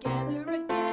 [0.00, 0.89] together again.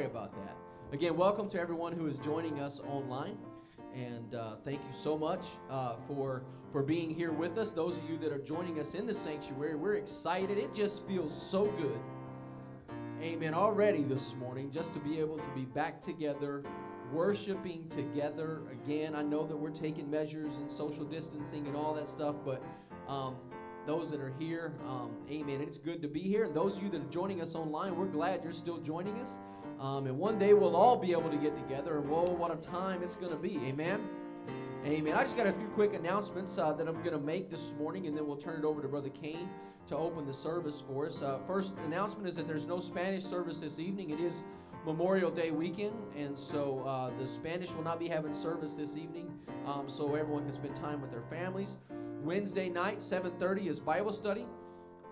[0.00, 0.56] Sorry about that.
[0.94, 3.36] Again, welcome to everyone who is joining us online,
[3.94, 7.72] and uh, thank you so much uh, for for being here with us.
[7.72, 10.56] Those of you that are joining us in the sanctuary, we're excited.
[10.56, 12.00] It just feels so good.
[13.20, 13.52] Amen.
[13.52, 16.64] Already this morning, just to be able to be back together,
[17.12, 19.14] worshiping together again.
[19.14, 22.62] I know that we're taking measures and social distancing and all that stuff, but
[23.06, 23.36] um,
[23.86, 25.60] those that are here, um, amen.
[25.60, 26.44] It's good to be here.
[26.44, 29.38] And those of you that are joining us online, we're glad you're still joining us.
[29.80, 31.98] Um, and one day we'll all be able to get together.
[31.98, 33.58] And whoa, what a time it's going to be.
[33.64, 34.00] Amen.
[34.84, 35.14] Amen.
[35.14, 38.06] I just got a few quick announcements uh, that I'm going to make this morning,
[38.06, 39.48] and then we'll turn it over to Brother Kane
[39.86, 41.22] to open the service for us.
[41.22, 44.10] Uh, first announcement is that there's no Spanish service this evening.
[44.10, 44.42] It is
[44.86, 49.30] Memorial Day weekend, and so uh, the Spanish will not be having service this evening,
[49.66, 51.76] um, so everyone can spend time with their families.
[52.22, 54.46] Wednesday night, 7:30 is Bible study.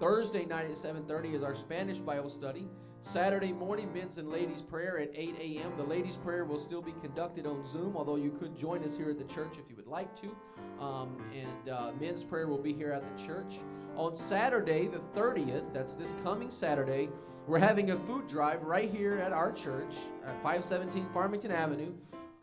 [0.00, 2.68] Thursday night at 7:30 is our Spanish Bible study.
[3.00, 5.72] Saturday morning, men's and ladies' prayer at 8 a.m.
[5.76, 9.10] The ladies' prayer will still be conducted on Zoom, although you could join us here
[9.10, 10.36] at the church if you would like to.
[10.80, 13.60] Um, and uh, men's prayer will be here at the church.
[13.94, 17.08] On Saturday, the 30th, that's this coming Saturday,
[17.46, 21.92] we're having a food drive right here at our church at 517 Farmington Avenue.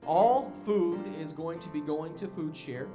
[0.07, 2.87] All food is going to be going to Food Share.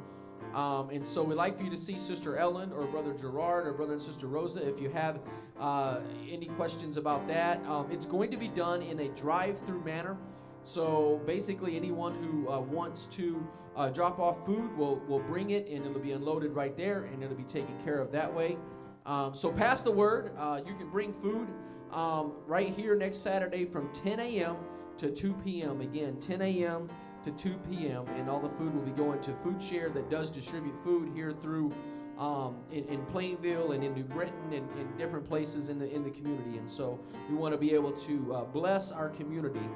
[0.55, 3.73] Um, and so we'd like for you to see Sister Ellen or Brother Gerard or
[3.73, 5.21] Brother and Sister Rosa if you have
[5.59, 7.65] uh, any questions about that.
[7.67, 10.17] Um, it's going to be done in a drive through manner.
[10.63, 15.69] So basically, anyone who uh, wants to uh, drop off food will, will bring it
[15.69, 18.59] and it'll be unloaded right there and it'll be taken care of that way.
[19.07, 20.33] Um, so pass the word.
[20.37, 21.49] Uh, you can bring food
[21.93, 24.57] um, right here next Saturday from 10 a.m.
[24.99, 25.81] to 2 p.m.
[25.81, 26.91] Again, 10 a.m
[27.25, 28.07] to 2 p.m.
[28.17, 31.33] and all the food will be going to Food Share that does distribute food here
[31.33, 31.73] through
[32.19, 36.05] um, in, in, Plainville and in New Britain and in different places in the in
[36.05, 36.59] the community.
[36.59, 37.01] And so
[37.31, 39.67] we want to be able to uh, bless our community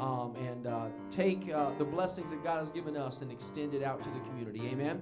[0.00, 3.84] um, and uh, take uh, the blessings that God has given us and extend it
[3.84, 4.62] out to the community.
[4.66, 5.00] Amen.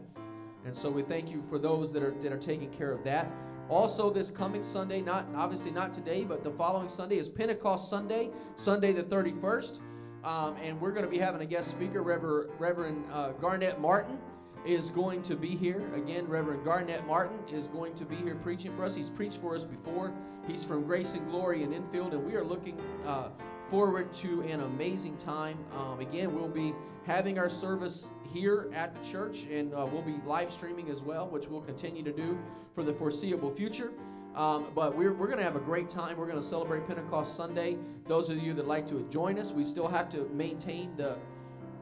[0.67, 3.31] And so we thank you for those that are that are taking care of that.
[3.71, 8.31] Also, this coming Sunday, not obviously not today, but the following Sunday is Pentecost Sunday,
[8.57, 9.81] Sunday the 31st.
[10.25, 14.19] Um, and we're going to be having a guest speaker, Reverend, Reverend uh, Garnett Martin
[14.65, 15.83] is going to be here.
[15.95, 18.95] Again, Reverend Garnett Martin is going to be here preaching for us.
[18.95, 20.13] He's preached for us before.
[20.49, 23.29] He's from Grace and Glory in Enfield, and we are looking uh,
[23.69, 25.59] forward to an amazing time.
[25.77, 30.17] Um, again, we'll be having our service here at the church, and uh, we'll be
[30.25, 32.39] live streaming as well, which we'll continue to do
[32.75, 33.93] for the foreseeable future.
[34.35, 36.17] Um, but we're, we're going to have a great time.
[36.17, 37.77] We're going to celebrate Pentecost Sunday.
[38.09, 41.17] Those of you that like to join us, we still have to maintain the,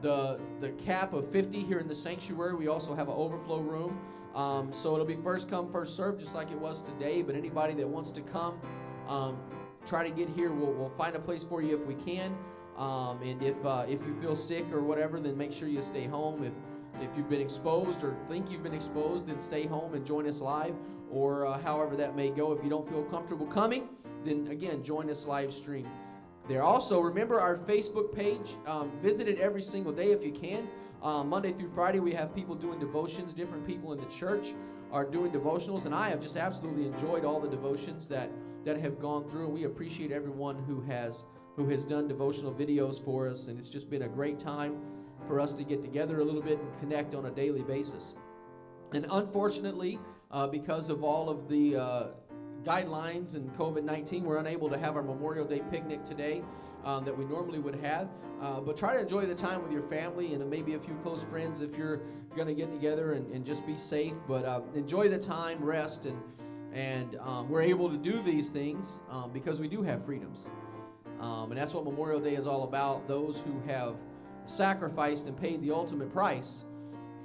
[0.01, 2.53] the, the cap of 50 here in the sanctuary.
[2.53, 3.99] We also have an overflow room.
[4.35, 7.23] Um, so it'll be first come, first serve, just like it was today.
[7.23, 8.59] But anybody that wants to come,
[9.07, 9.37] um,
[9.85, 10.51] try to get here.
[10.51, 12.37] We'll, we'll find a place for you if we can.
[12.77, 16.05] Um, and if, uh, if you feel sick or whatever, then make sure you stay
[16.05, 16.43] home.
[16.43, 16.53] If,
[17.01, 20.39] if you've been exposed or think you've been exposed, then stay home and join us
[20.39, 20.75] live
[21.13, 22.51] or uh, however that may go.
[22.51, 23.89] If you don't feel comfortable coming,
[24.25, 25.87] then again, join this live stream.
[26.47, 28.55] There also, remember our Facebook page.
[28.65, 30.67] Um, visit it every single day if you can.
[31.01, 33.33] Uh, Monday through Friday, we have people doing devotions.
[33.33, 34.53] Different people in the church
[34.91, 38.29] are doing devotionals, and I have just absolutely enjoyed all the devotions that
[38.65, 39.45] that have gone through.
[39.45, 43.69] And we appreciate everyone who has who has done devotional videos for us, and it's
[43.69, 44.77] just been a great time
[45.27, 48.15] for us to get together a little bit and connect on a daily basis.
[48.93, 49.99] And unfortunately,
[50.33, 52.07] uh, because of all of the uh,
[52.63, 56.41] guidelines and COVID 19, we're unable to have our Memorial Day picnic today
[56.83, 58.09] um, that we normally would have.
[58.41, 61.23] Uh, but try to enjoy the time with your family and maybe a few close
[61.23, 62.01] friends if you're
[62.35, 64.15] going to get together and, and, just be safe.
[64.27, 66.19] But uh, enjoy the time, rest, and,
[66.73, 70.47] and um, we're able to do these things um, because we do have freedoms.
[71.21, 73.95] Um, and that's what Memorial Day is all about those who have
[74.45, 76.65] sacrificed and paid the ultimate price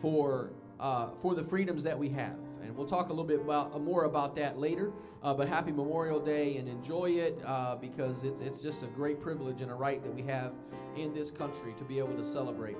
[0.01, 2.37] for, uh, for the freedoms that we have.
[2.63, 4.93] And we'll talk a little bit about, uh, more about that later.
[5.23, 9.21] Uh, but happy Memorial Day and enjoy it uh, because it's, it's just a great
[9.21, 10.53] privilege and a right that we have
[10.97, 12.77] in this country to be able to celebrate.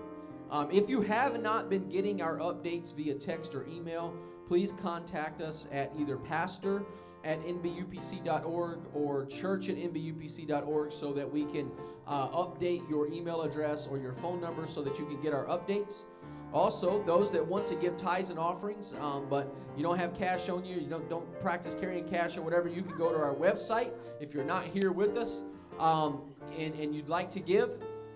[0.51, 4.15] Um, if you have not been getting our updates via text or email,
[4.47, 6.85] please contact us at either pastor
[7.25, 11.71] at nbupc.org or church at nbupc.org so that we can
[12.07, 15.45] uh, update your email address or your phone number so that you can get our
[15.47, 16.05] updates.
[16.53, 20.49] Also, those that want to give tithes and offerings, um, but you don't have cash
[20.49, 23.35] on you, you don't, don't practice carrying cash or whatever, you can go to our
[23.35, 23.91] website.
[24.19, 25.45] If you're not here with us
[25.79, 26.23] um,
[26.59, 27.71] and, and you'd like to give,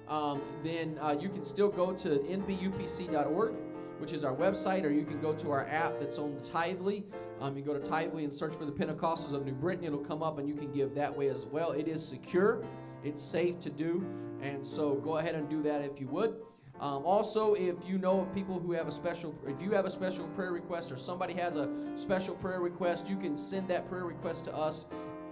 [0.08, 3.54] um, then uh, you can still go to nbupc.org,
[3.98, 7.04] which is our website, or you can go to our app that's on Tithely.
[7.40, 9.84] Um, you go to Tithely and search for the Pentecostals of New Britain.
[9.84, 11.72] It'll come up and you can give that way as well.
[11.72, 12.64] It is secure,
[13.04, 14.06] it's safe to do.
[14.40, 16.36] And so go ahead and do that if you would.
[16.82, 19.90] Um, also, if you know of people who have a special, if you have a
[19.90, 24.04] special prayer request or somebody has a special prayer request, you can send that prayer
[24.04, 24.86] request to us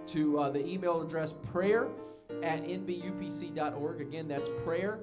[0.07, 1.89] to uh, the email address prayer
[2.41, 3.99] at nbupc.org.
[3.99, 4.99] Again, that's prayer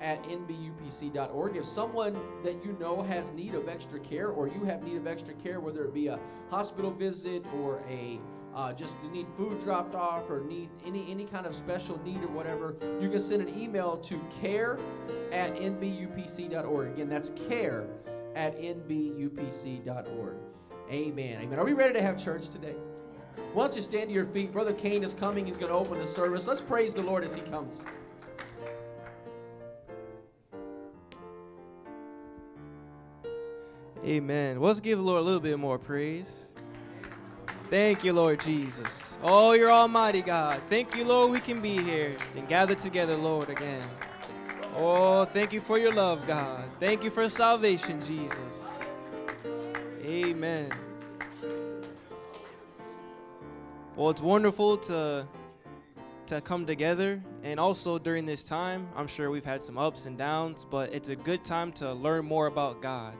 [0.00, 1.56] at nbupc.org.
[1.56, 5.06] If someone that you know has need of extra care, or you have need of
[5.06, 6.18] extra care, whether it be a
[6.50, 8.18] hospital visit or a
[8.54, 12.28] uh, just need food dropped off or need any any kind of special need or
[12.28, 14.78] whatever, you can send an email to care
[15.32, 16.92] at nbupc.org.
[16.92, 17.86] Again, that's care
[18.36, 20.36] at nbupc.org.
[20.90, 21.40] Amen.
[21.42, 21.58] Amen.
[21.58, 22.74] Are we ready to have church today?
[23.52, 24.52] Why don't you stand to your feet?
[24.52, 25.46] Brother Kane is coming.
[25.46, 26.46] He's going to open the service.
[26.46, 27.84] Let's praise the Lord as he comes.
[34.04, 34.60] Amen.
[34.60, 36.53] Let's give the Lord a little bit more praise.
[37.70, 39.18] Thank you, Lord Jesus.
[39.22, 40.60] Oh, you're Almighty God.
[40.68, 43.82] Thank you, Lord, we can be here and gather together, Lord, again.
[44.76, 46.64] Oh, thank you for your love, God.
[46.78, 48.68] Thank you for salvation, Jesus.
[50.04, 50.70] Amen.
[53.96, 55.26] Well, it's wonderful to
[56.26, 60.16] to come together and also during this time, I'm sure we've had some ups and
[60.16, 63.14] downs, but it's a good time to learn more about God.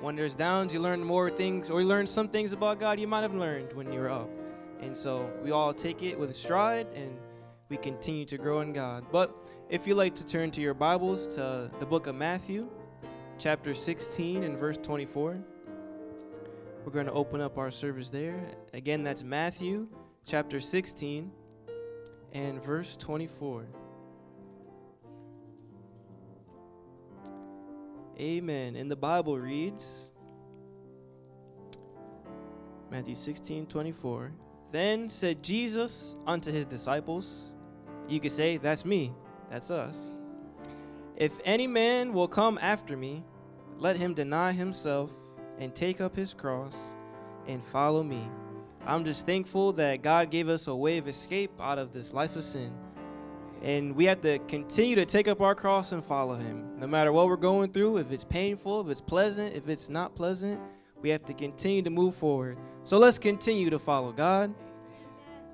[0.00, 3.06] When there's downs, you learn more things, or you learn some things about God you
[3.06, 4.28] might have learned when you were up.
[4.80, 7.16] And so we all take it with a stride and
[7.68, 9.06] we continue to grow in God.
[9.10, 9.34] But
[9.70, 12.68] if you like to turn to your Bibles to the book of Matthew,
[13.38, 15.38] chapter 16 and verse 24,
[16.84, 18.38] we're going to open up our service there.
[18.74, 19.88] Again, that's Matthew
[20.26, 21.30] chapter 16
[22.32, 23.66] and verse 24.
[28.18, 28.76] Amen.
[28.76, 30.10] And the Bible reads
[32.90, 34.32] Matthew 16, 24.
[34.70, 37.52] Then said Jesus unto his disciples,
[38.08, 39.12] You could say, That's me,
[39.50, 40.14] that's us.
[41.16, 43.24] If any man will come after me,
[43.78, 45.12] let him deny himself
[45.58, 46.76] and take up his cross
[47.46, 48.28] and follow me.
[48.86, 52.36] I'm just thankful that God gave us a way of escape out of this life
[52.36, 52.72] of sin.
[53.64, 56.78] And we have to continue to take up our cross and follow Him.
[56.78, 60.14] No matter what we're going through, if it's painful, if it's pleasant, if it's not
[60.14, 60.60] pleasant,
[61.00, 62.58] we have to continue to move forward.
[62.84, 64.54] So let's continue to follow God.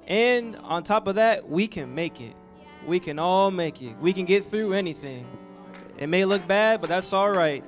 [0.09, 2.35] And on top of that, we can make it.
[2.85, 3.97] We can all make it.
[3.99, 5.25] We can get through anything.
[5.97, 7.63] It may look bad, but that's all right.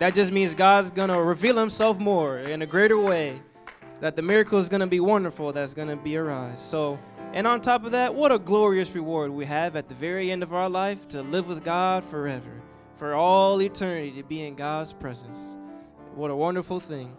[0.00, 3.36] That just means God's going to reveal Himself more in a greater way.
[4.00, 6.60] That the miracle is going to be wonderful, that's going to be arise.
[6.60, 6.98] So,
[7.32, 10.42] and on top of that, what a glorious reward we have at the very end
[10.42, 12.62] of our life to live with God forever,
[12.96, 15.56] for all eternity to be in God's presence.
[16.14, 17.16] What a wonderful thing.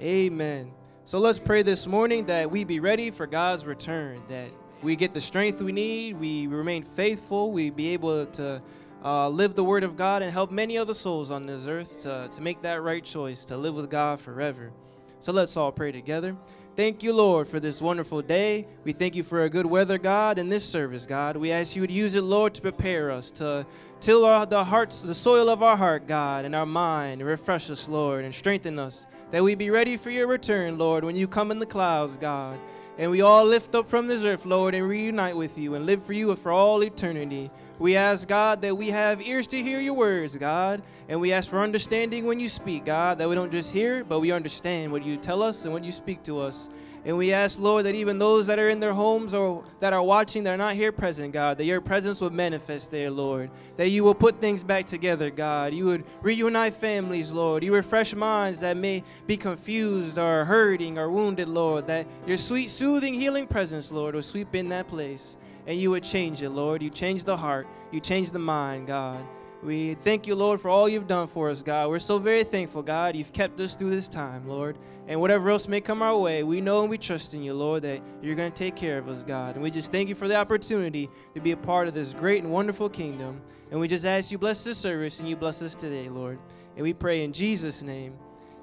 [0.00, 0.72] Amen.
[1.04, 4.50] So let's pray this morning that we be ready for God's return, that
[4.82, 8.60] we get the strength we need, we remain faithful, we be able to
[9.04, 12.28] uh, live the word of God and help many other souls on this earth to,
[12.28, 14.72] to make that right choice, to live with God forever.
[15.18, 16.36] So let's all pray together.
[16.76, 18.66] Thank you, Lord, for this wonderful day.
[18.84, 21.38] We thank you for a good weather, God, in this service, God.
[21.38, 23.64] We ask you to use it, Lord, to prepare us, to
[23.98, 27.70] till our, the hearts, the soil of our heart, God, and our mind, and refresh
[27.70, 31.26] us, Lord, and strengthen us, that we be ready for your return, Lord, when you
[31.26, 32.58] come in the clouds, God.
[32.98, 36.02] And we all lift up from this earth, Lord, and reunite with you and live
[36.02, 37.50] for you for all eternity.
[37.78, 40.82] We ask, God, that we have ears to hear your words, God.
[41.08, 44.20] And we ask for understanding when you speak, God, that we don't just hear, but
[44.20, 46.70] we understand what you tell us and what you speak to us.
[47.04, 50.02] And we ask, Lord, that even those that are in their homes or that are
[50.02, 53.50] watching that are not here present, God, that your presence would manifest there, Lord.
[53.76, 55.72] That you will put things back together, God.
[55.72, 57.62] You would reunite families, Lord.
[57.62, 61.86] You refresh minds that may be confused or hurting or wounded, Lord.
[61.86, 65.36] That your sweet, soothing, healing presence, Lord, will sweep in that place.
[65.66, 66.82] And you would change it, Lord.
[66.82, 67.66] You change the heart.
[67.90, 69.24] You change the mind, God.
[69.62, 71.88] We thank you, Lord, for all you've done for us, God.
[71.88, 73.16] We're so very thankful, God.
[73.16, 74.78] You've kept us through this time, Lord.
[75.08, 77.82] And whatever else may come our way, we know and we trust in you, Lord,
[77.82, 79.54] that you're going to take care of us, God.
[79.54, 82.42] And we just thank you for the opportunity to be a part of this great
[82.42, 83.40] and wonderful kingdom.
[83.70, 86.38] And we just ask you bless this service and you bless us today, Lord.
[86.76, 88.14] And we pray in Jesus' name.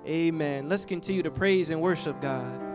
[0.07, 0.69] Amen.
[0.69, 2.72] Let's continue to praise and worship God.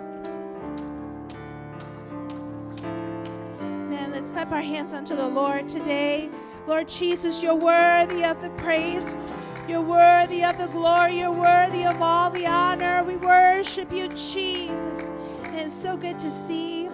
[4.18, 6.28] Let's clap our hands unto the Lord today.
[6.66, 9.14] Lord Jesus, you're worthy of the praise.
[9.68, 11.20] You're worthy of the glory.
[11.20, 13.04] You're worthy of all the honor.
[13.04, 14.98] We worship you, Jesus.
[15.44, 16.88] And it's so good to see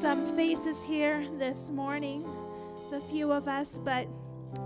[0.00, 2.24] some faces here this morning.
[2.82, 4.08] It's a few of us, but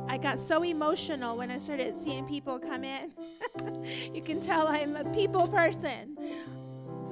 [0.08, 3.12] I got so emotional when I started seeing people come in.
[4.14, 6.16] you can tell I'm a people person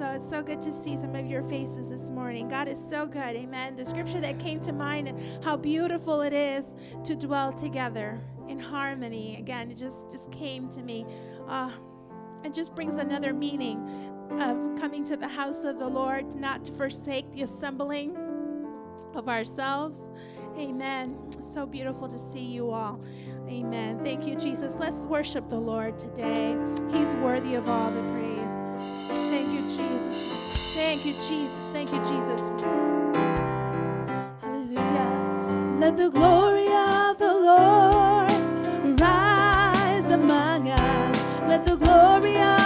[0.01, 2.49] so it's so good to see some of your faces this morning.
[2.49, 3.35] God is so good.
[3.35, 3.75] Amen.
[3.75, 9.37] The scripture that came to mind, how beautiful it is to dwell together in harmony.
[9.37, 11.05] Again, it just just came to me.
[11.47, 11.69] Uh,
[12.43, 13.77] it just brings another meaning
[14.39, 18.17] of coming to the house of the Lord, not to forsake the assembling
[19.13, 20.07] of ourselves.
[20.57, 21.15] Amen.
[21.43, 22.99] So beautiful to see you all.
[23.47, 24.03] Amen.
[24.03, 24.77] Thank you, Jesus.
[24.79, 26.57] Let's worship the Lord today.
[26.91, 28.60] He's worthy of all the praise.
[29.15, 30.27] Thank you, Jesus.
[30.73, 31.69] Thank you, Jesus.
[31.73, 32.49] Thank you, Jesus.
[34.41, 35.77] Hallelujah.
[35.79, 41.17] Let the glory of the Lord rise among us.
[41.47, 42.60] Let the glory of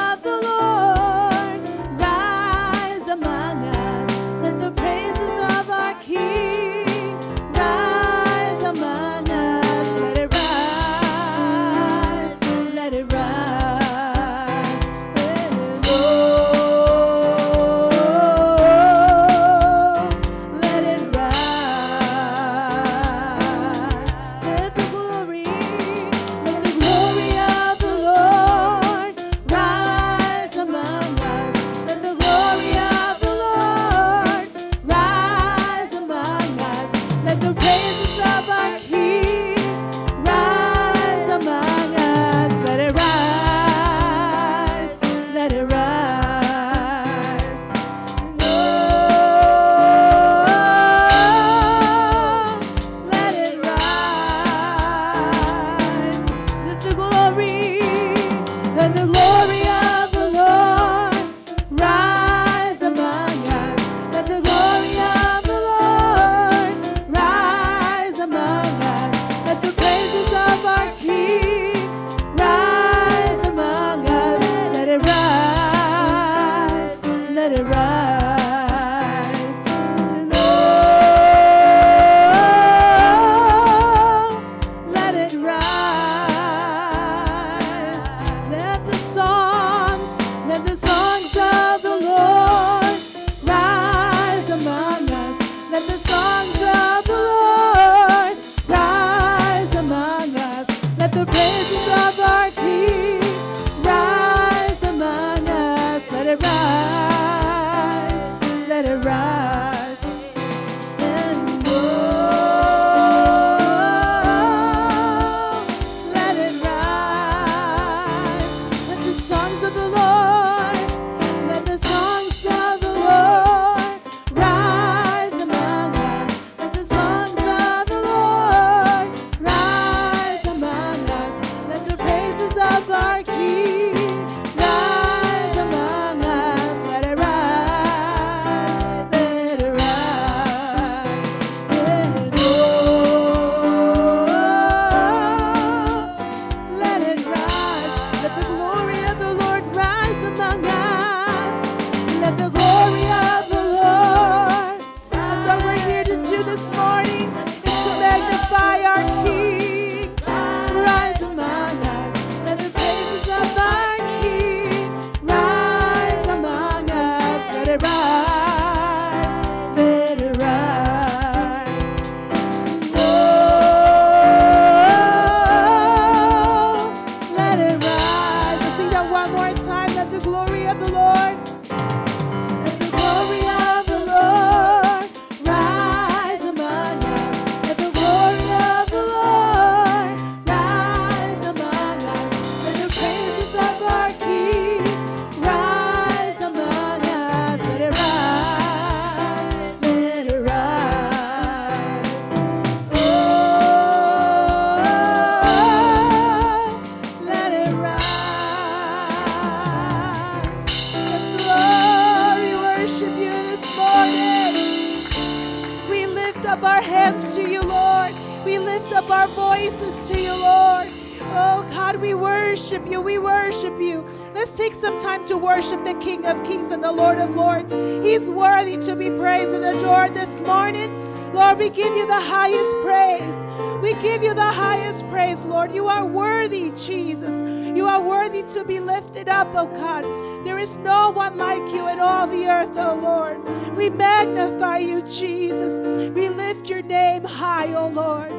[239.56, 240.04] oh God.
[240.46, 243.38] There is no one like you in all the earth, oh Lord.
[243.76, 245.80] We magnify you, Jesus.
[246.14, 248.32] We lift your name high, oh Lord.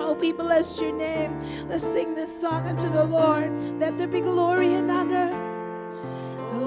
[0.00, 1.40] Oh, we bless your name.
[1.68, 3.50] Let's sing this song unto the Lord.
[3.80, 5.30] Let there be glory and honor.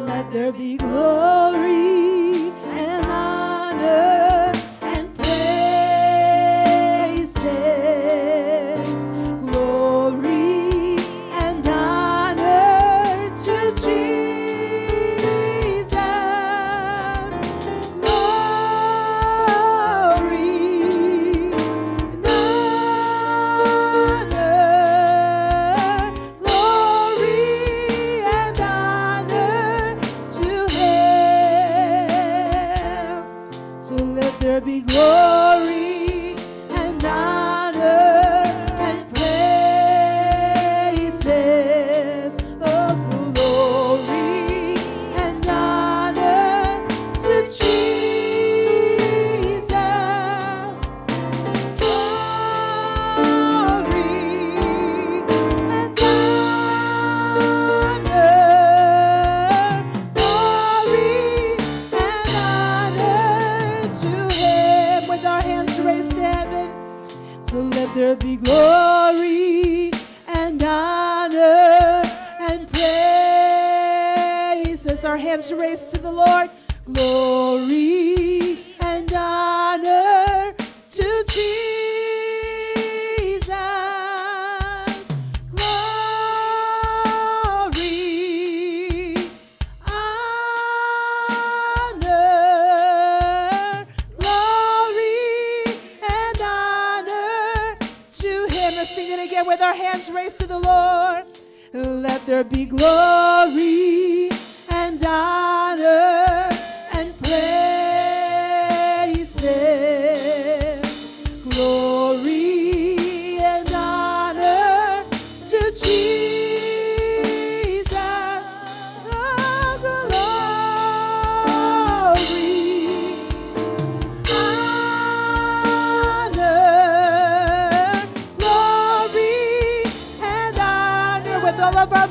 [0.06, 1.39] Let there be glory.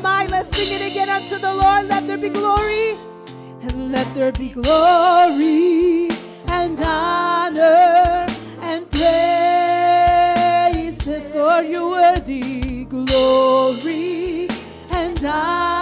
[0.03, 1.89] Might, let's sing it again unto the Lord.
[1.89, 2.95] Let there be glory,
[3.63, 6.09] and let there be glory
[6.47, 8.27] and honor
[8.63, 9.11] and praises.
[11.33, 12.85] Lord, you're worthy.
[12.85, 14.49] Glory
[14.91, 15.78] and honor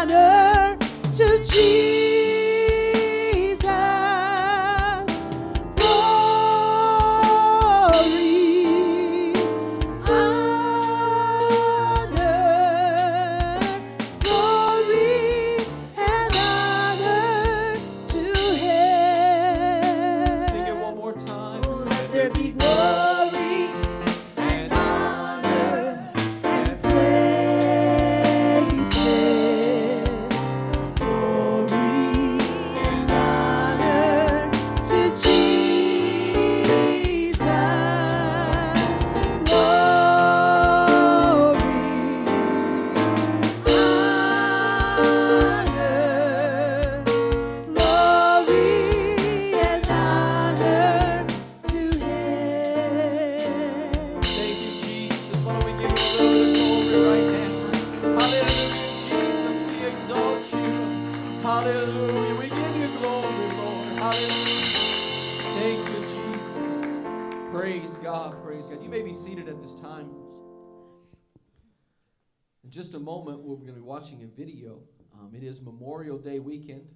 [72.97, 74.81] a moment, we're going to be watching a video.
[75.13, 76.87] Um, it is Memorial Day weekend,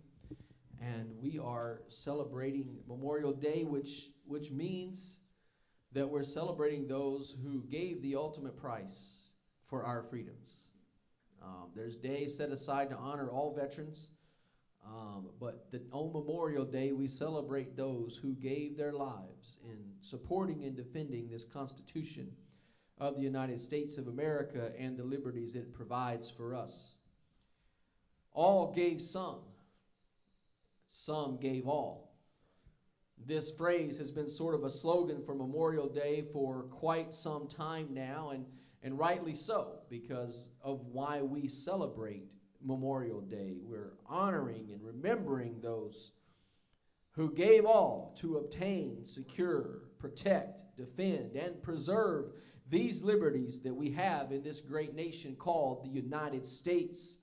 [0.80, 5.18] and we are celebrating Memorial Day, which which means
[5.92, 9.32] that we're celebrating those who gave the ultimate price
[9.66, 10.70] for our freedoms.
[11.42, 14.08] Um, there's days set aside to honor all veterans,
[14.86, 20.64] um, but the, on Memorial Day we celebrate those who gave their lives in supporting
[20.64, 22.32] and defending this Constitution
[23.00, 26.92] of the United States of America and the liberties it provides for us.
[28.32, 29.40] All gave some,
[30.86, 32.12] some gave all.
[33.26, 37.88] This phrase has been sort of a slogan for Memorial Day for quite some time
[37.90, 38.46] now, and,
[38.82, 43.56] and rightly so, because of why we celebrate Memorial Day.
[43.62, 46.12] We're honoring and remembering those
[47.12, 52.32] who gave all to obtain, secure, protect, defend, and preserve
[52.70, 57.18] these liberties that we have in this great nation called the United States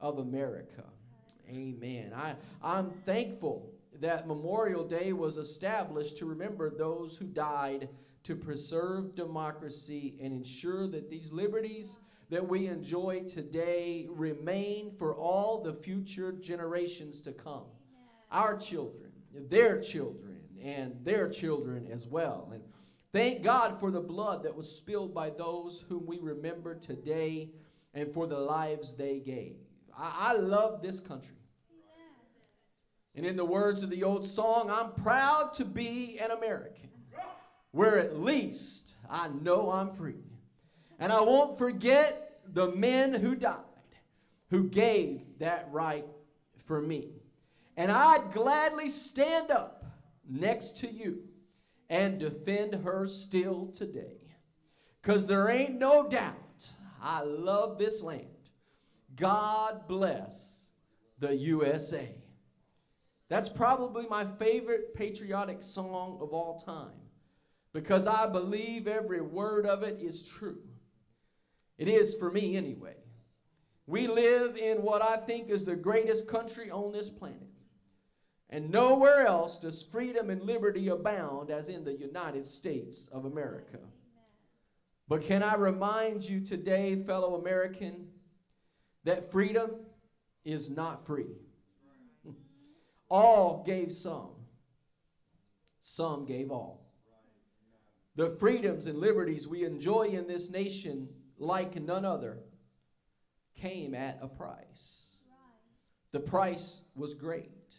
[0.00, 0.84] of America.
[1.48, 2.12] Amen.
[2.14, 7.88] I, I'm thankful that Memorial Day was established to remember those who died
[8.22, 11.98] to preserve democracy and ensure that these liberties
[12.30, 17.64] that we enjoy today remain for all the future generations to come.
[18.30, 22.50] Our children, their children, and their children as well.
[22.54, 22.62] And
[23.12, 27.50] thank God for the blood that was spilled by those whom we remember today
[27.94, 29.56] and for the lives they gave.
[29.96, 31.36] I, I love this country.
[33.14, 36.88] And in the words of the old song, I'm proud to be an American,
[37.72, 40.24] where at least I know I'm free.
[40.98, 43.56] And I won't forget the men who died,
[44.50, 46.06] who gave that right
[46.64, 47.10] for me.
[47.76, 49.84] And I'd gladly stand up
[50.28, 51.22] next to you
[51.92, 54.16] and defend her still today.
[55.02, 56.70] Because there ain't no doubt
[57.02, 58.50] I love this land.
[59.14, 60.70] God bless
[61.18, 62.14] the USA.
[63.28, 66.98] That's probably my favorite patriotic song of all time
[67.74, 70.62] because I believe every word of it is true.
[71.76, 72.96] It is for me anyway.
[73.86, 77.51] We live in what I think is the greatest country on this planet.
[78.52, 83.78] And nowhere else does freedom and liberty abound as in the United States of America.
[85.08, 88.08] But can I remind you today, fellow American,
[89.04, 89.70] that freedom
[90.44, 91.34] is not free.
[93.08, 94.32] All gave some,
[95.80, 96.92] some gave all.
[98.16, 102.40] The freedoms and liberties we enjoy in this nation, like none other,
[103.56, 105.06] came at a price.
[106.12, 107.76] The price was great.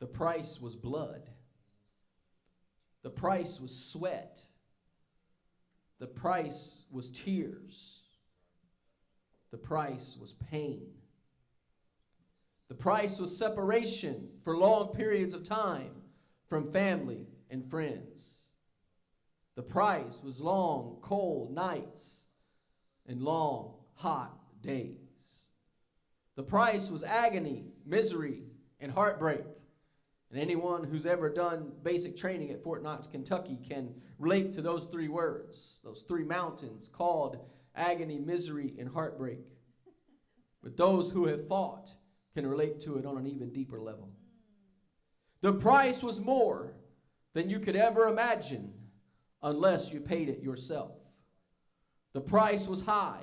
[0.00, 1.30] The price was blood.
[3.02, 4.42] The price was sweat.
[5.98, 8.00] The price was tears.
[9.50, 10.86] The price was pain.
[12.68, 15.90] The price was separation for long periods of time
[16.48, 18.52] from family and friends.
[19.56, 22.26] The price was long, cold nights
[23.06, 24.96] and long, hot days.
[26.36, 28.44] The price was agony, misery,
[28.78, 29.44] and heartbreak.
[30.30, 34.86] And anyone who's ever done basic training at Fort Knox, Kentucky can relate to those
[34.86, 37.38] three words, those three mountains called
[37.74, 39.40] agony, misery, and heartbreak.
[40.62, 41.90] But those who have fought
[42.34, 44.10] can relate to it on an even deeper level.
[45.40, 46.74] The price was more
[47.32, 48.72] than you could ever imagine
[49.42, 50.92] unless you paid it yourself.
[52.12, 53.22] The price was high.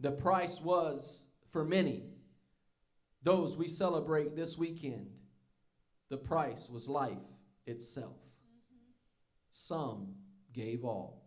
[0.00, 2.04] The price was, for many,
[3.22, 5.08] those we celebrate this weekend,
[6.08, 7.16] the price was life
[7.66, 8.16] itself.
[9.50, 10.14] Some
[10.52, 11.22] gave all.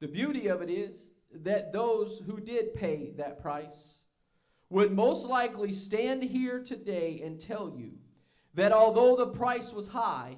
[0.00, 3.98] The beauty of it is that those who did pay that price
[4.70, 7.92] would most likely stand here today and tell you
[8.54, 10.36] that although the price was high,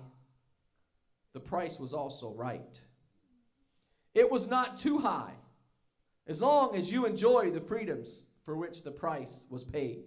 [1.32, 2.80] the price was also right.
[4.14, 5.34] It was not too high,
[6.26, 10.04] as long as you enjoy the freedoms for which the price was paid.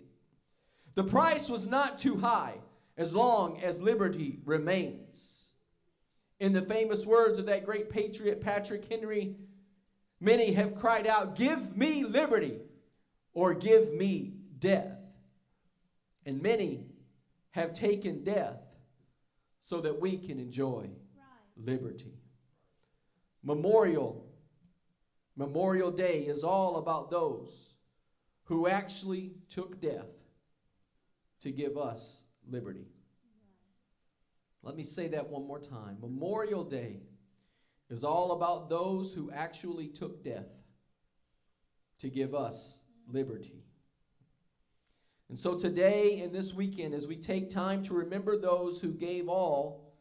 [0.95, 2.56] The price was not too high,
[2.97, 5.47] as long as liberty remains.
[6.39, 9.36] In the famous words of that great patriot, Patrick Henry,
[10.19, 12.60] many have cried out, Give me liberty,
[13.34, 14.99] or give me death.
[16.25, 16.86] And many
[17.51, 18.62] have taken death
[19.60, 20.89] so that we can enjoy
[21.58, 22.13] liberty.
[23.43, 24.25] Memorial
[25.36, 27.73] Memorial Day is all about those
[28.43, 30.06] who actually took death
[31.43, 32.88] to give us liberty.
[34.63, 35.97] Let me say that one more time.
[36.01, 37.01] Memorial Day
[37.89, 40.47] is all about those who actually took death
[41.99, 43.62] to give us liberty.
[45.27, 49.27] And so today and this weekend, as we take time to remember those who gave
[49.27, 49.93] all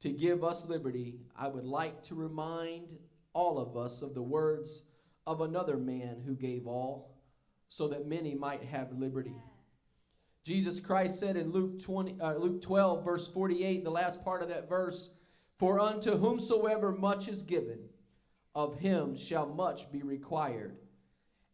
[0.00, 2.96] to give us liberty, I would like to remind
[3.34, 4.82] all of us of the words
[5.26, 7.18] of another man who gave all
[7.68, 9.36] so that many might have liberty.
[10.46, 14.48] Jesus Christ said in Luke 20 uh, Luke 12 verse 48 the last part of
[14.48, 15.10] that verse
[15.58, 17.80] for unto whomsoever much is given
[18.54, 20.76] of him shall much be required.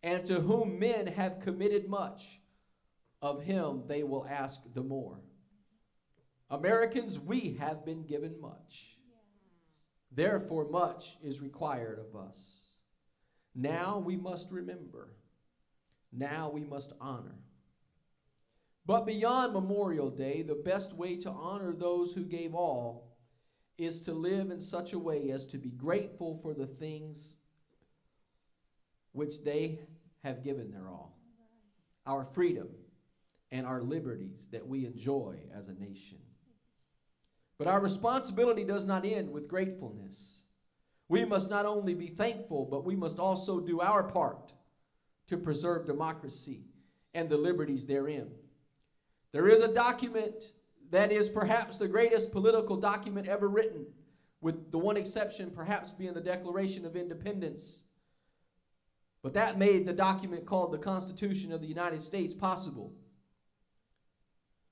[0.03, 2.43] And to whom men have committed much
[3.23, 5.23] of him they will ask the more.
[6.51, 8.99] Americans we have been given much.
[10.11, 12.67] Therefore much is required of us.
[13.55, 15.15] Now we must remember.
[16.13, 17.39] Now we must honor
[18.87, 23.17] but beyond Memorial Day, the best way to honor those who gave all
[23.79, 27.37] is to live in such a way as to be grateful for the things
[29.13, 29.81] which they
[30.23, 31.19] have given their all
[32.07, 32.69] our freedom
[33.53, 36.19] and our liberties that we enjoy as a nation.
[37.59, 40.45] But our responsibility does not end with gratefulness.
[41.09, 44.53] we must not only be thankful, but we must also do our part
[45.27, 46.65] to preserve democracy
[47.15, 48.31] and the liberties therein.
[49.33, 50.53] There is a document
[50.91, 53.87] that is perhaps the greatest political document ever written,
[54.43, 57.83] with the one exception perhaps being the Declaration of Independence.
[59.23, 62.93] But that made the document called the Constitution of the United States possible.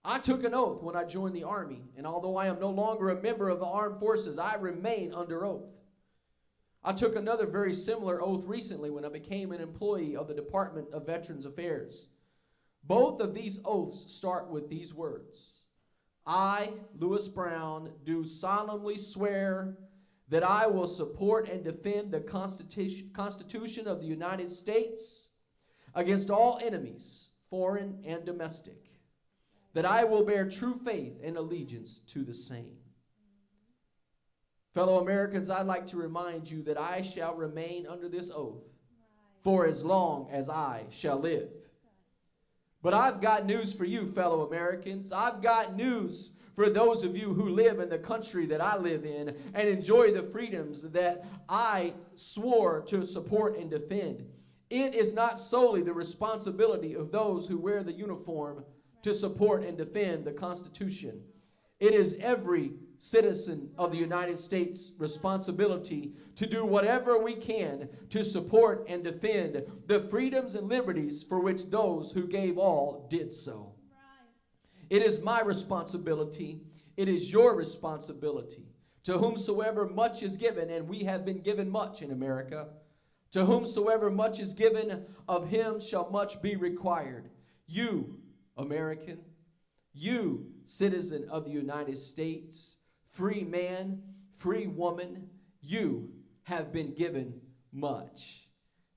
[0.04, 3.10] I took an oath when I joined the Army, and although I am no longer
[3.10, 5.68] a member of the armed forces, I remain under oath.
[6.82, 10.88] I took another very similar oath recently when I became an employee of the Department
[10.92, 12.08] of Veterans Affairs.
[12.84, 15.60] Both of these oaths start with these words
[16.26, 19.76] I, Lewis Brown, do solemnly swear
[20.28, 25.28] that I will support and defend the Constitution, Constitution of the United States
[25.94, 28.86] against all enemies, foreign and domestic,
[29.74, 32.76] that I will bear true faith and allegiance to the same.
[34.72, 38.62] Fellow Americans, I'd like to remind you that I shall remain under this oath
[39.42, 41.50] for as long as I shall live.
[42.82, 45.12] But I've got news for you, fellow Americans.
[45.12, 49.04] I've got news for those of you who live in the country that I live
[49.04, 54.26] in and enjoy the freedoms that I swore to support and defend.
[54.70, 58.64] It is not solely the responsibility of those who wear the uniform
[59.02, 61.22] to support and defend the Constitution.
[61.80, 68.22] It is every citizen of the United States' responsibility to do whatever we can to
[68.22, 73.74] support and defend the freedoms and liberties for which those who gave all did so.
[74.90, 76.60] It is my responsibility,
[76.96, 78.66] it is your responsibility.
[79.04, 82.68] To whomsoever much is given, and we have been given much in America,
[83.32, 87.30] to whomsoever much is given, of him shall much be required.
[87.66, 88.18] You,
[88.58, 89.20] American,
[89.94, 92.76] you, citizen of the United States,
[93.20, 94.00] free man,
[94.38, 95.28] free woman,
[95.60, 96.08] you
[96.44, 97.38] have been given
[97.70, 98.48] much.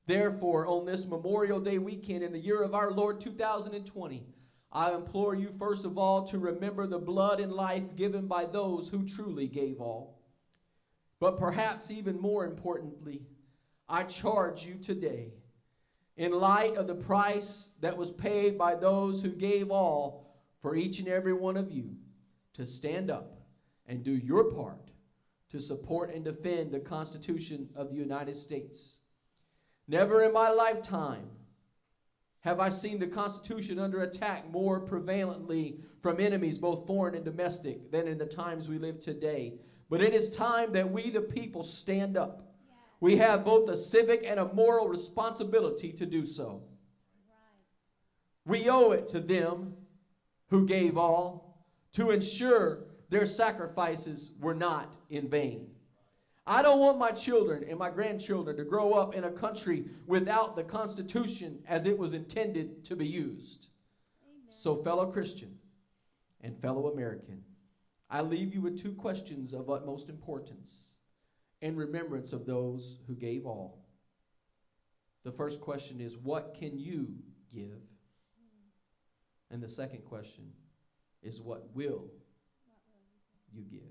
[0.06, 4.26] Therefore, on this Memorial Day weekend in the year of our Lord 2020,
[4.72, 8.88] I implore you first of all to remember the blood and life given by those
[8.88, 10.22] who truly gave all.
[11.20, 13.24] But perhaps even more importantly,
[13.90, 15.34] I charge you today,
[16.16, 21.00] in light of the price that was paid by those who gave all for each
[21.00, 21.98] and every one of you,
[22.54, 23.33] to stand up
[23.94, 24.90] and do your part
[25.52, 29.02] to support and defend the Constitution of the United States.
[29.88, 31.30] Never in my lifetime
[32.40, 37.92] have I seen the Constitution under attack more prevalently from enemies, both foreign and domestic,
[37.92, 39.60] than in the times we live today.
[39.92, 42.56] But it is time that we, the people, stand up.
[43.00, 46.64] We have both a civic and a moral responsibility to do so.
[48.44, 49.76] We owe it to them
[50.50, 52.83] who gave all to ensure
[53.14, 55.68] their sacrifices were not in vain.
[56.48, 60.56] I don't want my children and my grandchildren to grow up in a country without
[60.56, 63.68] the Constitution as it was intended to be used.
[64.50, 65.56] So, fellow Christian
[66.42, 67.44] and fellow American,
[68.10, 71.00] I leave you with two questions of utmost importance
[71.62, 73.86] in remembrance of those who gave all.
[75.24, 77.14] The first question is, What can you
[77.54, 77.80] give?
[79.52, 80.52] And the second question
[81.22, 82.10] is, What will
[83.54, 83.82] you give?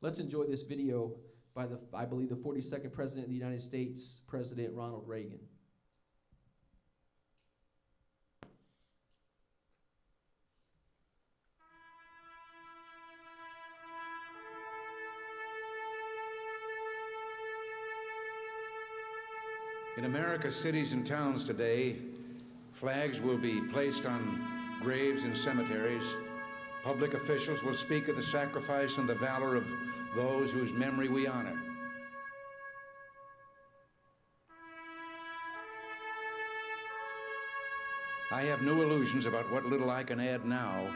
[0.00, 1.12] Let's enjoy this video
[1.54, 5.38] by the, I believe, the 42nd President of the United States, President Ronald Reagan.
[19.96, 21.96] In America's cities and towns today,
[22.72, 26.16] flags will be placed on graves and cemeteries.
[26.84, 29.66] Public officials will speak of the sacrifice and the valor of
[30.14, 31.58] those whose memory we honor.
[38.30, 40.92] I have no illusions about what little I can add now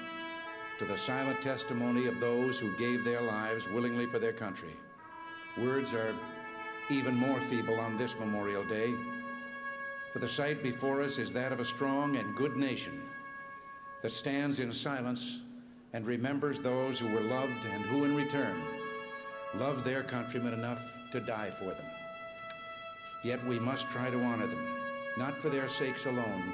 [0.78, 4.76] to the silent testimony of those who gave their lives willingly for their country.
[5.56, 6.14] Words are
[6.90, 8.94] even more feeble on this Memorial Day,
[10.12, 13.00] for the sight before us is that of a strong and good nation
[14.02, 15.40] that stands in silence
[15.92, 18.62] and remembers those who were loved and who, in return,
[19.54, 21.86] loved their countrymen enough to die for them.
[23.24, 24.68] Yet we must try to honor them,
[25.16, 26.52] not for their sakes alone,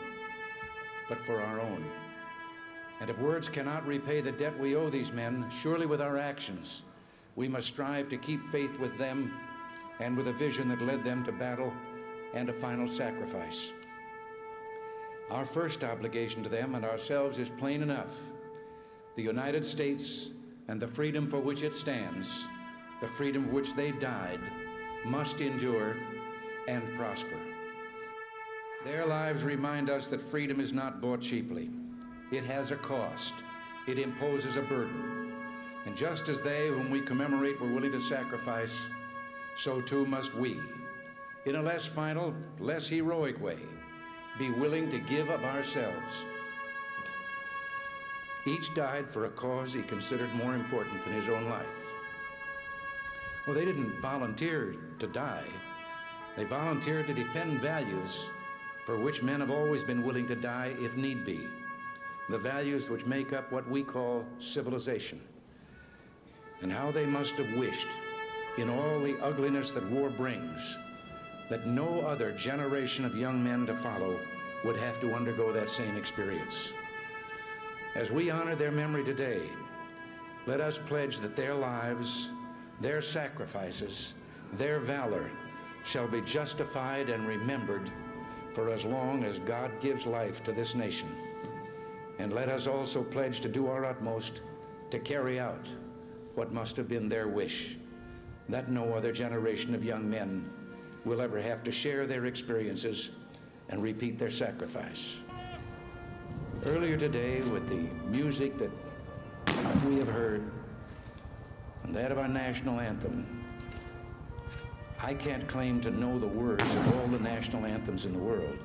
[1.09, 1.85] but for our own.
[3.01, 6.83] And if words cannot repay the debt we owe these men, surely with our actions,
[7.37, 9.35] we must strive to keep faith with them
[10.01, 11.73] and with a vision that led them to battle
[12.33, 13.73] and a final sacrifice.
[15.31, 18.15] Our first obligation to them and ourselves is plain enough.
[19.17, 20.31] The United States
[20.69, 22.49] and the freedom for which it stands,
[23.01, 24.41] the freedom for which they died,
[25.05, 25.97] must endure
[26.67, 27.39] and prosper.
[28.85, 31.71] Their lives remind us that freedom is not bought cheaply.
[32.33, 33.35] It has a cost.
[33.87, 35.33] It imposes a burden.
[35.87, 38.89] And just as they whom we commemorate were willing to sacrifice,
[39.57, 40.59] so too must we,
[41.47, 43.59] in a less final, less heroic way,
[44.39, 46.25] be willing to give of ourselves.
[48.47, 51.67] Each died for a cause he considered more important than his own life.
[53.47, 55.47] Well, they didn't volunteer to die.
[56.37, 58.29] They volunteered to defend values
[58.85, 61.49] for which men have always been willing to die if need be.
[62.29, 65.21] The values which make up what we call civilization.
[66.61, 67.89] And how they must have wished,
[68.59, 70.79] in all the ugliness that war brings,
[71.51, 74.19] that no other generation of young men to follow
[74.65, 76.73] would have to undergo that same experience.
[77.95, 79.49] As we honor their memory today,
[80.47, 82.29] let us pledge that their lives,
[82.81, 84.15] their sacrifices,
[84.55, 85.31] their valor
[85.85, 87.91] shall be justified and remembered
[88.53, 91.09] for as long as God gives life to this nation.
[92.19, 94.41] And let us also pledge to do our utmost
[94.91, 95.67] to carry out
[96.35, 97.77] what must have been their wish
[98.49, 100.51] that no other generation of young men
[101.05, 103.11] will ever have to share their experiences
[103.69, 105.17] and repeat their sacrifice.
[106.63, 108.71] Earlier today, with the music that
[109.87, 110.51] we have heard
[111.83, 113.45] and that of our national anthem,
[115.01, 118.57] I can't claim to know the words of all the national anthems in the world,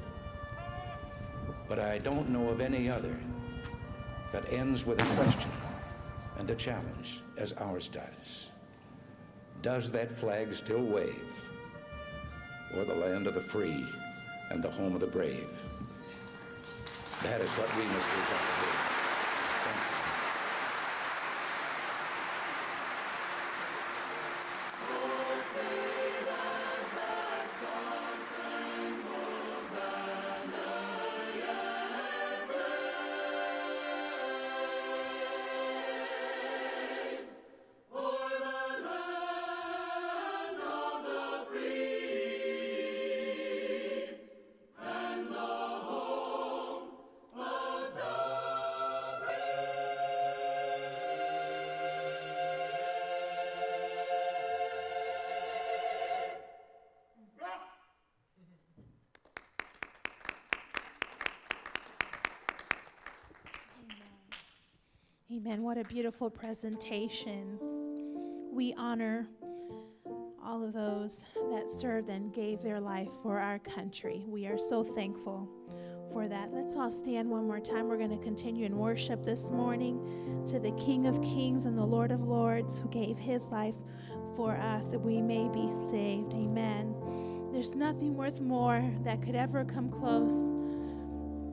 [1.68, 3.16] but I don't know of any other
[4.32, 5.52] that ends with a question
[6.38, 8.50] and a challenge as ours does.
[9.62, 11.50] Does that flag still wave
[12.74, 13.86] o'er the land of the free
[14.52, 15.50] and the home of the brave?
[17.24, 18.89] That is what we must be trying to do.
[65.40, 65.64] Amen.
[65.64, 67.58] What a beautiful presentation.
[68.52, 69.26] We honor
[70.44, 71.24] all of those
[71.54, 74.26] that served and gave their life for our country.
[74.28, 75.48] We are so thankful
[76.12, 76.52] for that.
[76.52, 77.88] Let's all stand one more time.
[77.88, 81.86] We're going to continue in worship this morning to the King of Kings and the
[81.86, 83.78] Lord of Lords who gave his life
[84.36, 86.34] for us that we may be saved.
[86.34, 86.94] Amen.
[87.54, 90.54] There's nothing worth more that could ever come close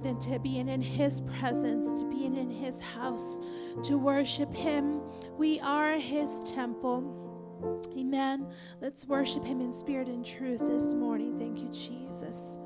[0.07, 3.40] than to be in his presence, to be in his house,
[3.82, 5.00] to worship him.
[5.36, 7.82] We are his temple.
[7.98, 8.46] Amen.
[8.80, 11.36] Let's worship him in spirit and truth this morning.
[11.36, 12.59] Thank you, Jesus.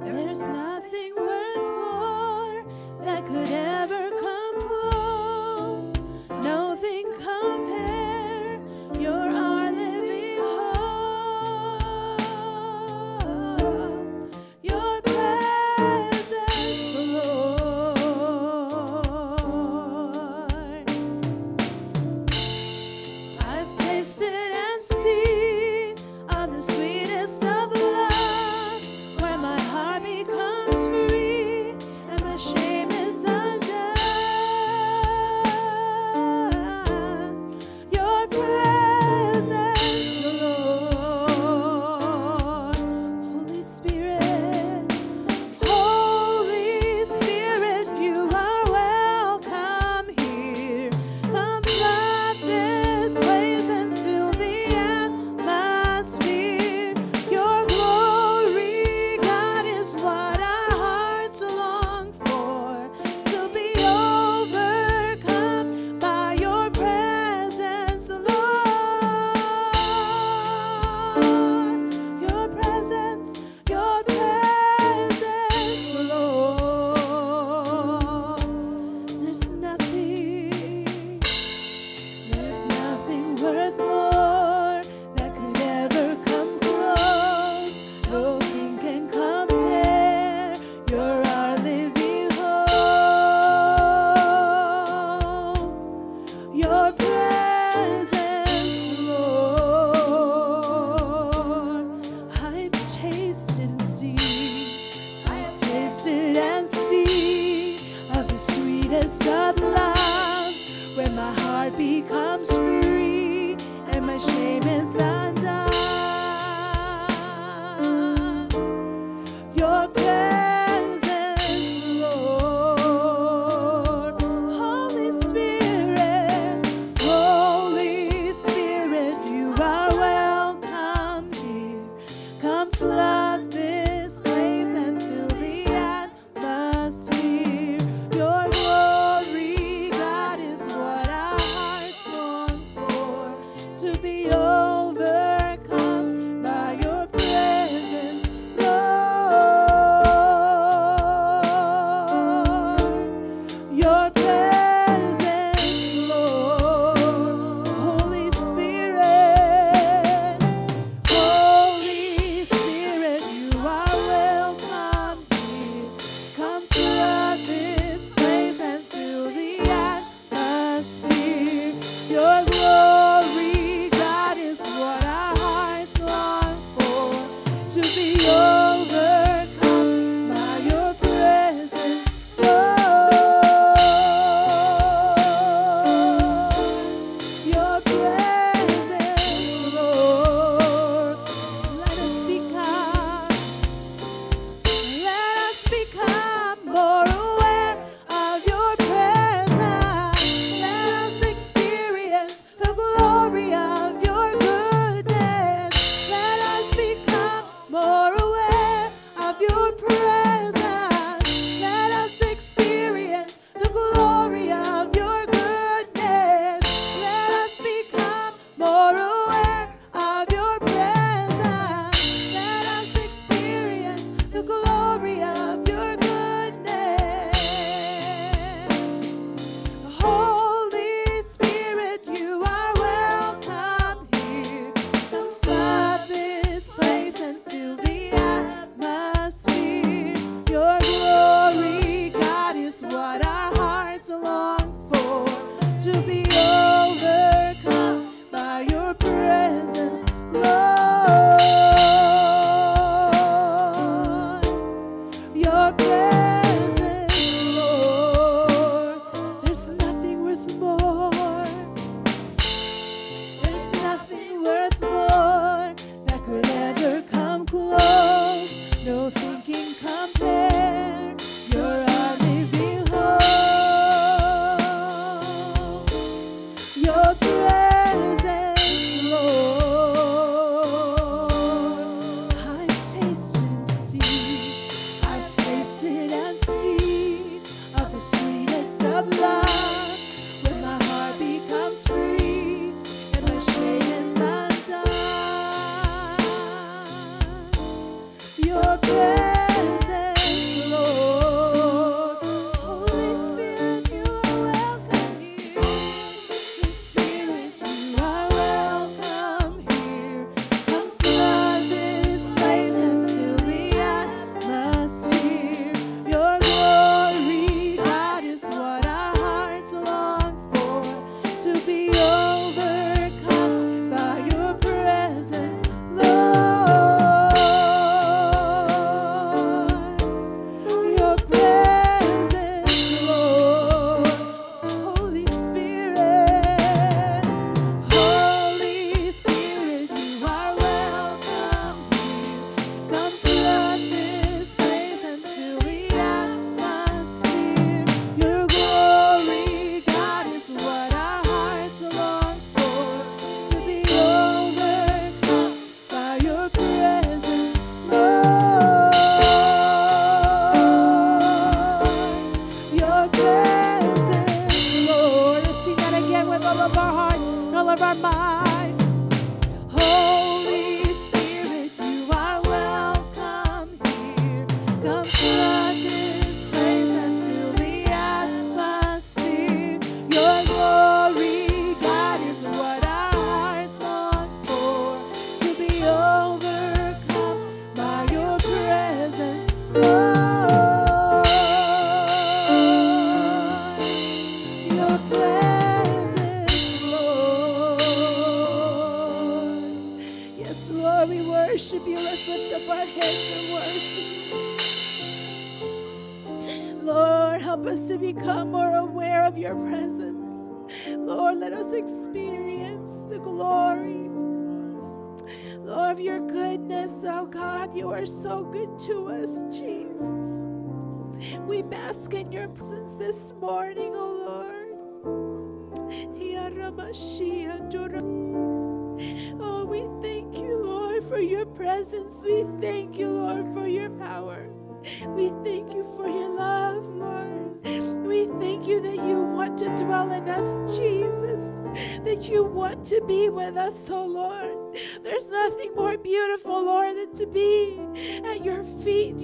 [0.00, 2.64] There's nothing worth more
[3.02, 4.01] that could ever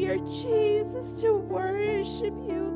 [0.09, 2.73] dear Jesus, to worship you,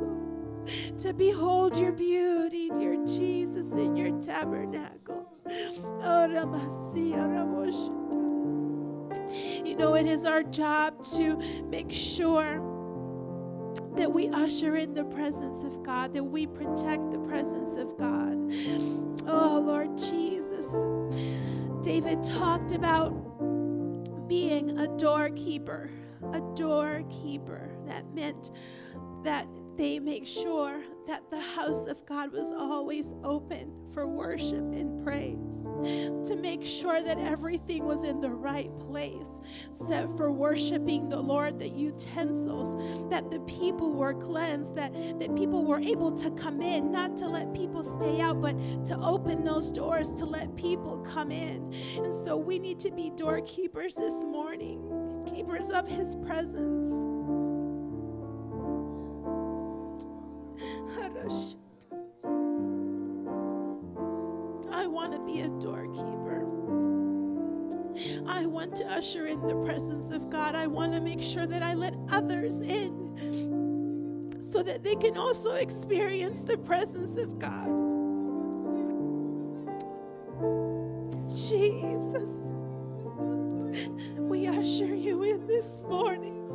[0.66, 0.98] Lord.
[0.98, 5.26] To behold your beauty, dear Jesus, in your tabernacle.
[9.64, 11.38] You know, it is our job to
[11.70, 12.60] make sure
[13.96, 18.36] that we usher in the presence of God, that we protect the presence of God.
[19.26, 20.70] Oh, Lord Jesus.
[21.82, 23.08] David talked about
[24.28, 25.88] being a doorkeeper,
[26.32, 27.70] a doorkeeper.
[27.86, 28.50] That meant
[29.24, 35.02] that they make sure that the house of God was always open for worship and
[35.02, 35.66] praise,
[36.28, 39.40] to make sure that everything was in the right place,
[39.72, 45.64] set for worshiping the Lord, the utensils, that the people were cleansed, that, that people
[45.64, 48.54] were able to come in, not to let people stay out, but
[48.86, 51.72] to open those doors to let people come in.
[51.96, 54.80] And so we need to be doorkeepers this morning,
[55.22, 56.90] keepers of His presence.
[64.72, 66.44] I want to be a doorkeeper.
[68.26, 70.54] I want to usher in the presence of God.
[70.54, 75.54] I want to make sure that I let others in so that they can also
[75.54, 77.68] experience the presence of God.
[81.32, 82.50] Jesus,
[84.32, 86.48] we usher you in this morning.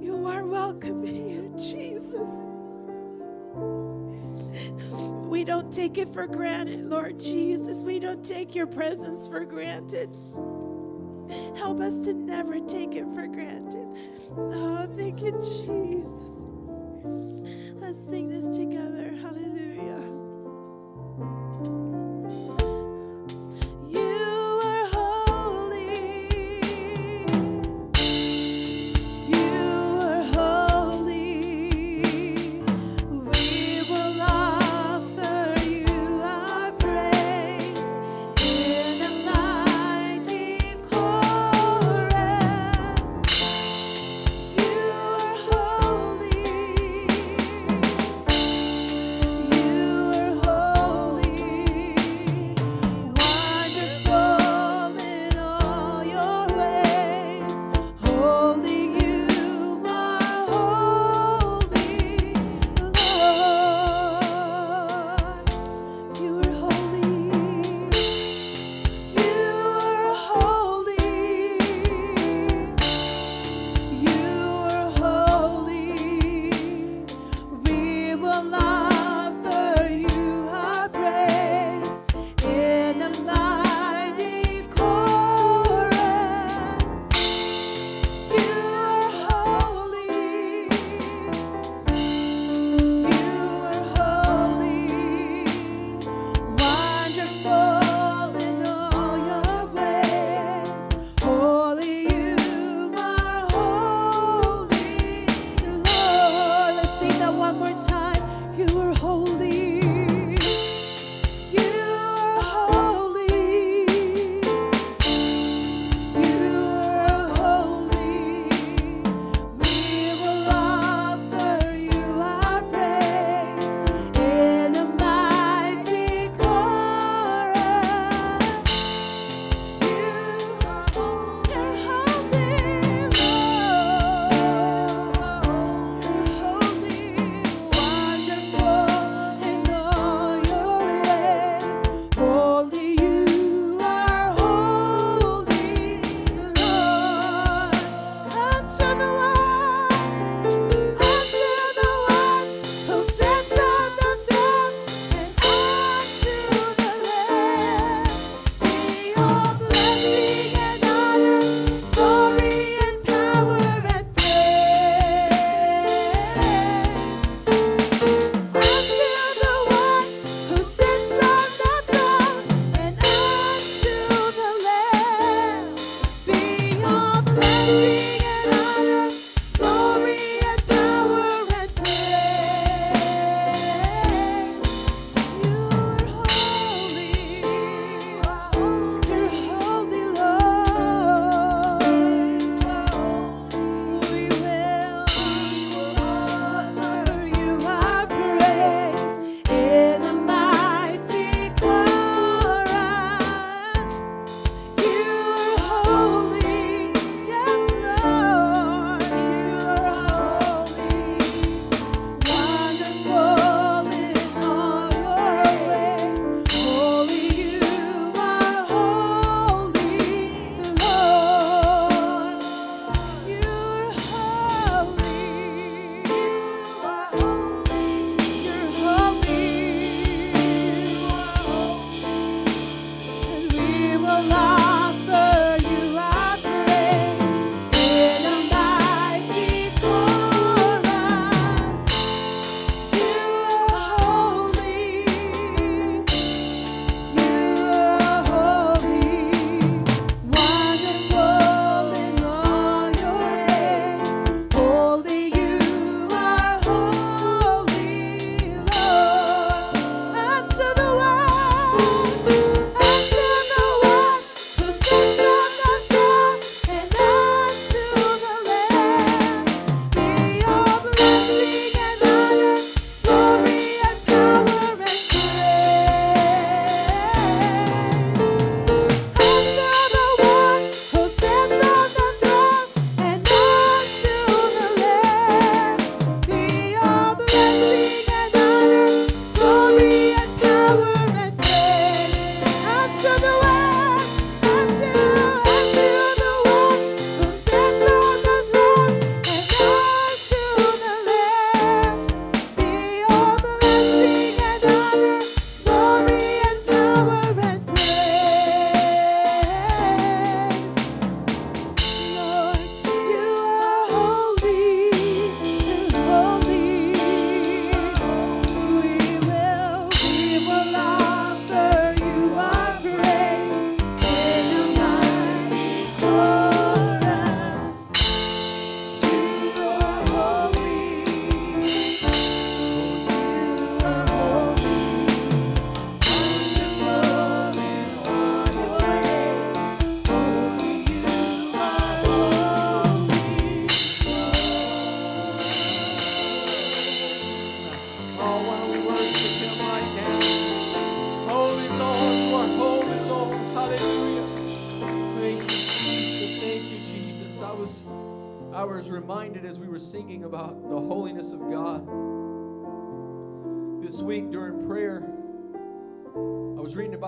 [0.00, 2.30] You are welcome here, Jesus.
[5.28, 7.82] We don't take it for granted, Lord Jesus.
[7.82, 10.16] We don't take your presence for granted.
[11.56, 13.88] Help us to never take it for granted.
[14.36, 16.44] Oh, thank you, Jesus.
[17.80, 19.16] Let's sing this together.
[19.20, 19.41] Hallelujah.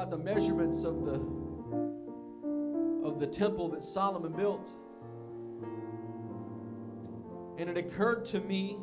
[0.05, 1.14] About the measurements of the
[3.07, 4.70] of the temple that Solomon built.
[7.59, 8.78] And it occurred to me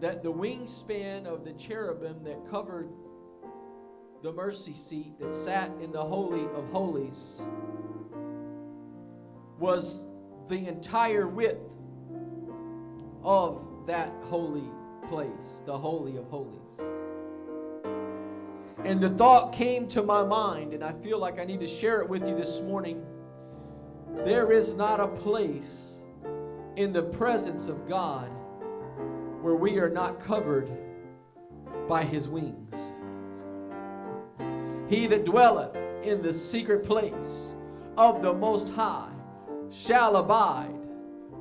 [0.00, 2.90] that the wingspan of the cherubim that covered
[4.22, 7.40] the mercy seat that sat in the Holy of Holies
[9.58, 10.06] was
[10.48, 11.76] the entire width
[13.22, 14.68] of that holy
[15.08, 16.61] place, the Holy of Holies.
[18.84, 22.00] And the thought came to my mind, and I feel like I need to share
[22.00, 23.04] it with you this morning.
[24.24, 25.98] There is not a place
[26.76, 28.28] in the presence of God
[29.40, 30.70] where we are not covered
[31.88, 32.92] by his wings.
[34.88, 37.56] He that dwelleth in the secret place
[37.96, 39.12] of the Most High
[39.70, 40.88] shall abide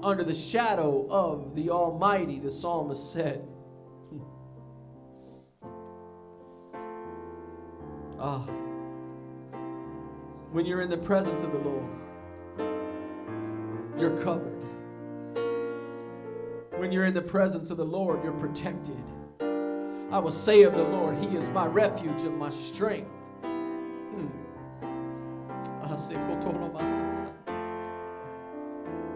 [0.04, 3.48] under the shadow of the Almighty, the psalmist said.
[8.24, 8.45] Ah,
[10.51, 11.89] when you're in the presence of the Lord,
[13.97, 14.63] you're covered.
[16.78, 19.01] When you're in the presence of the Lord, you're protected.
[20.11, 23.09] I will say of the Lord, He is my refuge and my strength.
[23.41, 24.28] Hmm.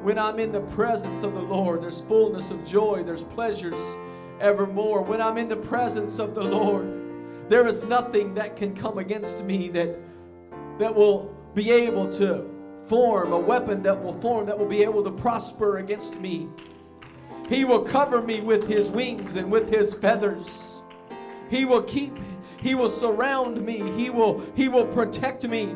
[0.01, 3.79] When I'm in the presence of the Lord, there's fullness of joy, there's pleasures
[4.39, 5.03] evermore.
[5.03, 7.04] When I'm in the presence of the Lord,
[7.47, 9.99] there is nothing that can come against me that,
[10.79, 12.49] that will be able to
[12.87, 16.47] form a weapon that will form, that will be able to prosper against me.
[17.49, 20.81] He will cover me with his wings and with his feathers.
[21.49, 22.17] He will keep,
[22.61, 25.75] he will surround me, he will, he will protect me.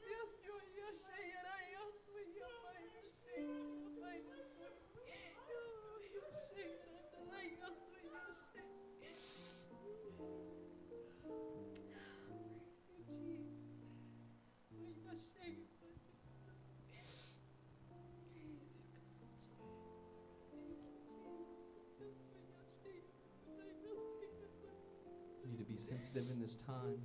[25.91, 26.95] sensitive in this time.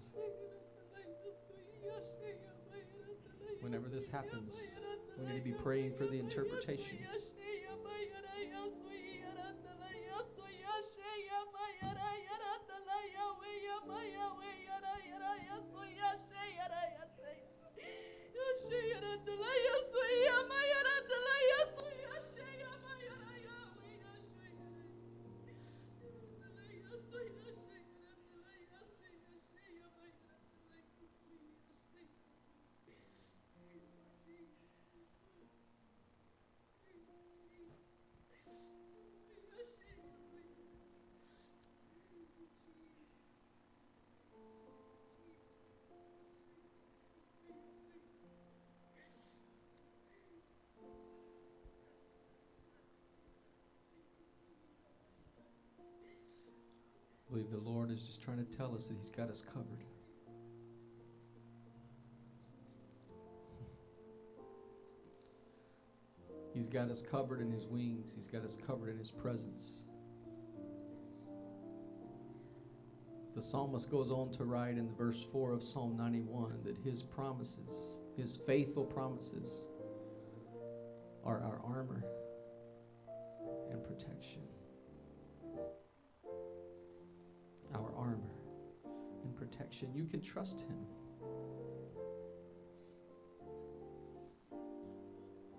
[3.61, 4.55] Whenever this happens,
[5.19, 6.99] we need to be praying for the interpretation.
[57.37, 59.85] believe the Lord is just trying to tell us that He's got us covered.
[66.55, 69.85] He's got us covered in His wings, He's got us covered in His presence.
[73.35, 77.99] The psalmist goes on to write in verse 4 of Psalm 91 that His promises,
[78.17, 79.67] His faithful promises,
[81.23, 82.03] are our armor
[83.71, 84.41] and protection.
[88.07, 88.31] Armor
[89.25, 89.89] and protection.
[89.95, 90.79] You can trust Him.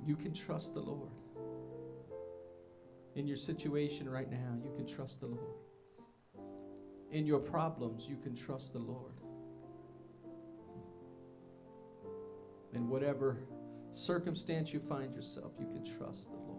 [0.06, 1.12] You can trust the Lord.
[3.16, 5.58] In your situation right now, you can trust the Lord.
[7.12, 9.14] In your problems, you can trust the Lord.
[12.74, 13.40] In whatever
[13.92, 16.57] circumstance you find yourself, you can trust the Lord.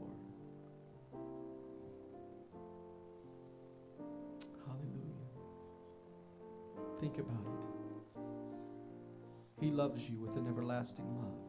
[7.00, 7.66] Think about it.
[9.60, 11.48] He loves you with an everlasting love.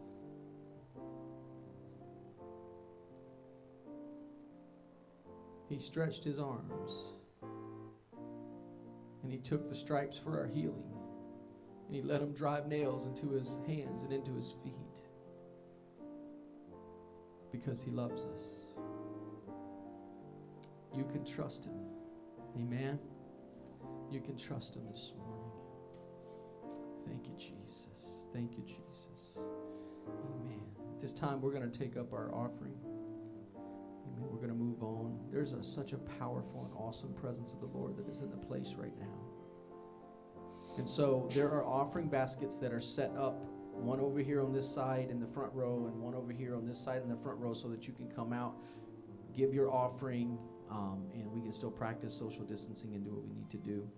[5.68, 7.14] He stretched his arms
[9.24, 10.92] and he took the stripes for our healing
[11.86, 14.74] and he let him drive nails into his hands and into his feet
[17.52, 18.66] because he loves us.
[20.96, 21.80] You can trust him.
[22.56, 23.00] Amen.
[24.12, 25.29] You can trust him this morning.
[27.10, 28.28] Thank you, Jesus.
[28.34, 29.38] Thank you, Jesus.
[30.08, 30.62] Amen.
[30.94, 32.76] At this time, we're going to take up our offering.
[32.86, 34.30] Amen.
[34.30, 35.20] We're going to move on.
[35.32, 38.38] There's a, such a powerful and awesome presence of the Lord that is in the
[38.38, 39.08] place right now.
[40.78, 43.44] And so there are offering baskets that are set up,
[43.74, 46.66] one over here on this side in the front row, and one over here on
[46.66, 48.56] this side in the front row, so that you can come out,
[49.36, 50.38] give your offering,
[50.70, 53.90] um, and we can still practice social distancing and do what we need to do.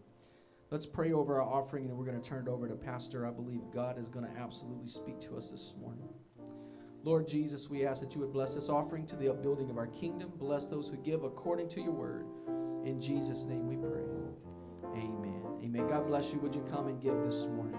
[0.71, 3.27] Let's pray over our offering, and we're going to turn it over to Pastor.
[3.27, 6.07] I believe God is going to absolutely speak to us this morning.
[7.03, 9.87] Lord Jesus, we ask that you would bless this offering to the upbuilding of our
[9.87, 10.31] kingdom.
[10.37, 12.25] Bless those who give according to your word.
[12.85, 14.05] In Jesus' name we pray.
[14.95, 15.41] Amen.
[15.61, 15.89] Amen.
[15.89, 16.39] God bless you.
[16.39, 17.77] Would you come and give this morning?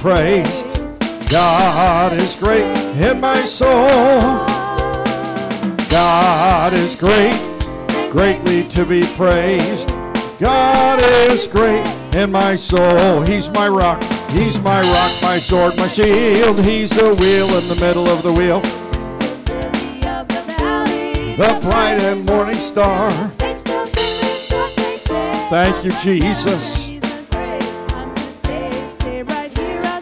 [0.00, 0.66] Praised.
[1.30, 2.64] God is great
[2.96, 4.46] in my soul.
[5.90, 7.38] God is great,
[8.10, 9.90] greatly to be praised.
[10.38, 13.20] God is great in my soul.
[13.20, 14.02] He's my rock.
[14.30, 16.58] He's my rock, my sword, my shield.
[16.60, 18.60] He's the wheel in the middle of the wheel.
[21.36, 21.60] the.
[21.62, 23.10] Bright and morning star.
[25.50, 26.89] Thank you, Jesus.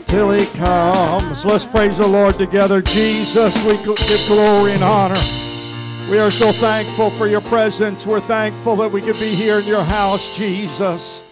[0.09, 1.45] Till he comes.
[1.45, 2.81] Let's praise the Lord together.
[2.81, 5.21] Jesus, we give glory and honor.
[6.11, 8.07] We are so thankful for your presence.
[8.07, 11.23] We're thankful that we could be here in your house, Jesus.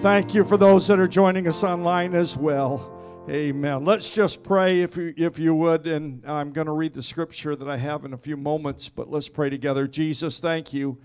[0.00, 2.90] Thank you for those that are joining us online as well.
[3.28, 3.84] Amen.
[3.84, 5.86] Let's just pray if you, if you would.
[5.86, 9.10] And I'm going to read the scripture that I have in a few moments, but
[9.10, 9.86] let's pray together.
[9.86, 10.98] Jesus, thank you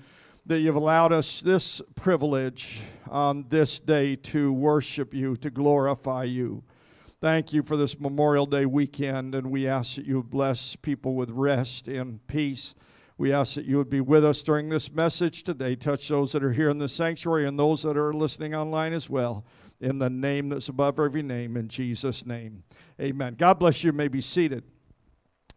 [0.45, 2.79] that you've allowed us this privilege
[3.09, 6.63] on this day to worship you, to glorify you.
[7.25, 11.31] Thank you for this Memorial Day weekend, and we ask that you bless people with
[11.31, 12.75] rest and peace.
[13.17, 15.75] We ask that you would be with us during this message today.
[15.75, 19.09] Touch those that are here in the sanctuary and those that are listening online as
[19.09, 19.43] well.
[19.81, 22.63] In the name that's above every name, in Jesus' name.
[23.01, 23.33] Amen.
[23.33, 23.87] God bless you.
[23.87, 24.63] you may be seated.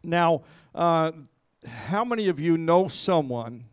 [0.03, 0.45] Now,
[0.75, 1.13] uh,
[1.67, 3.67] how many of you know someone?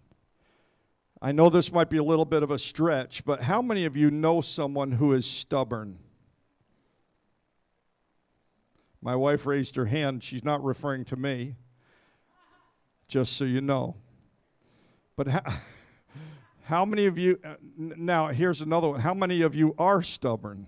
[1.22, 3.96] I know this might be a little bit of a stretch, but how many of
[3.96, 6.00] you know someone who is stubborn?
[9.06, 10.24] My wife raised her hand.
[10.24, 11.58] She's not referring to me,
[13.08, 13.98] just so you know.
[15.16, 15.44] But how,
[16.64, 19.02] how many of you, uh, now here's another one.
[19.02, 20.66] How many of you are stubborn?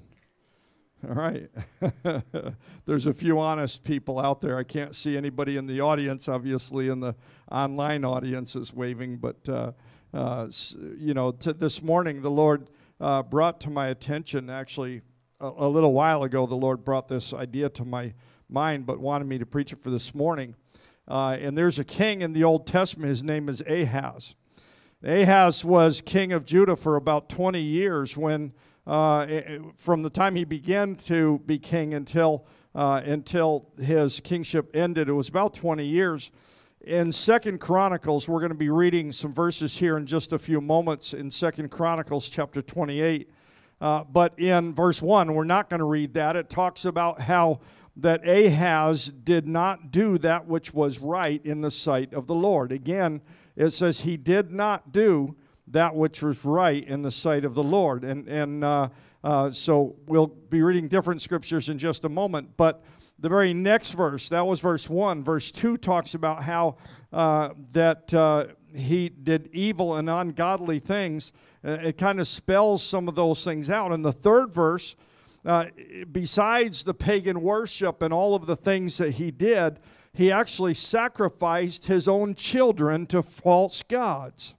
[1.04, 1.50] All right.
[2.86, 4.56] There's a few honest people out there.
[4.56, 7.16] I can't see anybody in the audience, obviously, in the
[7.52, 9.72] online audience is waving, but, uh,
[10.14, 10.48] uh,
[10.96, 12.70] you know, this morning the Lord
[13.02, 15.02] uh, brought to my attention, actually,
[15.40, 18.14] a, a little while ago, the Lord brought this idea to my
[18.50, 20.56] mind, but wanted me to preach it for this morning.
[21.08, 23.10] Uh, and there's a king in the Old Testament.
[23.10, 24.36] His name is Ahaz.
[25.04, 28.52] Ahaz was king of Judah for about 20 years when,
[28.86, 34.20] uh, eh, eh, from the time he began to be king until, uh, until his
[34.20, 36.32] kingship ended, it was about 20 years.
[36.82, 40.62] In Second Chronicles, we're going to be reading some verses here in just a few
[40.62, 43.30] moments in Second Chronicles chapter 28.
[43.80, 46.36] Uh, but in verse 1, we're not going to read that.
[46.36, 47.60] It talks about how
[47.98, 52.72] that Ahaz did not do that which was right in the sight of the Lord.
[52.72, 53.22] Again,
[53.56, 55.36] it says he did not do
[55.68, 58.04] that which was right in the sight of the Lord.
[58.04, 58.90] And, and uh,
[59.24, 62.52] uh, so we'll be reading different scriptures in just a moment.
[62.56, 62.84] But
[63.20, 65.24] the very next verse, that was verse 1.
[65.24, 66.78] Verse 2 talks about how
[67.12, 71.34] uh, that uh, he did evil and ungodly things.
[71.68, 73.92] Uh, It kind of spells some of those things out.
[73.92, 74.96] In the third verse,
[75.46, 75.66] uh,
[76.12, 79.80] besides the pagan worship and all of the things that he did,
[80.14, 84.56] he actually sacrificed his own children to false gods.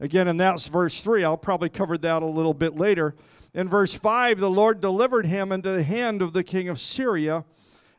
[0.00, 1.24] Again, and that's verse 3.
[1.24, 3.14] I'll probably cover that a little bit later.
[3.54, 7.44] In verse 5, the Lord delivered him into the hand of the king of Syria,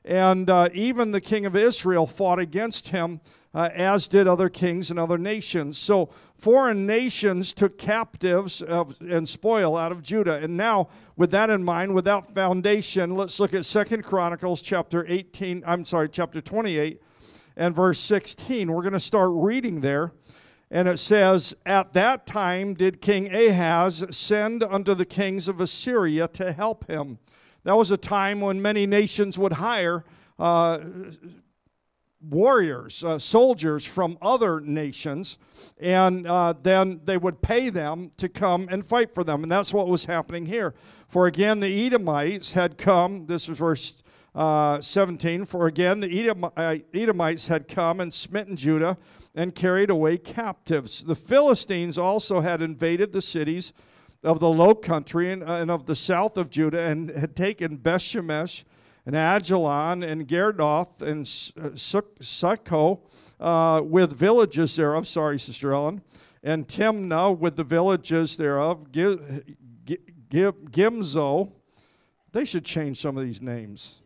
[0.04, 3.22] and uh, even the king of Israel fought against him,
[3.54, 5.78] uh, as did other kings and other nations.
[5.78, 6.10] So
[6.44, 10.40] foreign nations took captives of, and spoil out of Judah.
[10.44, 15.64] And now, with that in mind, without foundation, let's look at Second Chronicles chapter 18,
[15.66, 17.02] I'm sorry, chapter 28
[17.56, 18.70] and verse 16.
[18.70, 20.12] We're going to start reading there.
[20.70, 26.28] And it says, At that time did King Ahaz send unto the kings of Assyria
[26.28, 27.20] to help him.
[27.64, 30.04] That was a time when many nations would hire
[30.38, 30.80] uh,
[32.30, 35.38] warriors, uh, soldiers from other nations,
[35.80, 39.44] and uh, then they would pay them to come and fight for them.
[39.44, 40.74] And that's what was happening here.
[41.08, 44.04] For again, the Edomites had come, this is verse
[44.34, 48.98] uh, 17, for again, the uh, Edomites had come and smitten Judah
[49.36, 51.04] and carried away captives.
[51.04, 53.74] The Philistines also had invaded the cities
[54.24, 58.64] of the low country and, and of the south of Judah and had taken Bethshemesh
[59.06, 63.02] and Ajalon and Gerdoth and Succo
[63.40, 65.08] uh, with villages thereof.
[65.08, 66.02] Sorry, Sister Ellen.
[66.42, 68.92] And Timnah with the villages thereof.
[68.92, 69.44] Gi-
[69.86, 69.98] Gi-
[70.30, 71.52] Gi- Gimzo.
[72.32, 74.02] They should change some of these names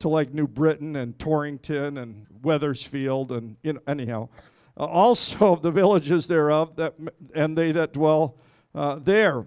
[0.00, 4.28] to like New Britain and Torrington and Wethersfield and you know, anyhow.
[4.76, 6.94] Uh, also the villages thereof that
[7.34, 8.36] and they that dwell
[8.74, 9.46] uh, there.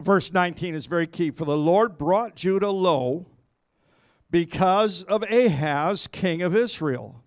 [0.00, 1.30] Verse 19 is very key.
[1.30, 3.26] For the Lord brought Judah low
[4.30, 7.22] because of Ahaz, king of Israel.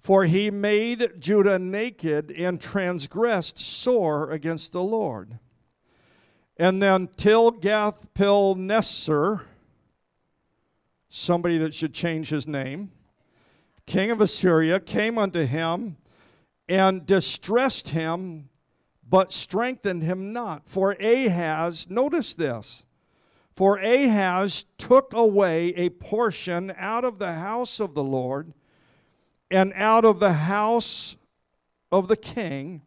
[0.00, 5.38] For he made Judah naked and transgressed sore against the Lord.
[6.56, 9.44] And then Tilgath Pilneser,
[11.08, 12.92] somebody that should change his name,
[13.86, 15.96] king of Assyria, came unto him
[16.68, 18.50] and distressed him
[19.10, 20.68] but strengthened him not.
[20.68, 22.86] For Ahaz, notice this,
[23.60, 28.54] for Ahaz took away a portion out of the house of the Lord
[29.50, 31.18] and out of the house
[31.92, 32.80] of the king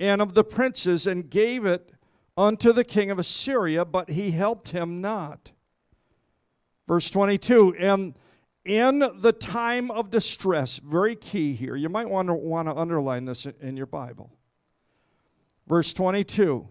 [0.00, 1.90] and of the princes and gave it
[2.38, 5.52] unto the king of Assyria, but he helped him not.
[6.88, 8.14] Verse 22 And
[8.64, 13.26] in the time of distress, very key here, you might want to, want to underline
[13.26, 14.32] this in your Bible.
[15.68, 16.66] Verse 22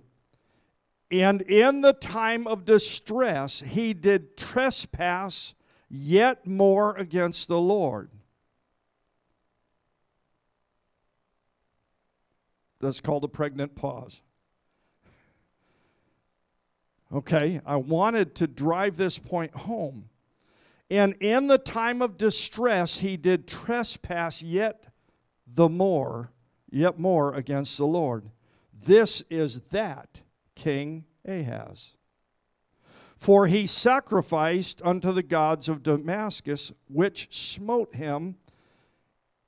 [1.14, 5.54] And in the time of distress, he did trespass
[5.88, 8.10] yet more against the Lord.
[12.82, 14.24] That's called a pregnant pause.
[17.14, 20.10] Okay, I wanted to drive this point home.
[20.90, 24.88] And in the time of distress, he did trespass yet
[25.46, 26.32] the more,
[26.72, 28.32] yet more against the Lord.
[28.74, 30.23] This is that
[30.56, 31.94] King Ahaz.
[33.18, 38.36] For he sacrificed unto the gods of Damascus, which smote him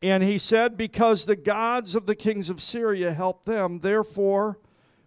[0.05, 4.59] and he said, Because the gods of the kings of Syria help them, therefore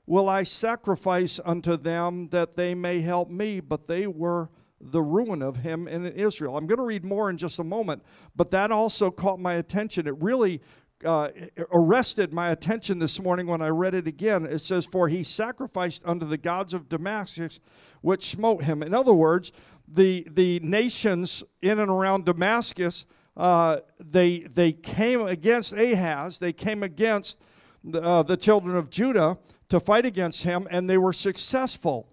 [0.07, 3.61] will I sacrifice unto them that they may help me.
[3.61, 4.51] But they were
[4.81, 6.57] the ruin of him in Israel.
[6.57, 8.03] I'm going to read more in just a moment,
[8.35, 10.09] but that also caught my attention.
[10.09, 10.61] It really
[11.05, 11.31] uh,
[11.73, 14.45] arrested my attention this morning when I read it again.
[14.47, 17.61] It says, For he sacrificed unto the gods of Damascus,
[18.01, 18.83] which smote him.
[18.83, 19.53] In other words,
[19.87, 23.07] the, the nations in and around Damascus
[23.39, 27.41] uh, they, they came against Ahaz, they came against
[27.85, 29.39] the, uh, the children of Judah
[29.69, 32.09] to fight against him, and they were successful.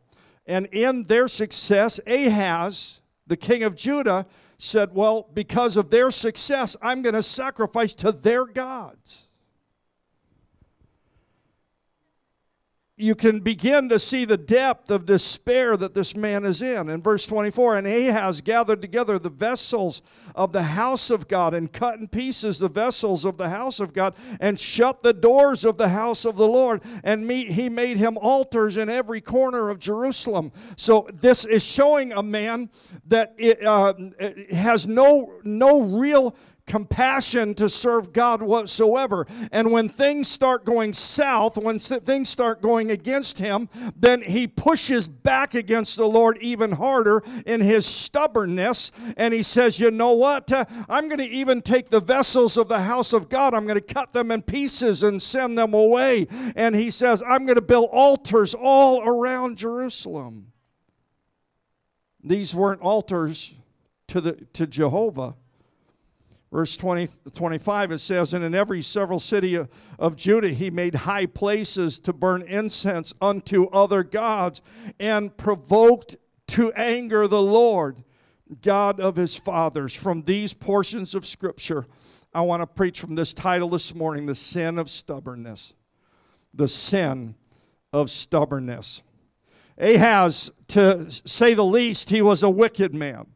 [0.46, 6.76] And in their success, Ahaz, the king of Judah, said, Well, because of their success,
[6.82, 9.25] I'm going to sacrifice to their gods.
[12.98, 16.88] You can begin to see the depth of despair that this man is in.
[16.88, 20.02] In verse 24, and Ahaz gathered together the vessels
[20.34, 23.92] of the house of God and cut in pieces the vessels of the house of
[23.92, 26.84] God and shut the doors of the house of the Lord.
[27.04, 30.54] And he made him altars in every corner of Jerusalem.
[30.78, 32.70] So this is showing a man
[33.08, 33.94] that it, uh,
[34.52, 36.34] has no, no real
[36.66, 39.28] compassion to serve God whatsoever.
[39.52, 45.08] And when things start going south, when things start going against him, then he pushes
[45.08, 48.92] back against the Lord even harder in his stubbornness.
[49.18, 50.52] And he says, You know what?
[50.52, 53.80] Uh, I'm going to even take the vessels of the house of God, I'm going
[53.80, 56.28] to cut them in pieces and send them away.
[56.56, 60.52] And he says, I'm going to build altars all around Jerusalem.
[62.24, 63.54] These weren't altars
[64.08, 65.36] to, the, to Jehovah
[66.56, 69.68] Verse 20, 25, it says, And in every several city of,
[70.00, 74.62] of Judah he made high places to burn incense unto other gods,
[74.98, 76.16] and provoked
[76.48, 78.06] to anger the Lord,
[78.62, 79.94] God of his fathers.
[79.94, 81.88] From these portions of Scripture,
[82.34, 85.74] I want to preach from this title this morning The Sin of Stubbornness.
[86.54, 87.36] The Sin
[87.92, 89.04] of Stubbornness.
[89.78, 93.35] Ahaz, to say the least, he was a wicked man.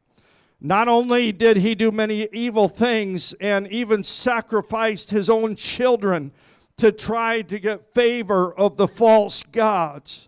[0.61, 6.31] Not only did he do many evil things and even sacrificed his own children
[6.77, 10.27] to try to get favor of the false gods,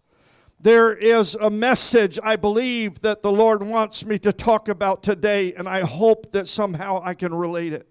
[0.64, 5.54] there is a message I believe that the Lord wants me to talk about today,
[5.56, 7.88] and I hope that somehow I can relate it.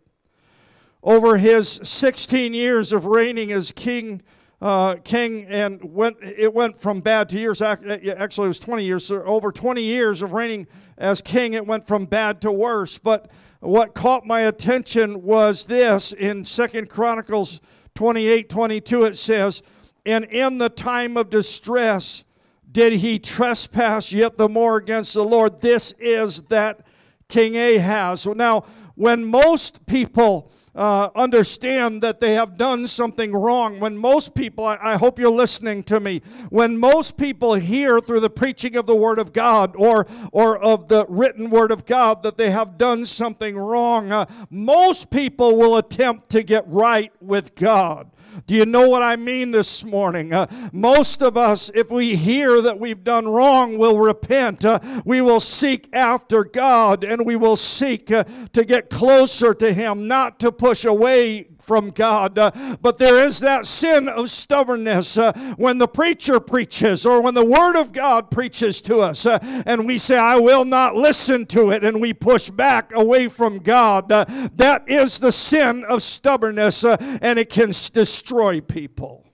[1.02, 4.22] Over his 16 years of reigning as king,
[4.62, 7.60] uh, king, and went, it went from bad to years.
[7.60, 9.04] Actually, it was 20 years.
[9.04, 10.68] So over 20 years of reigning
[11.00, 12.98] as king, it went from bad to worse.
[12.98, 17.60] But what caught my attention was this in Second Chronicles
[17.94, 19.62] 28 22, it says,
[20.06, 22.24] And in the time of distress
[22.70, 25.60] did he trespass yet the more against the Lord.
[25.60, 26.86] This is that
[27.28, 28.26] King Ahaz.
[28.26, 28.64] Now,
[28.94, 33.80] when most people uh, understand that they have done something wrong.
[33.80, 38.20] When most people, I, I, hope you're listening to me, when most people hear through
[38.20, 42.22] the preaching of the Word of God or, or of the written Word of God
[42.22, 47.54] that they have done something wrong, uh, most people will attempt to get right with
[47.54, 48.10] God.
[48.46, 50.32] Do you know what I mean this morning?
[50.32, 54.64] Uh, most of us, if we hear that we've done wrong, will repent.
[54.64, 59.72] Uh, we will seek after God and we will seek uh, to get closer to
[59.72, 62.36] Him, not to push away from God.
[62.36, 62.50] Uh,
[62.82, 67.44] but there is that sin of stubbornness uh, when the preacher preaches or when the
[67.44, 71.70] Word of God preaches to us uh, and we say, I will not listen to
[71.70, 74.08] it, and we push back away from God.
[74.08, 79.24] That is the sin of stubbornness, and it can destroy people.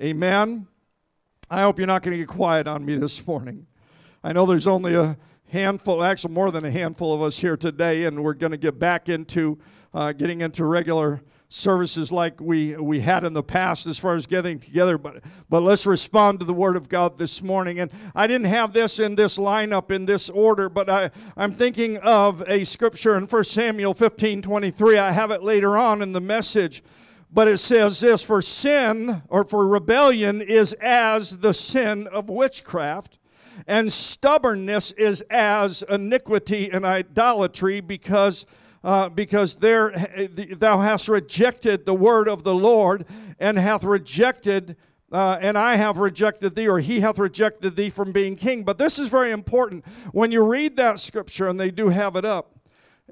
[0.00, 0.68] Amen.
[1.50, 3.66] I hope you're not going to get quiet on me this morning.
[4.22, 5.16] I know there's only a
[5.48, 8.78] handful, actually more than a handful of us here today, and we're going to get
[8.78, 9.58] back into
[9.96, 14.26] uh, getting into regular services like we we had in the past as far as
[14.26, 17.78] getting together but but let's respond to the word of god this morning.
[17.78, 21.96] And i didn't have this in this lineup in this order but i i'm thinking
[21.98, 26.20] of a scripture in 1 samuel 15 23 i have it later on in the
[26.20, 26.82] message
[27.32, 33.18] but it says this for sin or for rebellion is as the sin of witchcraft
[33.68, 38.46] and stubbornness is as iniquity and idolatry because
[38.86, 39.90] uh, because there
[40.56, 43.04] thou hast rejected the word of the Lord
[43.40, 44.76] and hath rejected
[45.12, 48.64] uh, and I have rejected thee, or he hath rejected thee from being king.
[48.64, 49.86] But this is very important.
[50.10, 52.56] When you read that scripture, and they do have it up,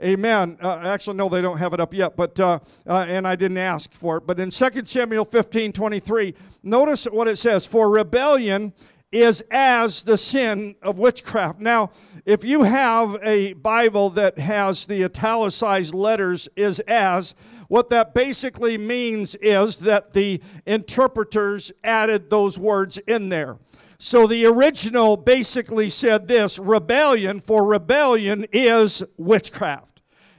[0.03, 0.59] Amen.
[0.61, 3.59] Uh, actually, no, they don't have it up yet, but uh, uh, and I didn't
[3.59, 4.27] ask for it.
[4.27, 6.35] But in 2 Samuel 15 23,
[6.65, 8.73] notice what it says For rebellion
[9.15, 11.61] is as the sin of witchcraft.
[11.61, 11.91] Now,
[12.27, 17.35] if you have a Bible that has the italicized letters, is as,
[17.69, 23.59] what that basically means is that the interpreters added those words in there.
[23.99, 29.94] So the original basically said this rebellion, for rebellion is witchcraft.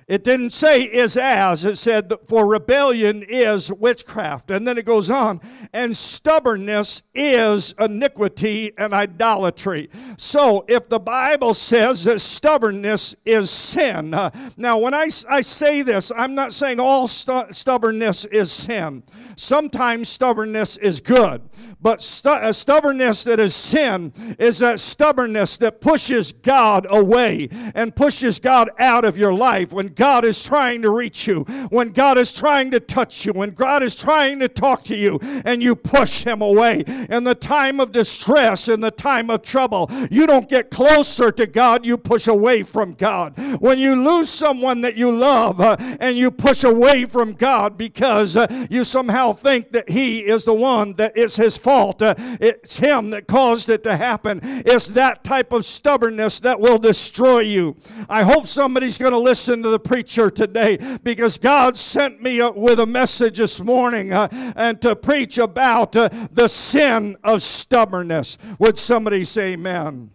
[0.08, 4.52] It didn't say is as, it said for rebellion is witchcraft.
[4.52, 5.42] And then it goes on,
[5.74, 9.90] and stubbornness is iniquity and idolatry.
[10.18, 15.82] So if the Bible says that stubbornness is sin, uh, now when I, I say
[15.82, 19.02] this, I'm not saying all stu- stubbornness is sin.
[19.38, 21.42] Sometimes stubbornness is good.
[21.86, 28.40] But stu- stubbornness that is sin is that stubbornness that pushes God away and pushes
[28.40, 32.34] God out of your life when God is trying to reach you, when God is
[32.34, 36.24] trying to touch you, when God is trying to talk to you, and you push
[36.24, 36.84] Him away.
[37.08, 41.46] In the time of distress, in the time of trouble, you don't get closer to
[41.46, 43.38] God, you push away from God.
[43.60, 48.36] When you lose someone that you love uh, and you push away from God because
[48.36, 52.78] uh, you somehow think that He is the one that is His fault, uh, it's
[52.78, 54.40] Him that caused it to happen.
[54.44, 57.76] It's that type of stubbornness that will destroy you.
[58.10, 62.80] I hope somebody's going to listen to the preacher today because God sent me with
[62.80, 68.38] a message this morning uh, and to preach about uh, the sin of stubbornness.
[68.60, 70.15] Would somebody say amen?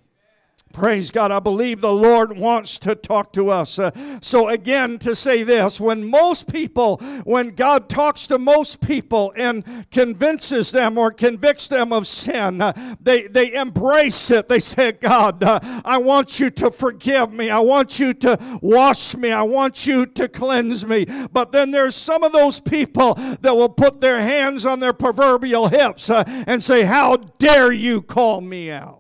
[0.73, 1.33] Praise God.
[1.33, 3.77] I believe the Lord wants to talk to us.
[3.77, 3.91] Uh,
[4.21, 9.65] so, again, to say this when most people, when God talks to most people and
[9.91, 14.47] convinces them or convicts them of sin, uh, they, they embrace it.
[14.47, 17.51] They say, God, uh, I want you to forgive me.
[17.51, 19.33] I want you to wash me.
[19.33, 21.05] I want you to cleanse me.
[21.33, 25.67] But then there's some of those people that will put their hands on their proverbial
[25.67, 29.00] hips uh, and say, How dare you call me out?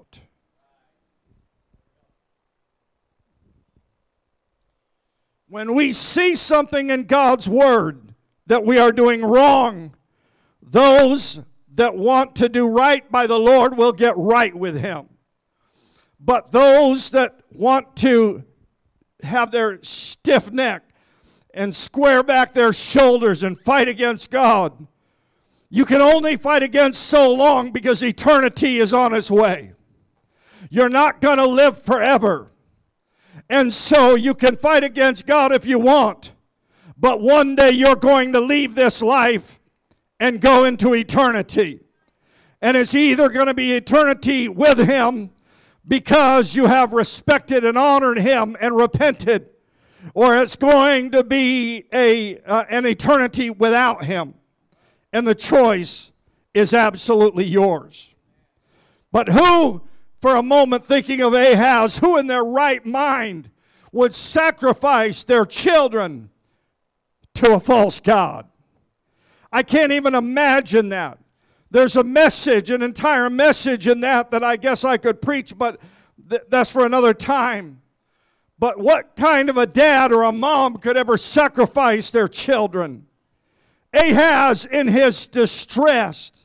[5.50, 8.14] When we see something in God's Word
[8.46, 9.96] that we are doing wrong,
[10.62, 11.40] those
[11.74, 15.08] that want to do right by the Lord will get right with Him.
[16.20, 18.44] But those that want to
[19.24, 20.84] have their stiff neck
[21.52, 24.86] and square back their shoulders and fight against God,
[25.68, 29.72] you can only fight against so long because eternity is on its way.
[30.70, 32.52] You're not going to live forever.
[33.50, 36.32] And so you can fight against God if you want,
[36.96, 39.58] but one day you're going to leave this life
[40.20, 41.80] and go into eternity.
[42.62, 45.30] And it's either going to be eternity with Him
[45.88, 49.48] because you have respected and honored Him and repented,
[50.14, 54.34] or it's going to be a, uh, an eternity without Him.
[55.12, 56.12] And the choice
[56.54, 58.14] is absolutely yours.
[59.10, 59.82] But who
[60.20, 63.50] for a moment thinking of Ahaz, who in their right mind
[63.92, 66.30] would sacrifice their children
[67.34, 68.46] to a false God.
[69.50, 71.18] I can't even imagine that.
[71.70, 75.80] There's a message, an entire message in that that I guess I could preach, but
[76.28, 77.80] th- that's for another time.
[78.58, 83.06] But what kind of a dad or a mom could ever sacrifice their children?
[83.94, 86.39] Ahaz, in his distress,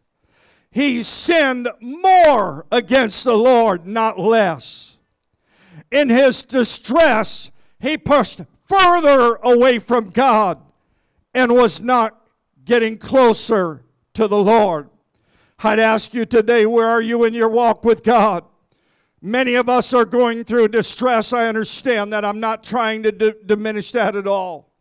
[0.76, 4.98] he sinned more against the Lord, not less.
[5.90, 7.50] In his distress,
[7.80, 10.62] he pushed further away from God
[11.34, 12.28] and was not
[12.66, 13.86] getting closer
[14.16, 14.90] to the Lord.
[15.60, 18.44] I'd ask you today, where are you in your walk with God?
[19.22, 21.32] Many of us are going through distress.
[21.32, 22.26] I understand that.
[22.26, 24.74] I'm not trying to d- diminish that at all.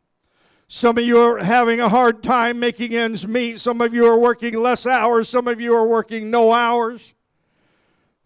[0.66, 3.60] Some of you are having a hard time making ends meet.
[3.60, 5.28] Some of you are working less hours.
[5.28, 7.13] Some of you are working no hours.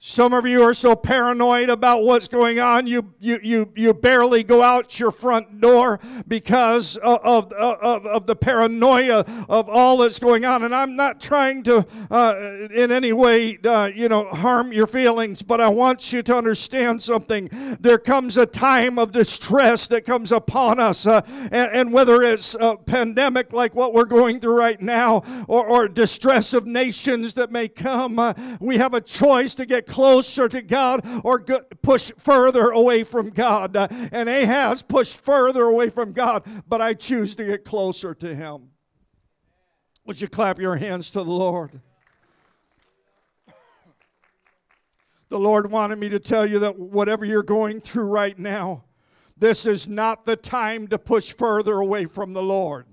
[0.00, 4.44] Some of you are so paranoid about what's going on, you, you, you, you barely
[4.44, 5.98] go out your front door
[6.28, 10.62] because of, of, of, of the paranoia of all that's going on.
[10.62, 15.42] And I'm not trying to, uh, in any way, uh, you know, harm your feelings,
[15.42, 17.48] but I want you to understand something.
[17.80, 21.08] There comes a time of distress that comes upon us.
[21.08, 25.66] Uh, and, and, whether it's a pandemic like what we're going through right now or,
[25.66, 30.48] or distress of nations that may come, uh, we have a choice to get closer
[30.48, 31.40] to God or
[31.82, 33.76] push further away from God.
[33.76, 38.70] And Ahaz pushed further away from God, but I choose to get closer to Him.
[40.04, 41.80] Would you clap your hands to the Lord?
[45.28, 48.84] The Lord wanted me to tell you that whatever you're going through right now,
[49.36, 52.86] this is not the time to push further away from the Lord.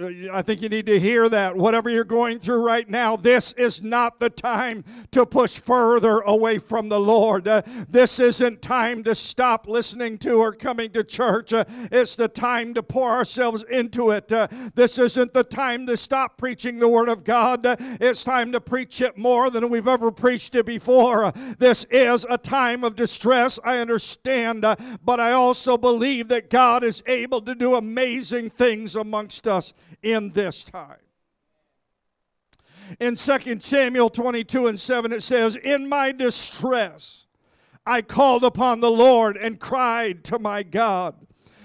[0.00, 1.54] Uh, I think you need to hear that.
[1.54, 6.58] Whatever you're going through right now, this is not the time to push further away
[6.58, 7.46] from the Lord.
[7.46, 11.52] Uh, this isn't time to stop listening to or coming to church.
[11.52, 14.32] Uh, it's the time to pour ourselves into it.
[14.32, 17.66] Uh, this isn't the time to stop preaching the Word of God.
[17.66, 21.26] Uh, it's time to preach it more than we've ever preached it before.
[21.26, 24.64] Uh, this is a time of distress, I understand,
[25.04, 29.74] but I also believe that God is able to do amazing things amongst us us
[30.02, 30.96] in this time.
[33.00, 37.26] In 2 Samuel 22 and 7, it says, In my distress,
[37.84, 41.14] I called upon the Lord and cried to my God.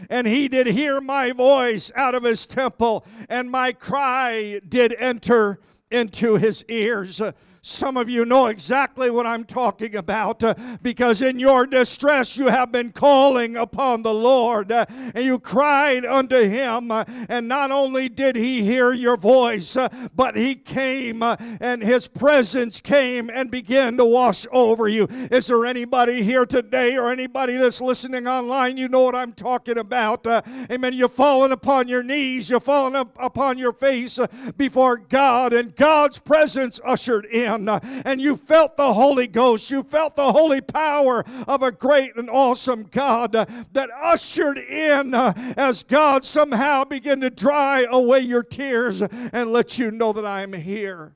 [0.10, 5.60] And he did hear my voice out of his temple, and my cry did enter
[5.90, 7.22] into his ears.
[7.66, 12.50] Some of you know exactly what I'm talking about uh, because in your distress you
[12.50, 14.86] have been calling upon the Lord uh,
[15.16, 16.92] and you cried unto him.
[16.92, 21.82] Uh, and not only did he hear your voice, uh, but he came uh, and
[21.82, 25.08] his presence came and began to wash over you.
[25.32, 28.76] Is there anybody here today or anybody that's listening online?
[28.76, 30.28] You know what I'm talking about.
[30.28, 30.92] Uh, amen.
[30.92, 34.20] You've fallen upon your knees, you've fallen up upon your face
[34.58, 39.70] before God, and God's presence ushered in in uh, and you felt the Holy Ghost.
[39.72, 45.14] You felt the holy power of a great and awesome God uh, that ushered in
[45.14, 50.26] uh, as God somehow began to dry away your tears and let you know that
[50.26, 51.16] I am here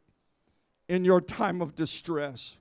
[0.87, 2.57] in your time of distress.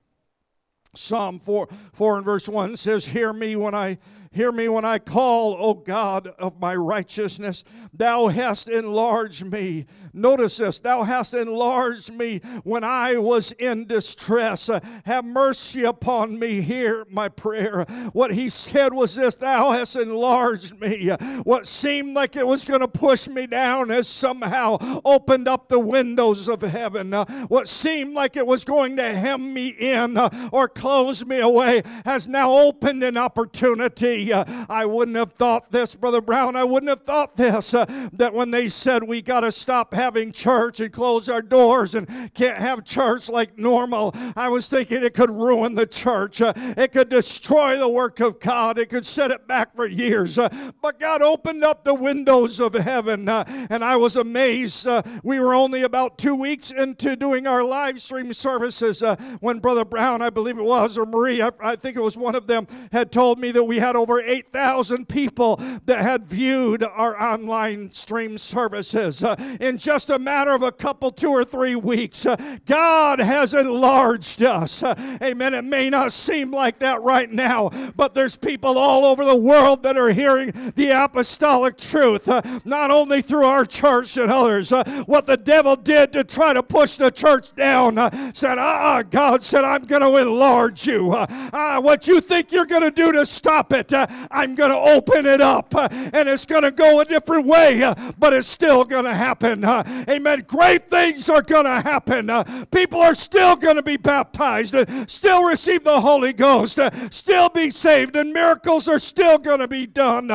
[0.94, 3.98] Psalm 4, 4 and verse 1 says, Hear me when I
[4.36, 7.64] Hear me when I call, O God of my righteousness.
[7.94, 9.86] Thou hast enlarged me.
[10.16, 14.70] Notice this Thou hast enlarged me when I was in distress.
[15.05, 16.62] Have mercy upon me.
[16.62, 17.84] Hear my prayer.
[18.12, 21.10] What he said was this Thou hast enlarged me.
[21.44, 25.78] What seemed like it was going to push me down has somehow opened up the
[25.78, 27.12] windows of heaven.
[27.48, 30.18] What seemed like it was going to hem me in
[30.51, 36.22] or close me away has now opened an opportunity I wouldn't have thought this, Brother
[36.22, 36.56] Brown.
[36.56, 40.80] I wouldn't have thought this that when they said we got to stop having church
[40.80, 45.30] and close our doors and can't have church like normal, I was thinking it could
[45.30, 46.40] ruin the church.
[46.40, 48.78] Uh, it could destroy the work of God.
[48.78, 50.38] It could set it back for years.
[50.38, 50.48] Uh,
[50.82, 54.86] but God opened up the windows of heaven, uh, and I was amazed.
[54.86, 59.02] Uh, we were only about two weeks into doing our live stream services
[59.40, 62.34] when Brother Brown, I believe it was, or Marie, I, I think it was one
[62.34, 66.84] of them, had told me that we had over over 8,000 people that had viewed
[66.84, 69.22] our online stream services.
[69.22, 72.36] Uh, in just a matter of a couple, two or three weeks, uh,
[72.66, 74.82] God has enlarged us.
[74.82, 75.55] Uh, amen.
[75.55, 79.82] It may not seem like that right now, but there's people all over the world
[79.85, 84.73] that are hearing the apostolic truth, uh, not only through our church and others.
[84.73, 89.02] Uh, what the devil did to try to push the church down uh, said, ah,
[89.02, 91.14] God said, I'm going to enlarge you.
[91.14, 95.27] Ah, what you think you're going to do to stop it, I'm going to open
[95.27, 98.85] it up uh, and it's going to go a different way, uh, but it's still
[98.85, 99.64] going to happen.
[99.86, 100.44] Uh, amen.
[100.46, 102.30] Great things are going to happen.
[102.30, 106.90] Uh, people are still going to be baptized and still receive the Holy Ghost, uh,
[107.10, 110.28] still be saved, and miracles are still going to be done.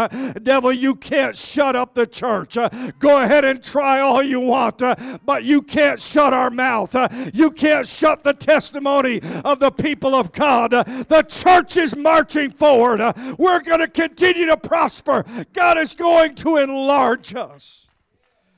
[0.43, 2.57] Devil, you can't shut up the church.
[2.99, 4.81] Go ahead and try all you want,
[5.25, 6.95] but you can't shut our mouth.
[7.33, 10.71] You can't shut the testimony of the people of God.
[10.71, 13.01] The church is marching forward.
[13.37, 15.25] We're going to continue to prosper.
[15.53, 17.80] God is going to enlarge us.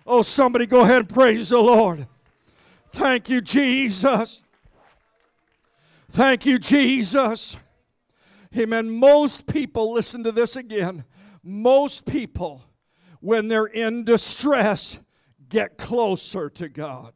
[0.05, 2.07] Oh, somebody go ahead and praise the Lord.
[2.89, 4.43] Thank you, Jesus.
[6.09, 7.57] Thank you, Jesus.
[8.57, 8.91] Amen.
[8.91, 11.05] Most people, listen to this again.
[11.43, 12.63] Most people
[13.23, 14.99] when they're in distress,
[15.47, 17.13] get closer to God.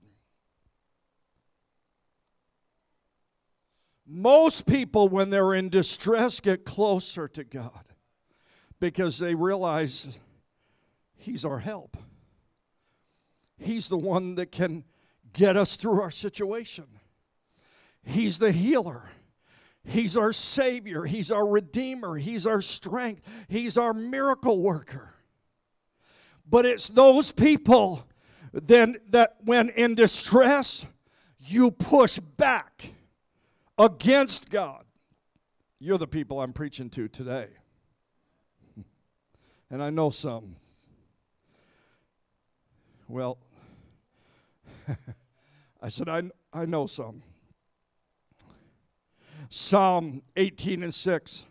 [4.06, 7.84] Most people, when they're in distress, get closer to God
[8.80, 10.18] because they realize
[11.18, 11.98] He's our help.
[13.58, 14.84] He's the one that can
[15.34, 16.86] get us through our situation.
[18.04, 19.10] He's the healer.
[19.84, 21.04] He's our Savior.
[21.04, 22.18] He's our Redeemer.
[22.18, 23.22] He's our strength.
[23.48, 25.14] He's our miracle worker.
[26.50, 28.08] But it's those people
[28.54, 30.86] then that when in distress,
[31.40, 32.92] you push back
[33.78, 34.84] against God.
[35.80, 37.48] You're the people I'm preaching to today.
[39.70, 40.56] And I know some.
[43.10, 43.38] Well,
[45.82, 47.24] I said, I, I know some.
[49.50, 51.46] Psalm 18 and 6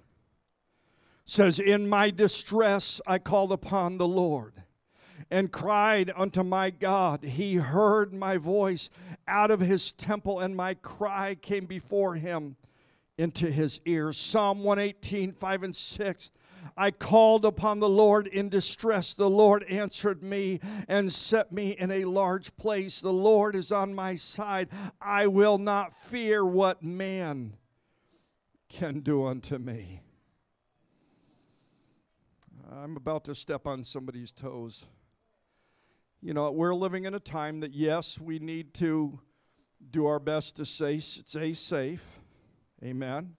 [1.24, 4.53] says, In my distress I called upon the Lord
[5.31, 7.24] and cried unto my God.
[7.24, 8.91] He heard my voice
[9.27, 12.57] out of his temple, and my cry came before him
[13.16, 14.19] into his ears.
[14.19, 16.31] Psalm 118, 5 and 6.
[16.76, 19.14] I called upon the Lord in distress.
[19.14, 23.01] The Lord answered me and set me in a large place.
[23.01, 24.68] The Lord is on my side.
[25.01, 27.56] I will not fear what man
[28.68, 30.02] can do unto me.
[32.70, 34.86] I'm about to step on somebody's toes.
[36.20, 39.20] You know, we're living in a time that, yes, we need to
[39.90, 42.05] do our best to stay, safe.
[42.82, 43.36] Amen.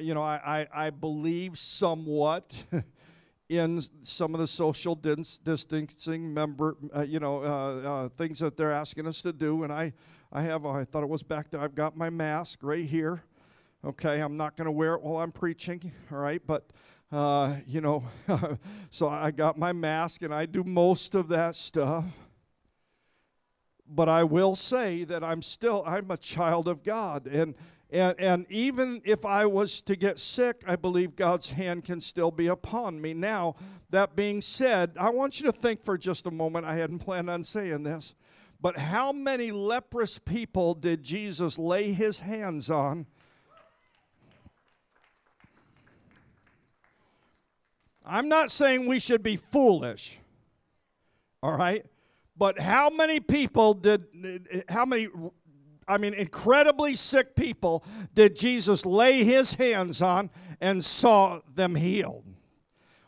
[0.00, 2.62] You know, I, I, I believe somewhat
[3.48, 8.56] in some of the social dis- distancing member, uh, you know, uh, uh, things that
[8.56, 9.62] they're asking us to do.
[9.62, 9.92] And I,
[10.32, 11.60] I have, I thought it was back there.
[11.60, 13.22] I've got my mask right here.
[13.84, 15.92] Okay, I'm not going to wear it while I'm preaching.
[16.10, 16.70] All right, but
[17.10, 18.04] uh, you know,
[18.90, 22.04] so I got my mask and I do most of that stuff.
[23.86, 27.54] But I will say that I'm still I'm a child of God, and
[27.92, 32.30] and and even if I was to get sick, I believe God's hand can still
[32.30, 33.14] be upon me.
[33.14, 33.54] Now,
[33.90, 36.64] that being said, I want you to think for just a moment.
[36.64, 38.14] I hadn't planned on saying this,
[38.60, 43.06] but how many leprous people did Jesus lay his hands on?
[48.04, 50.18] I'm not saying we should be foolish,
[51.42, 51.86] all right?
[52.36, 54.04] But how many people did,
[54.68, 55.08] how many,
[55.92, 62.24] I mean, incredibly sick people did Jesus lay his hands on and saw them healed?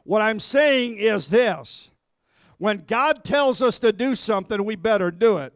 [0.05, 1.90] What I'm saying is this
[2.59, 5.52] when God tells us to do something, we better do it.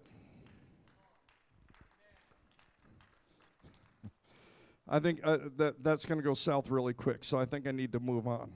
[4.88, 7.72] I think uh, that that's going to go south really quick, so I think I
[7.72, 8.50] need to move on.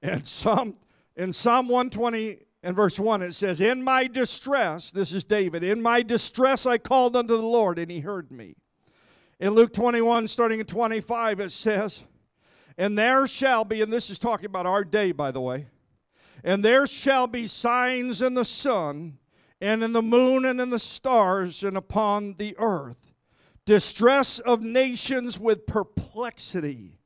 [0.00, 0.76] And Psalm
[1.16, 5.80] in Psalm 120 and verse 1 it says, "In my distress, this is David, in
[5.80, 8.56] my distress I called unto the Lord and he heard me."
[9.38, 12.04] In Luke 21 starting at 25 it says,
[12.76, 15.68] "And there shall be and this is talking about our day by the way,
[16.44, 19.18] and there shall be signs in the sun
[19.60, 23.14] and in the moon and in the stars and upon the earth,
[23.64, 26.98] distress of nations with perplexity."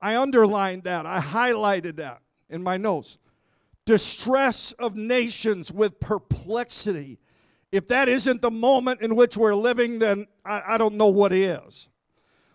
[0.00, 1.06] I underlined that.
[1.06, 2.20] I highlighted that
[2.50, 3.16] in my notes.
[3.86, 7.18] Distress of nations with perplexity.
[7.70, 11.32] If that isn't the moment in which we're living, then I, I, don't know what
[11.32, 11.88] is.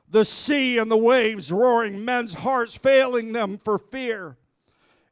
[0.09, 4.37] The sea and the waves roaring, men's hearts failing them for fear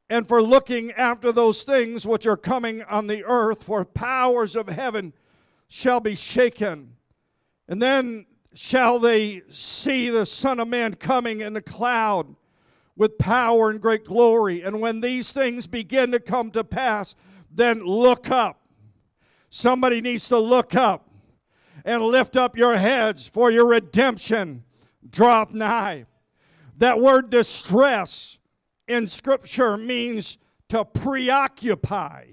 [0.09, 4.69] and for looking after those things which are coming on the earth, for powers of
[4.69, 5.13] heaven
[5.67, 6.95] shall be shaken.
[7.67, 12.35] And then shall they see the Son of Man coming in the cloud
[12.97, 14.61] with power and great glory.
[14.63, 17.15] And when these things begin to come to pass,
[17.51, 18.59] then look up.
[19.49, 21.09] Somebody needs to look up
[21.85, 24.65] and lift up your heads, for your redemption
[25.09, 26.05] drop nigh.
[26.77, 28.39] That word distress
[28.87, 30.37] in Scripture means
[30.69, 32.25] to preoccupy.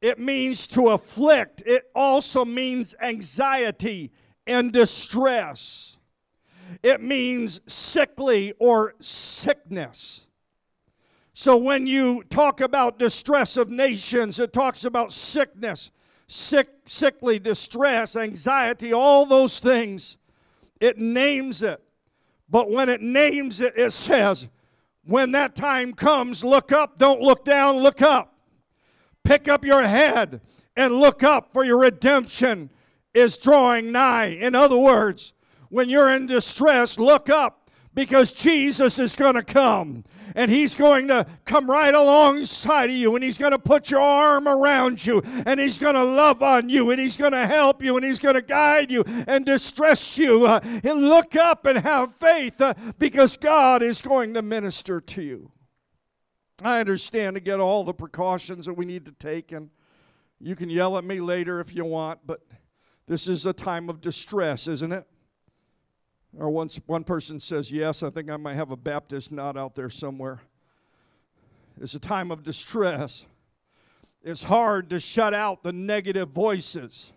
[0.00, 1.62] It means to afflict.
[1.64, 4.10] It also means anxiety
[4.46, 5.89] and distress.
[6.82, 10.26] It means sickly or sickness.
[11.32, 15.90] So when you talk about distress of nations, it talks about sickness,
[16.26, 20.18] sick, sickly distress, anxiety, all those things.
[20.80, 21.82] It names it.
[22.48, 24.48] But when it names it, it says,
[25.04, 28.34] when that time comes, look up, don't look down, look up.
[29.24, 30.40] Pick up your head
[30.76, 32.70] and look up, for your redemption
[33.14, 34.26] is drawing nigh.
[34.26, 35.32] In other words,
[35.70, 37.60] when you're in distress, look up
[37.94, 43.14] because Jesus is going to come and He's going to come right alongside of you
[43.14, 46.68] and He's going to put your arm around you and He's going to love on
[46.68, 50.18] you and He's going to help you and He's going to guide you and distress
[50.18, 50.46] you.
[50.46, 55.22] Uh, and look up and have faith uh, because God is going to minister to
[55.22, 55.50] you.
[56.62, 59.70] I understand again all the precautions that we need to take, and
[60.38, 62.40] you can yell at me later if you want, but
[63.06, 65.06] this is a time of distress, isn't it?
[66.38, 69.74] Or once one person says, Yes, I think I might have a Baptist knot out
[69.74, 70.40] there somewhere.
[71.80, 73.26] It's a time of distress.
[74.22, 77.12] It's hard to shut out the negative voices.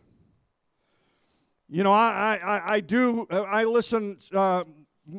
[1.69, 4.63] You know, I, I, I do, I listen, uh,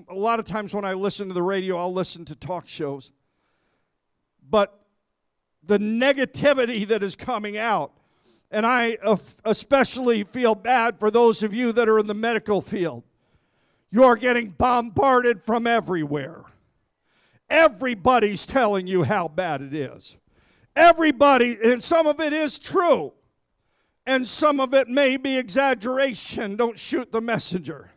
[0.09, 3.13] a lot of times when I listen to the radio, I'll listen to talk shows.
[4.49, 4.79] But
[5.63, 7.93] the negativity that is coming out,
[8.51, 8.99] and I
[9.45, 13.03] especially feel bad for those of you that are in the medical field.
[13.95, 16.43] You are getting bombarded from everywhere.
[17.49, 20.17] Everybody's telling you how bad it is.
[20.75, 23.13] Everybody, and some of it is true,
[24.05, 26.57] and some of it may be exaggeration.
[26.57, 27.93] Don't shoot the messenger.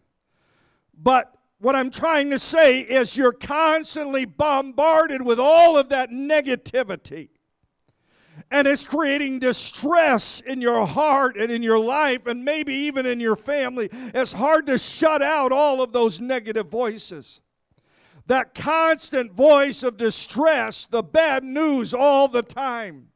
[0.96, 7.30] But what I'm trying to say is you're constantly bombarded with all of that negativity.
[8.50, 13.20] And it's creating distress in your heart and in your life, and maybe even in
[13.20, 13.90] your family.
[13.92, 17.42] It's hard to shut out all of those negative voices.
[18.28, 23.10] That constant voice of distress, the bad news all the time.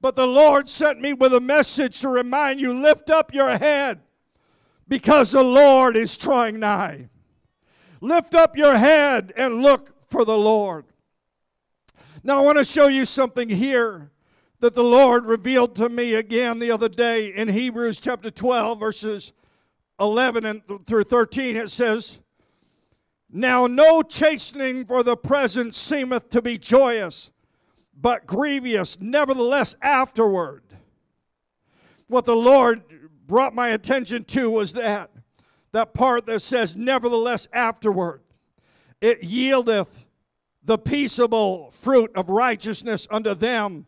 [0.00, 4.00] But the Lord sent me with a message to remind you lift up your head
[4.86, 7.08] because the Lord is drawing nigh.
[8.02, 10.84] Lift up your head and look for the Lord.
[12.22, 14.10] Now, I want to show you something here
[14.64, 19.34] that the Lord revealed to me again the other day in Hebrews chapter 12, verses
[20.00, 21.54] 11 and through 13.
[21.54, 22.18] It says,
[23.30, 27.30] Now no chastening for the present seemeth to be joyous,
[27.94, 30.62] but grievous, nevertheless afterward.
[32.06, 32.84] What the Lord
[33.26, 35.10] brought my attention to was that
[35.72, 38.22] that part that says, Nevertheless, afterward,
[39.02, 40.06] it yieldeth
[40.64, 43.84] the peaceable fruit of righteousness unto them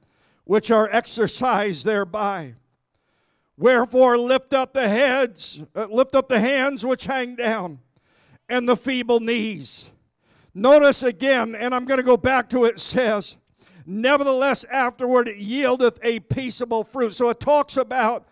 [0.46, 2.54] which are exercised thereby.
[3.58, 7.80] Wherefore, lift up the heads, uh, lift up the hands which hang down,
[8.48, 9.90] and the feeble knees.
[10.54, 13.36] Notice again, and I'm going to go back to it, it says,
[13.84, 17.14] Nevertheless, afterward it yieldeth a peaceable fruit.
[17.14, 18.26] So it talks about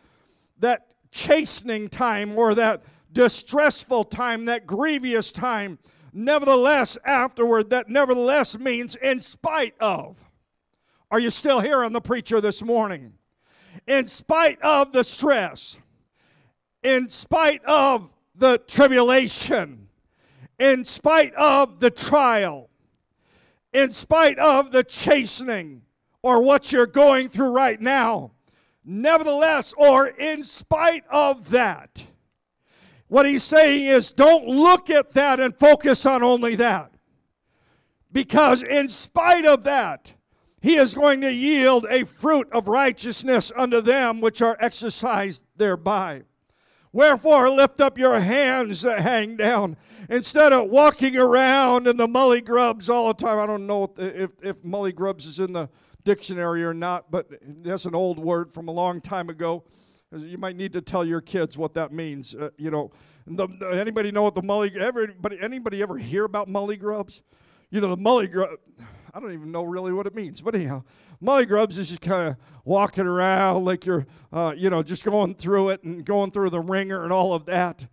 [0.59, 2.82] that chastening time or that
[3.12, 5.78] distressful time, that grievous time.
[6.12, 10.24] Nevertheless, afterward, that nevertheless means in spite of.
[11.15, 13.12] Are you still hearing the preacher this morning?
[13.86, 15.78] In spite of the stress,
[16.82, 19.86] in spite of the tribulation,
[20.59, 22.69] in spite of the trial,
[23.73, 25.82] in spite of the chastening
[26.20, 28.32] or what you're going through right now,
[28.85, 32.05] nevertheless, or in spite of that,
[33.07, 36.91] what he's saying is don't look at that and focus on only that.
[38.11, 40.12] Because in spite of that,
[40.65, 46.23] he is going to yield a fruit of righteousness unto them which are exercised thereby.
[46.91, 49.77] Wherefore, lift up your hands that hang down.
[50.09, 54.31] Instead of walking around in the mully grubs all the time, I don't know if,
[54.41, 55.69] if mully grubs is in the
[56.03, 57.28] dictionary or not, but
[57.62, 59.65] that's an old word from a long time ago.
[60.16, 62.35] You might need to tell your kids what that means.
[62.35, 62.91] Uh, you know,
[63.27, 64.74] the, anybody know what the mully?
[64.74, 67.23] Everybody, anybody ever hear about mully grubs?
[67.70, 68.59] You know, the mully grub.
[69.16, 70.82] I don't even know really what it means, but anyhow,
[71.23, 75.36] mully grubs is just kind of walking around like you're, uh, you know, just going
[75.36, 77.86] through it and going through the wringer and all of that.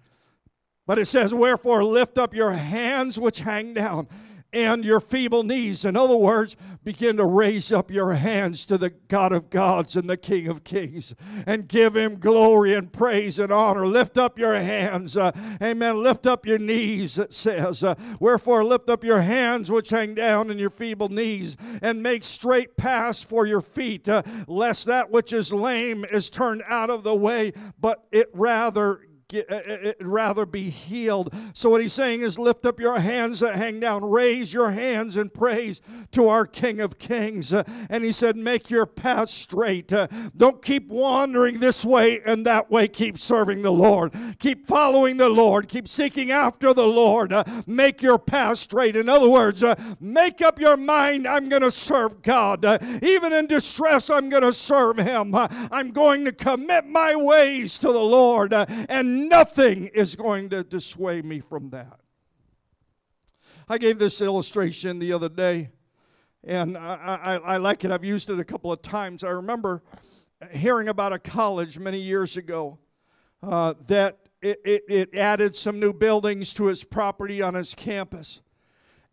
[0.88, 4.07] But it says, "Wherefore lift up your hands which hang down."
[4.53, 5.86] And your feeble knees.
[5.86, 10.10] In other words, begin to raise up your hands to the God of gods and
[10.10, 11.15] the King of kings
[11.45, 13.86] and give him glory and praise and honor.
[13.86, 15.15] Lift up your hands.
[15.15, 16.02] Uh, amen.
[16.02, 17.84] Lift up your knees, it says.
[17.84, 22.23] Uh, Wherefore, lift up your hands which hang down and your feeble knees and make
[22.23, 27.03] straight paths for your feet, uh, lest that which is lame is turned out of
[27.03, 29.02] the way, but it rather
[29.34, 31.34] uh, uh, uh, rather be healed.
[31.53, 35.18] So, what he's saying is lift up your hands that hang down, raise your hands
[35.18, 35.82] in praise
[36.12, 37.53] to our King of Kings.
[37.53, 39.94] Uh, and he said, Make your path straight.
[39.94, 42.88] Uh, don't keep wandering this way and that way.
[42.88, 44.14] Keep serving the Lord.
[44.40, 45.68] Keep following the Lord.
[45.68, 47.32] Keep seeking after the Lord.
[47.32, 48.95] Uh, make your path straight.
[48.95, 49.64] In other words,
[49.99, 52.66] make up your mind I'm going to serve God.
[53.03, 55.34] even in distress, I'm going to serve Him.
[55.36, 61.26] I'm going to commit my ways to the Lord and nothing is going to dissuade
[61.26, 61.99] me from that.
[63.68, 65.69] I gave this illustration the other day,
[66.43, 67.91] and I, I, I like it.
[67.91, 69.23] I've used it a couple of times.
[69.23, 69.81] I remember
[70.52, 72.80] hearing about a college many years ago
[73.43, 78.41] uh, that it, it, it added some new buildings to its property on its campus.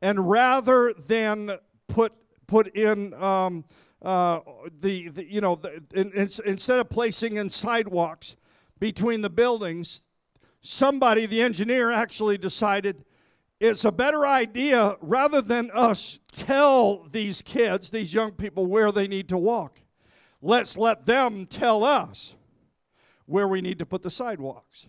[0.01, 1.53] And rather than
[1.87, 2.13] put,
[2.47, 3.65] put in um,
[4.01, 4.41] uh,
[4.81, 8.37] the, the, you know, the, in, in, instead of placing in sidewalks
[8.81, 10.03] between the buildings,
[10.61, 13.05] somebody, the engineer, actually decided
[13.61, 19.09] it's a better idea rather than us tell these kids, these young people, where they
[19.09, 19.81] need to walk.
[20.41, 22.37] Let's let them tell us
[23.27, 24.87] where we need to put the sidewalks.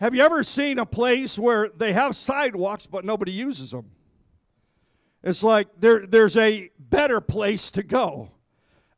[0.00, 3.90] Have you ever seen a place where they have sidewalks but nobody uses them?
[5.22, 8.30] It's like there, there's a better place to go,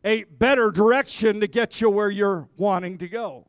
[0.06, 3.48] a better direction to get you where you're wanting to go.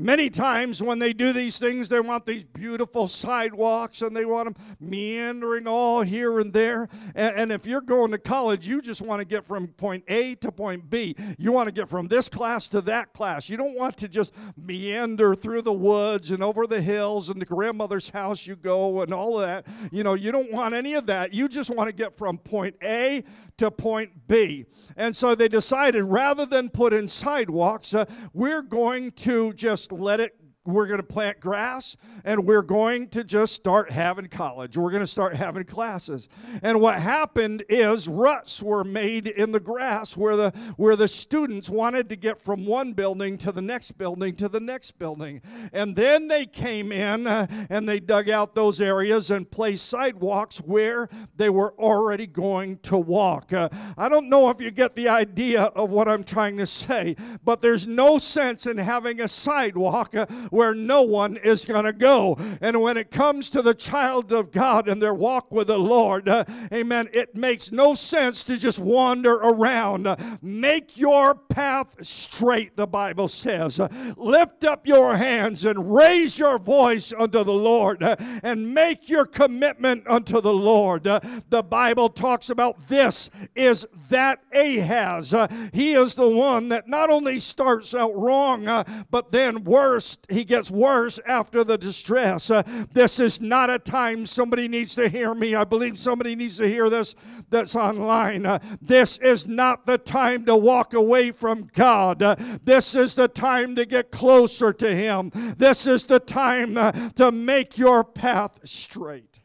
[0.00, 4.54] Many times when they do these things, they want these beautiful sidewalks and they want
[4.54, 6.86] them meandering all here and there.
[7.16, 10.36] And, and, if you're going to college, you just want to get from point A
[10.36, 11.16] to point B.
[11.36, 13.48] You want to get from this class to that class.
[13.48, 17.46] You don't want to just meander through the woods and over the hills and the
[17.46, 19.66] grandmother's house you go and all of that.
[19.90, 21.34] You know, you don't want any of that.
[21.34, 23.24] You just want to get from point A
[23.56, 24.66] to point B.
[24.96, 30.20] And so they decided rather than put in sidewalks, uh, we're going to just let
[30.20, 30.34] it
[30.68, 34.76] we're going to plant grass and we're going to just start having college.
[34.76, 36.28] We're going to start having classes.
[36.62, 41.70] And what happened is ruts were made in the grass where the where the students
[41.70, 45.40] wanted to get from one building to the next building to the next building.
[45.72, 50.58] And then they came in uh, and they dug out those areas and placed sidewalks
[50.58, 53.52] where they were already going to walk.
[53.52, 57.16] Uh, I don't know if you get the idea of what I'm trying to say,
[57.42, 60.26] but there's no sense in having a sidewalk uh,
[60.58, 62.36] where no one is going to go.
[62.60, 66.28] And when it comes to the child of God and their walk with the Lord,
[66.28, 70.08] uh, amen, it makes no sense to just wander around.
[70.42, 73.80] Make your path straight, the Bible says.
[74.16, 79.26] Lift up your hands and raise your voice unto the Lord uh, and make your
[79.26, 81.06] commitment unto the Lord.
[81.06, 81.20] Uh,
[81.50, 85.32] the Bible talks about this is that Ahaz.
[85.32, 88.66] Uh, he is the one that not only starts out wrong,
[89.08, 92.50] but then worst, he gets worse after the distress.
[92.50, 92.62] Uh,
[92.92, 95.54] this is not a time somebody needs to hear me.
[95.54, 97.14] I believe somebody needs to hear this
[97.50, 98.46] that's online.
[98.46, 102.22] Uh, this is not the time to walk away from God.
[102.22, 105.30] Uh, this is the time to get closer to Him.
[105.56, 109.40] This is the time uh, to make your path straight.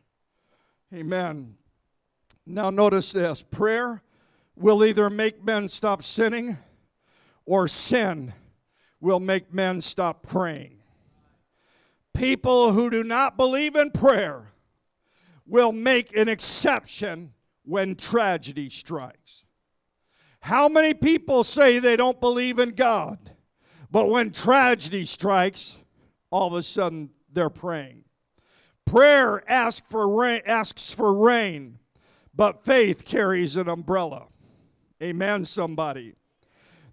[0.94, 1.56] Amen.
[2.46, 4.02] Now, notice this prayer
[4.56, 6.58] will either make men stop sinning
[7.46, 8.34] or sin
[9.00, 10.83] will make men stop praying.
[12.14, 14.54] People who do not believe in prayer
[15.46, 17.34] will make an exception
[17.64, 19.46] when tragedy strikes.
[20.42, 23.32] How many people say they don't believe in God,
[23.90, 25.78] but when tragedy strikes,
[26.30, 28.04] all of a sudden they're praying?
[28.86, 31.80] Prayer asks for rain, asks for rain,
[32.36, 34.28] but faith carries an umbrella.
[35.02, 36.16] Amen, somebody.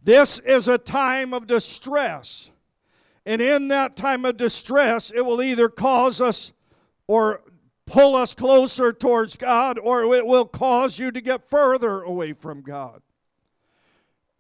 [0.03, 2.50] This is a time of distress
[3.31, 6.53] and in that time of distress, it will either cause us
[7.07, 7.43] or
[7.87, 12.61] pull us closer towards God, or it will cause you to get further away from
[12.61, 13.03] God.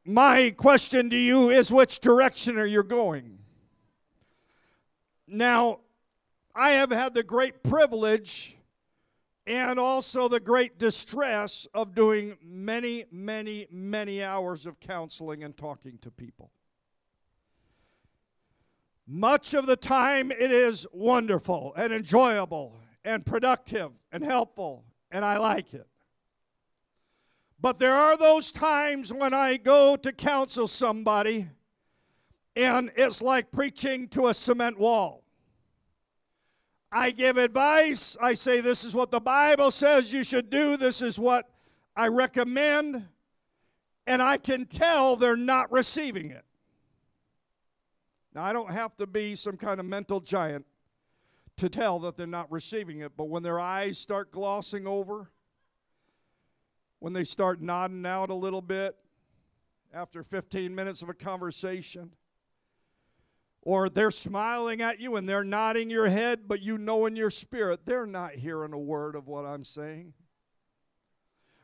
[0.04, 3.38] My question to you is which direction are you going?
[5.28, 5.78] Now,
[6.52, 8.56] I have had the great privilege
[9.46, 15.96] and also the great distress of doing many, many, many hours of counseling and talking
[15.98, 16.50] to people.
[19.12, 25.36] Much of the time, it is wonderful and enjoyable and productive and helpful, and I
[25.38, 25.88] like it.
[27.60, 31.48] But there are those times when I go to counsel somebody,
[32.54, 35.24] and it's like preaching to a cement wall.
[36.92, 38.16] I give advice.
[38.20, 40.76] I say, This is what the Bible says you should do.
[40.76, 41.50] This is what
[41.96, 43.08] I recommend.
[44.06, 46.44] And I can tell they're not receiving it.
[48.34, 50.64] Now, I don't have to be some kind of mental giant
[51.56, 55.30] to tell that they're not receiving it, but when their eyes start glossing over,
[57.00, 58.96] when they start nodding out a little bit
[59.92, 62.12] after 15 minutes of a conversation,
[63.62, 67.30] or they're smiling at you and they're nodding your head, but you know in your
[67.30, 70.14] spirit they're not hearing a word of what I'm saying.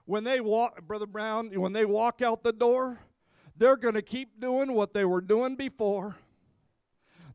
[0.04, 2.98] When they walk, Brother Brown, when they walk out the door,
[3.56, 6.16] they're going to keep doing what they were doing before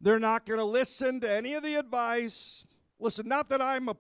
[0.01, 2.67] they're not going to listen to any of the advice
[3.01, 3.95] Listen, not that I'm a,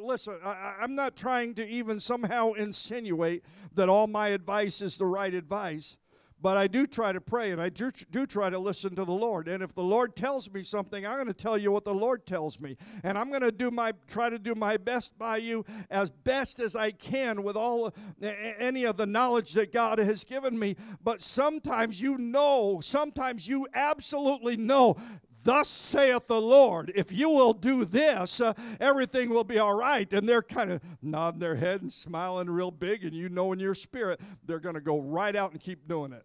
[0.00, 3.42] listen, I- I'm not trying to even somehow insinuate
[3.74, 5.96] that all my advice is the right advice,
[6.40, 9.12] but I do try to pray and I do, do try to listen to the
[9.12, 9.48] Lord.
[9.48, 12.26] And if the Lord tells me something, I'm going to tell you what the Lord
[12.26, 12.76] tells me.
[13.02, 16.60] And I'm going to do my, try to do my best by you as best
[16.60, 20.76] as I can with all, any of the knowledge that God has given me.
[21.02, 24.96] But sometimes you know, sometimes you absolutely know
[25.44, 30.10] Thus saith the Lord, if you will do this, uh, everything will be all right.
[30.12, 33.60] And they're kind of nodding their head and smiling real big, and you know in
[33.60, 36.24] your spirit they're going to go right out and keep doing it.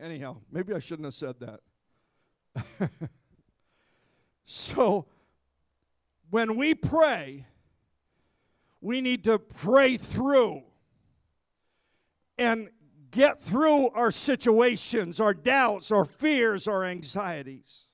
[0.00, 2.90] Anyhow, maybe I shouldn't have said that.
[4.44, 5.06] so,
[6.30, 7.46] when we pray,
[8.80, 10.62] we need to pray through
[12.36, 12.68] and
[13.12, 17.88] get through our situations, our doubts, our fears, our anxieties.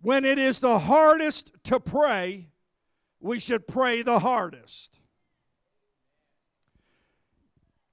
[0.00, 2.48] When it is the hardest to pray,
[3.20, 5.00] we should pray the hardest.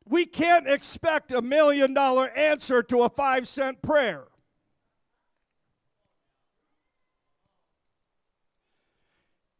[0.07, 4.25] We can't expect a million dollar answer to a five cent prayer.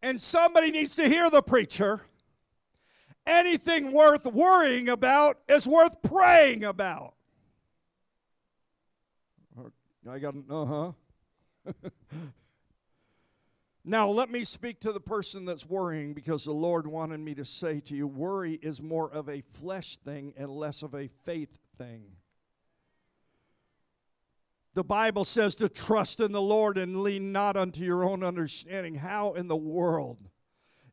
[0.02, 2.06] And somebody needs to hear the preacher
[3.26, 7.16] anything worth worrying about is worth praying about.
[10.08, 10.92] I got an uh huh.
[13.86, 17.46] now, let me speak to the person that's worrying because the Lord wanted me to
[17.46, 21.58] say to you worry is more of a flesh thing and less of a faith
[21.78, 22.04] thing.
[24.76, 28.96] The Bible says to trust in the Lord and lean not unto your own understanding.
[28.96, 30.30] How in the world?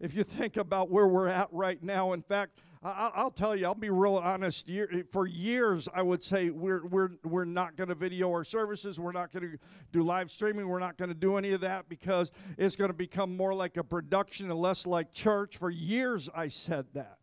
[0.03, 3.67] If you think about where we're at right now, in fact, I, will tell you,
[3.67, 4.69] I'll be real honest.
[5.13, 8.99] For years, I would say we're, we're, we're not going to video our services.
[8.99, 9.59] We're not going to
[9.93, 10.69] do live streaming.
[10.69, 13.77] We're not going to do any of that because it's going to become more like
[13.77, 15.57] a production and less like church.
[15.57, 17.19] For years, I said that.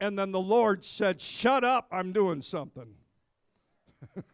[0.00, 2.94] And then the Lord said, Shut up, I'm doing something.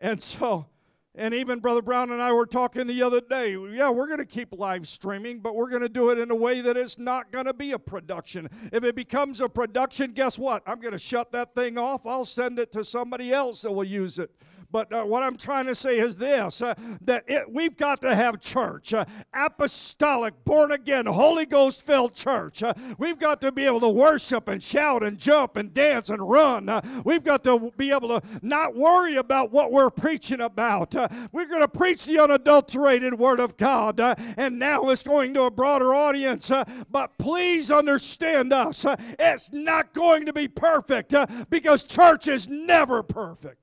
[0.00, 0.66] and so
[1.14, 3.56] and even Brother Brown and I were talking the other day.
[3.72, 6.34] Yeah, we're going to keep live streaming, but we're going to do it in a
[6.34, 8.48] way that it's not going to be a production.
[8.72, 10.62] If it becomes a production, guess what?
[10.66, 12.06] I'm going to shut that thing off.
[12.06, 14.30] I'll send it to somebody else that will use it.
[14.72, 18.14] But uh, what I'm trying to say is this uh, that it, we've got to
[18.14, 22.62] have church, uh, apostolic, born again, Holy Ghost filled church.
[22.62, 26.28] Uh, we've got to be able to worship and shout and jump and dance and
[26.28, 26.68] run.
[26.68, 30.94] Uh, we've got to be able to not worry about what we're preaching about.
[30.94, 35.42] Uh, we're going to preach the unadulterated Word of God, and now it's going to
[35.42, 36.50] a broader audience.
[36.90, 38.86] but please understand us.
[39.18, 41.14] it's not going to be perfect
[41.50, 43.59] because church is never perfect.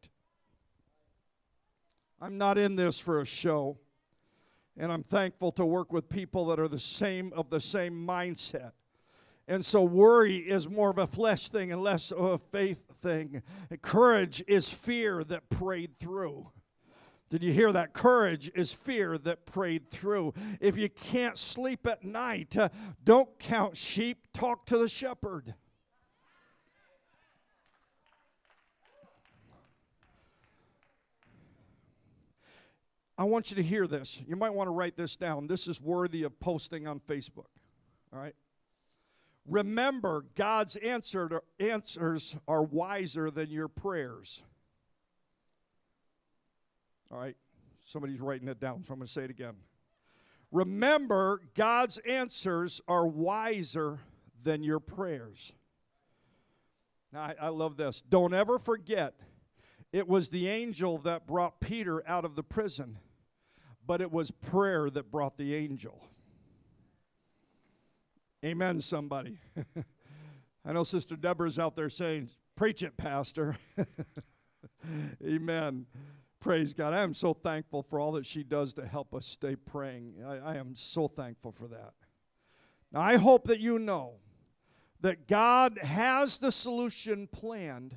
[2.22, 3.78] I'm not in this for a show.
[4.80, 8.72] And I'm thankful to work with people that are the same of the same mindset.
[9.48, 13.42] And so worry is more of a flesh thing and less of a faith thing.
[13.82, 16.52] Courage is fear that prayed through.
[17.30, 17.94] Did you hear that?
[17.94, 20.34] Courage is fear that prayed through.
[20.62, 22.70] If you can't sleep at night, uh,
[23.04, 25.56] don't count sheep, talk to the shepherd.
[33.18, 34.22] I want you to hear this.
[34.28, 35.48] You might want to write this down.
[35.48, 37.50] This is worthy of posting on Facebook.
[38.14, 38.36] All right?
[39.48, 44.44] Remember, God's answer answers are wiser than your prayers.
[47.10, 47.36] All right?
[47.86, 49.56] Somebody's writing it down, so I'm going to say it again.
[50.52, 54.00] Remember, God's answers are wiser
[54.44, 55.54] than your prayers.
[57.12, 58.02] Now, I, I love this.
[58.02, 59.16] Don't ever forget,
[59.92, 62.98] it was the angel that brought Peter out of the prison
[63.88, 66.04] but it was prayer that brought the angel.
[68.46, 69.40] Amen, somebody.
[70.66, 73.56] I know Sister Deborah's out there saying, Preach it, Pastor.
[75.26, 75.86] Amen.
[76.40, 76.94] Praise God.
[76.94, 80.16] I am so thankful for all that she does to help us stay praying.
[80.26, 81.94] I, I, am so thankful for that.
[82.92, 84.16] Now, I hope that you know
[85.02, 87.96] that God has the solution planned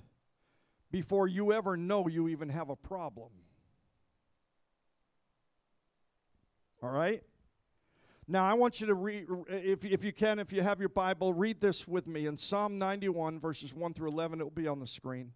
[0.90, 3.30] before you ever know you even have a problem.
[6.82, 7.22] All right?
[8.26, 11.34] Now, I want you to read, if, if you can, if you have your Bible,
[11.34, 12.26] read this with me.
[12.26, 15.32] In Psalm 91, verses 1 through 11, it will be on the screen.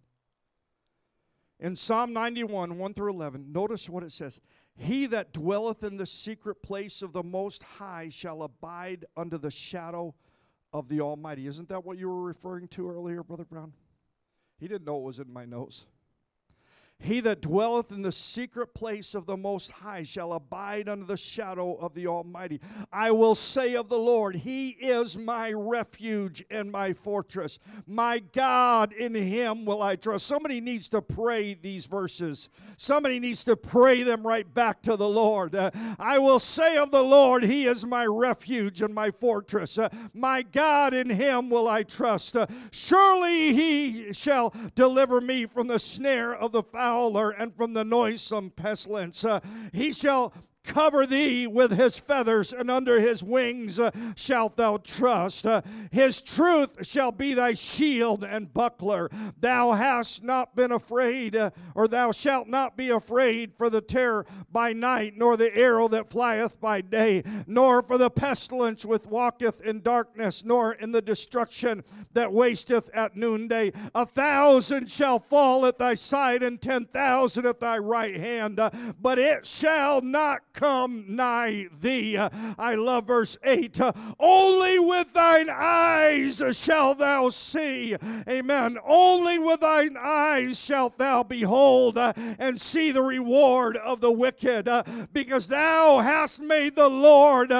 [1.59, 4.39] In Psalm 91, 1 through 11, notice what it says
[4.77, 9.51] He that dwelleth in the secret place of the Most High shall abide under the
[9.51, 10.15] shadow
[10.71, 11.47] of the Almighty.
[11.47, 13.73] Isn't that what you were referring to earlier, Brother Brown?
[14.57, 15.85] He didn't know it was in my notes.
[16.99, 21.17] He that dwelleth in the secret place of the Most High shall abide under the
[21.17, 22.59] shadow of the Almighty.
[22.91, 27.59] I will say of the Lord, He is my refuge and my fortress.
[27.85, 30.25] My God, in Him will I trust.
[30.25, 32.49] Somebody needs to pray these verses.
[32.77, 35.53] Somebody needs to pray them right back to the Lord.
[35.53, 39.77] Uh, I will say of the Lord, He is my refuge and my fortress.
[39.77, 42.35] Uh, my God, in Him will I trust.
[42.35, 47.83] Uh, surely He shall deliver me from the snare of the fowler and from the
[47.83, 49.25] noisome pestilence.
[49.25, 49.39] Uh,
[49.73, 50.31] he shall
[50.65, 55.45] cover thee with his feathers, and under his wings uh, shalt thou trust.
[55.45, 55.61] Uh,
[55.91, 59.09] his truth shall be thy shield and buckler.
[59.39, 64.25] Thou hast not been afraid, uh, or thou shalt not be afraid for the terror
[64.51, 69.61] by night, nor the arrow that flieth by day, nor for the pestilence which walketh
[69.61, 71.83] in darkness, nor in the destruction
[72.13, 73.71] that wasteth at noonday.
[73.93, 78.59] A thousand shall fall at thy side, and ten thousand at thy right hand,
[78.99, 82.17] but it shall not come nigh thee.
[82.17, 83.81] I love verse 8.
[83.81, 87.95] Uh, Only with thine eyes shall thou see.
[88.27, 88.77] Amen.
[88.85, 94.69] Only with thine eyes shalt thou behold and see the reward of the wicked,
[95.11, 97.53] because thou hast made the Lord,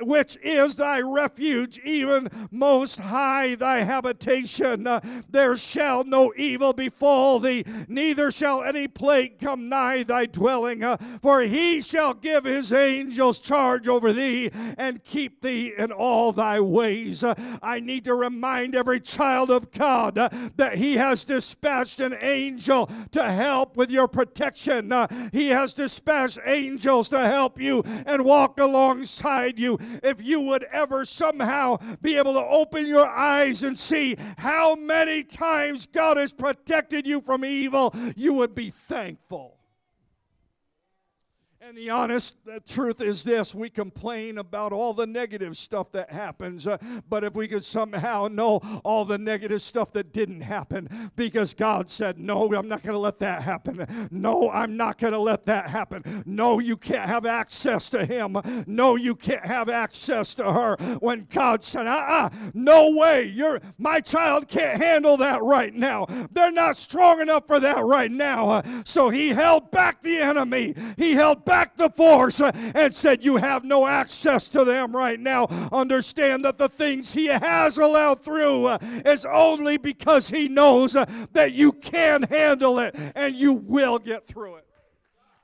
[0.00, 4.88] which is thy refuge, even most high thy habitation.
[5.28, 10.84] There shall no evil befall thee, neither shall any plague come nigh thy dwelling.
[11.22, 16.60] For he shall give his angels charge over thee and keep thee in all thy
[16.60, 17.24] ways.
[17.62, 20.14] I need to remind every child of God
[20.56, 24.92] that he has dispatched an angel to help with your protection.
[25.32, 29.78] He has dispatched angels to help you and walk alongside you.
[30.02, 35.22] If you would ever somehow be able to open your eyes and see how many
[35.22, 39.59] times God has protected you from evil, you would be thankful.
[41.62, 46.10] And the honest uh, truth is this we complain about all the negative stuff that
[46.10, 50.88] happens, uh, but if we could somehow know all the negative stuff that didn't happen,
[51.16, 53.86] because God said, No, I'm not going to let that happen.
[54.10, 56.02] No, I'm not going to let that happen.
[56.24, 58.38] No, you can't have access to Him.
[58.66, 60.76] No, you can't have access to her.
[61.00, 66.06] When God said, Uh uh no way, you're, my child can't handle that right now.
[66.32, 68.48] They're not strong enough for that right now.
[68.48, 73.36] Uh, so He held back the enemy, He held back the force and said, You
[73.36, 75.46] have no access to them right now.
[75.72, 78.68] Understand that the things He has allowed through
[79.04, 84.56] is only because He knows that you can handle it and you will get through
[84.56, 84.69] it.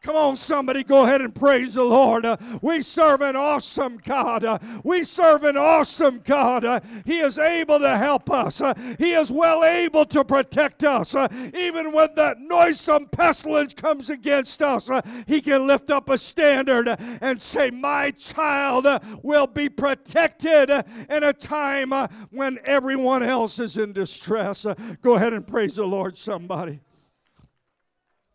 [0.06, 2.24] Come on, somebody, go ahead and praise the Lord.
[2.24, 4.44] Uh, we serve an awesome God.
[4.44, 6.64] Uh, we serve an awesome God.
[6.64, 11.16] Uh, he is able to help us, Uh, He is well able to protect us.
[11.16, 16.16] Uh, even when that noisome pestilence comes against us, uh, He can lift up a
[16.16, 16.86] standard
[17.20, 18.86] and say, My child
[19.24, 21.90] will be protected in a time
[22.30, 24.64] when everyone else is in distress.
[25.02, 26.78] Go ahead and praise the Lord, somebody.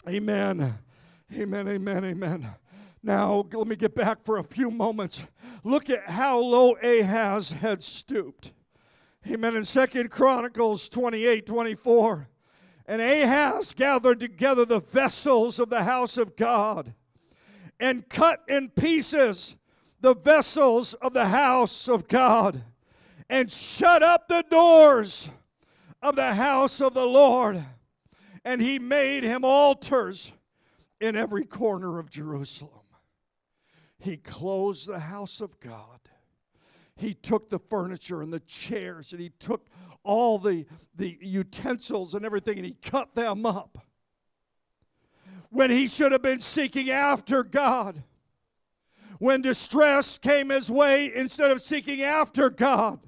[0.05, 0.77] Amen.
[1.33, 2.47] Amen, amen, amen.
[3.01, 5.25] Now, let me get back for a few moments.
[5.63, 8.51] Look at how low Ahaz had stooped.
[9.25, 9.55] Amen.
[9.55, 12.27] In Second Chronicles 28 24.
[12.85, 16.93] And Ahaz gathered together the vessels of the house of God
[17.79, 19.55] and cut in pieces
[20.01, 22.61] the vessels of the house of God
[23.29, 25.29] and shut up the doors
[26.01, 27.63] of the house of the Lord.
[28.43, 30.33] And he made him altars
[31.01, 32.85] in every corner of Jerusalem.
[33.99, 35.99] He closed the house of God.
[36.95, 39.67] He took the furniture and the chairs and he took
[40.03, 40.65] all the,
[40.95, 43.79] the utensils and everything and he cut them up.
[45.49, 48.03] When he should have been seeking after God.
[49.19, 52.99] When distress came his way, instead of seeking after God,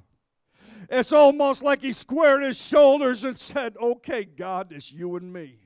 [0.90, 5.62] it's almost like he squared his shoulders and said, Okay, God, it's you and me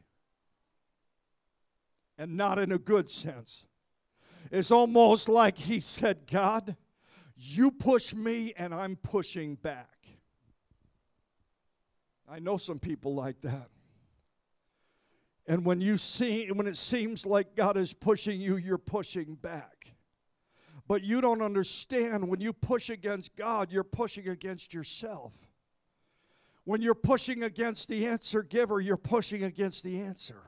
[2.17, 3.65] and not in a good sense.
[4.51, 6.75] It's almost like he said, God,
[7.35, 10.07] you push me and I'm pushing back.
[12.29, 13.69] I know some people like that.
[15.47, 19.93] And when you see when it seems like God is pushing you, you're pushing back.
[20.87, 25.33] But you don't understand when you push against God, you're pushing against yourself.
[26.65, 30.46] When you're pushing against the answer giver, you're pushing against the answer.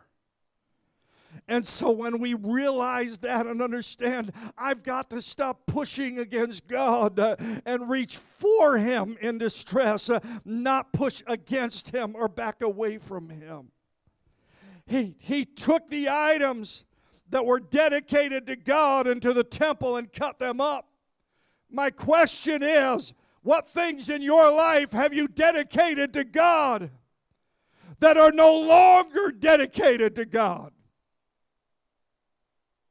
[1.48, 7.20] And so when we realize that and understand, I've got to stop pushing against God
[7.20, 7.36] uh,
[7.66, 13.30] and reach for Him in distress, uh, not push against Him or back away from
[13.30, 13.72] Him.
[14.86, 16.86] he, he took the items
[17.30, 20.88] that were dedicated to God into the temple and cut them up.
[21.72, 26.92] My question is what things in your life have you dedicated to God
[28.00, 30.74] that are no longer dedicated to God?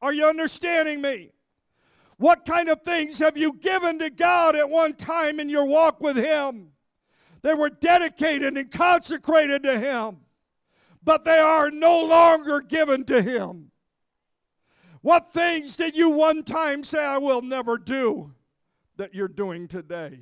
[0.00, 1.30] Are you understanding me?
[2.18, 6.00] What kind of things have you given to God at one time in your walk
[6.00, 6.70] with Him?
[7.42, 10.18] They were dedicated and consecrated to Him,
[11.02, 13.70] but they are no longer given to Him.
[15.02, 18.34] What things did you one time say, I will never do,
[18.96, 20.18] that you're doing today?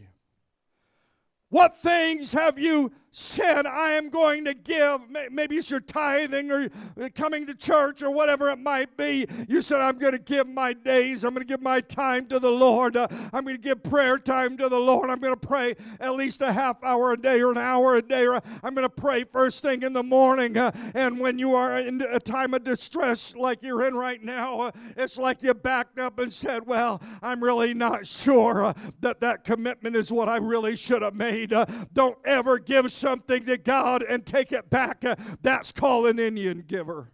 [1.49, 5.01] What things have you said, I am going to give?
[5.31, 6.69] Maybe it's your tithing or
[7.15, 9.27] coming to church or whatever it might be.
[9.49, 11.25] You said, I'm going to give my days.
[11.25, 12.95] I'm going to give my time to the Lord.
[12.95, 15.09] Uh, I'm going to give prayer time to the Lord.
[15.09, 18.03] I'm going to pray at least a half hour a day or an hour a
[18.03, 18.27] day.
[18.27, 20.59] Or I'm going to pray first thing in the morning.
[20.59, 24.61] Uh, and when you are in a time of distress like you're in right now,
[24.61, 29.43] uh, it's like you backed up and said, Well, I'm really not sure that that
[29.43, 31.55] commitment is what I really should have made.
[31.95, 35.05] Don't ever give something to God and take it back.
[35.05, 37.13] Uh, that's called an Indian giver.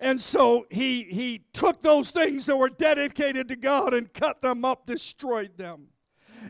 [0.00, 4.64] And so he, he took those things that were dedicated to God and cut them
[4.64, 5.86] up, destroyed them.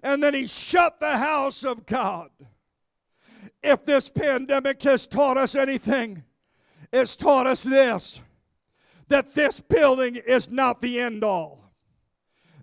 [0.03, 2.31] And then he shut the house of God.
[3.63, 6.25] If this pandemic has taught us anything,
[6.95, 8.21] it's taught us this
[9.09, 11.61] that this building is not the end all.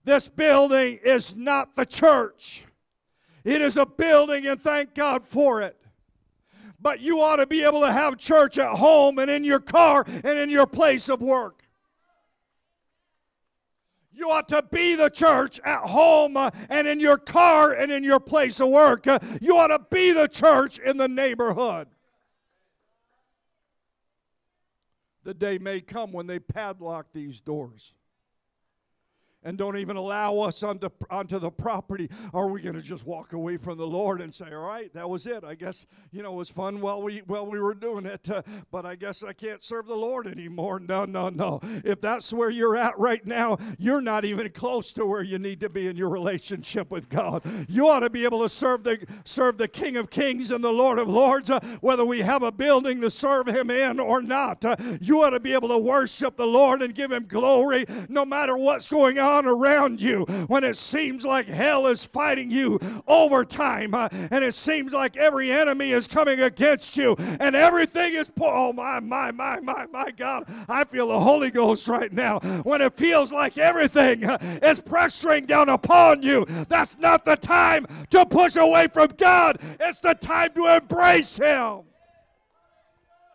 [0.04, 2.66] This building is not the church.
[3.44, 5.78] It is a building, and thank God for it.
[6.80, 10.04] But you ought to be able to have church at home and in your car
[10.08, 11.64] and in your place of work.
[14.12, 18.04] You ought to be the church at home uh, and in your car and in
[18.04, 19.08] your place of work.
[19.08, 21.88] Uh, you ought to be the church in the neighborhood.
[25.24, 27.94] The day may come when they padlock these doors
[29.44, 33.34] and don't even allow us onto, onto the property, are we going to just walk
[33.34, 35.44] away from the Lord and say, all right, that was it.
[35.44, 38.44] I guess, you know, it was fun while we, while we were doing it, uh,
[38.72, 40.80] but I guess I can't serve the Lord anymore.
[40.80, 41.60] No, no, no.
[41.84, 45.60] If that's where you're at right now, you're not even close to where you need
[45.62, 47.44] to be in your relationship with God.
[47.68, 50.72] You ought to be able to serve the, serve the King of Kings and the
[50.72, 54.64] Lord of Lords, uh, whether we have a building to serve Him in or not.
[54.64, 58.24] Uh, you ought to be able to worship the Lord and give Him glory no
[58.24, 62.80] matter what's going on on around you when it seems like hell is fighting you
[63.08, 68.30] overtime uh, and it seems like every enemy is coming against you and everything is
[68.30, 72.40] po- oh my my my my my God I feel the Holy Ghost right now.
[72.64, 77.88] When it feels like everything uh, is pressuring down upon you that's not the time
[78.10, 79.60] to push away from God.
[79.80, 81.91] It's the time to embrace him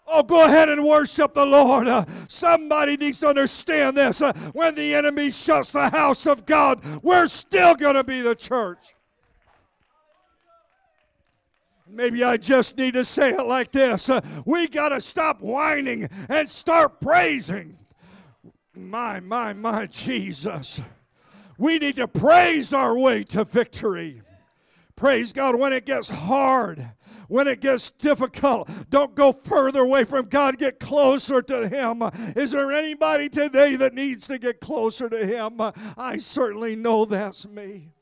[0.08, 1.88] Oh, go ahead and worship the Lord.
[1.88, 4.22] Uh, somebody needs to understand this.
[4.22, 8.34] Uh, when the enemy shuts the house of God, we're still going to be the
[8.34, 8.94] church.
[11.88, 16.08] Maybe I just need to say it like this uh, We got to stop whining
[16.28, 17.78] and start praising.
[18.74, 20.80] My, my, my Jesus.
[21.58, 24.20] We need to praise our way to victory.
[24.94, 26.90] Praise God when it gets hard
[27.28, 32.02] when it gets difficult, don't go further away from God, get closer to Him.
[32.36, 35.60] Is there anybody today that needs to get closer to Him?
[35.96, 37.92] I certainly know that's me.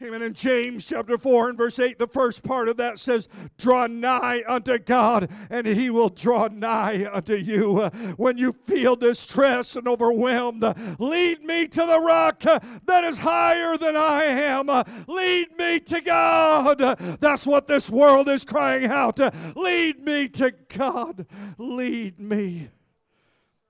[0.00, 0.22] Amen.
[0.22, 3.26] In James chapter 4 and verse 8, the first part of that says,
[3.56, 7.80] Draw nigh unto God, and he will draw nigh unto you.
[8.16, 10.62] When you feel distressed and overwhelmed,
[11.00, 14.68] lead me to the rock that is higher than I am.
[15.08, 16.78] Lead me to God.
[17.18, 19.18] That's what this world is crying out.
[19.56, 21.26] Lead me to God.
[21.58, 22.68] Lead me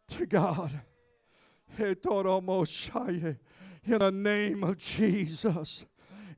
[0.09, 0.78] to God.
[1.78, 1.96] In
[3.98, 5.86] the name of Jesus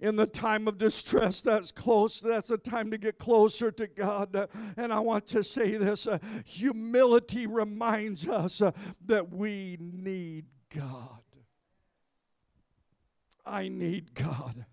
[0.01, 2.21] in the time of distress, that's close.
[2.21, 4.49] That's a time to get closer to God.
[4.77, 8.73] And I want to say this uh, humility reminds us uh,
[9.07, 11.21] that we need God.
[13.45, 14.65] I need God.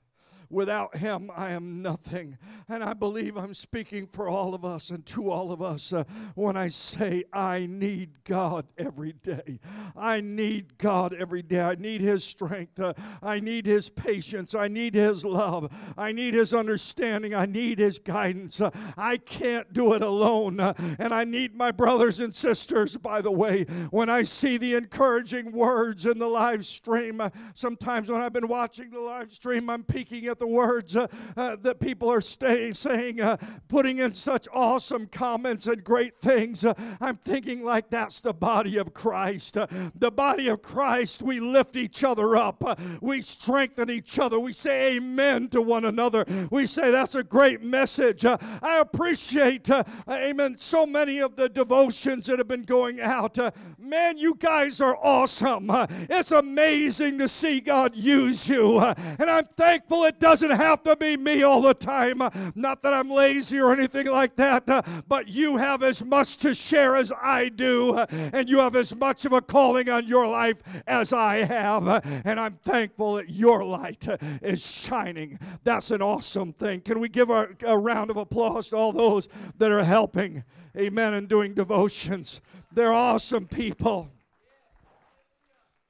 [0.49, 2.38] Without him, I am nothing.
[2.69, 6.06] And I believe I'm speaking for all of us and to all of us uh,
[6.36, 9.60] when I say, I need God every day.
[9.95, 11.61] I need God every day.
[11.61, 12.80] I need his strength.
[12.80, 14.56] Uh, I need his patience.
[14.56, 15.72] I need his love.
[15.98, 17.36] I need his understanding.
[17.36, 18.61] I need his guidance.
[18.61, 20.60] Uh, I can't do it alone.
[20.60, 24.76] Uh, and I need my brothers and sisters, by the way, when I see the
[24.76, 27.19] encouraging words in the live stream.
[27.19, 30.95] Uh, sometimes when I've been watching the live stream, I'm peeking at at the words
[30.95, 33.38] uh, uh, that people are stay, saying, uh,
[33.68, 38.77] putting in such awesome comments and great things, uh, I'm thinking like that's the body
[38.77, 39.57] of Christ.
[39.57, 39.65] Uh,
[39.95, 44.53] the body of Christ, we lift each other up, Uh, we strengthen each other, we
[44.53, 46.23] say amen to one another.
[46.51, 48.23] We say that's a great message.
[48.26, 49.69] I appreciate,
[50.07, 53.38] amen, so many of the devotions that have been going out.
[53.80, 55.69] Man, you guys are awesome.
[56.09, 58.80] It's amazing to see God use you.
[58.80, 62.22] And I'm thankful it doesn't have to be me all the time.
[62.54, 66.98] Not that I'm lazy or anything like that, but you have as much to share
[66.98, 67.98] as I do,
[68.34, 71.88] and you have as much of a calling on your life as I have.
[72.26, 74.06] And I'm thankful that your light
[74.41, 75.40] is shining.
[75.64, 76.82] That's an awesome thing.
[76.82, 79.30] Can we give a, a round of applause to all those
[79.60, 80.44] that are helping?
[80.78, 81.14] Amen.
[81.14, 82.41] And doing devotions.
[82.74, 84.10] They're awesome people.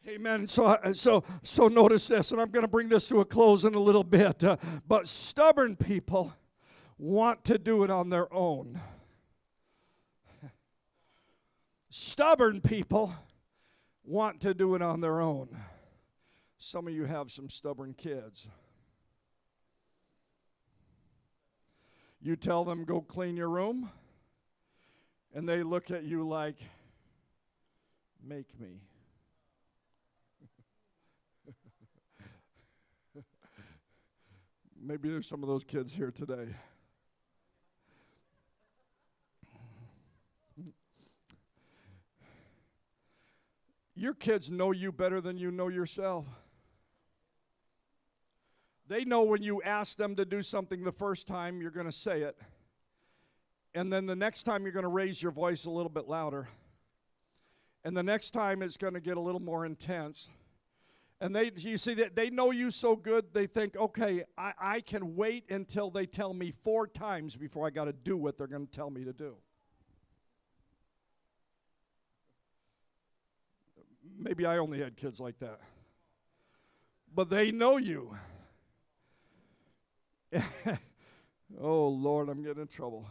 [0.09, 0.47] Amen.
[0.47, 3.75] So, so, so notice this, and I'm going to bring this to a close in
[3.75, 4.41] a little bit.
[4.41, 4.55] Uh,
[4.87, 6.33] but stubborn people
[6.97, 8.79] want to do it on their own.
[11.89, 13.13] Stubborn people
[14.05, 15.49] want to do it on their own.
[16.57, 18.47] Some of you have some stubborn kids.
[22.21, 23.89] You tell them, go clean your room,
[25.33, 26.55] and they look at you like,
[28.23, 28.79] make me.
[34.81, 36.47] Maybe there's some of those kids here today.
[43.95, 46.25] Your kids know you better than you know yourself.
[48.87, 51.91] They know when you ask them to do something the first time, you're going to
[51.91, 52.37] say it.
[53.73, 56.47] And then the next time, you're going to raise your voice a little bit louder.
[57.83, 60.29] And the next time, it's going to get a little more intense.
[61.19, 64.81] And they, you see, that they know you so good, they think, okay, I, I
[64.81, 68.45] can wait until they tell me four times before I got to do what they're
[68.45, 69.35] going to tell me to do.
[74.19, 75.59] Maybe I only had kids like that.
[77.13, 78.15] But they know you.
[81.59, 83.07] oh Lord, I'm getting in trouble.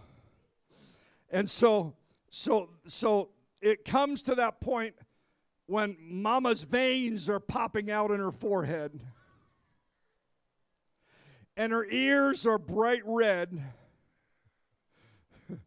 [1.31, 1.95] And so
[2.31, 3.31] so so
[3.61, 4.95] it comes to that point
[5.67, 9.03] when mama's veins are popping out in her forehead
[11.57, 13.61] and her ears are bright red.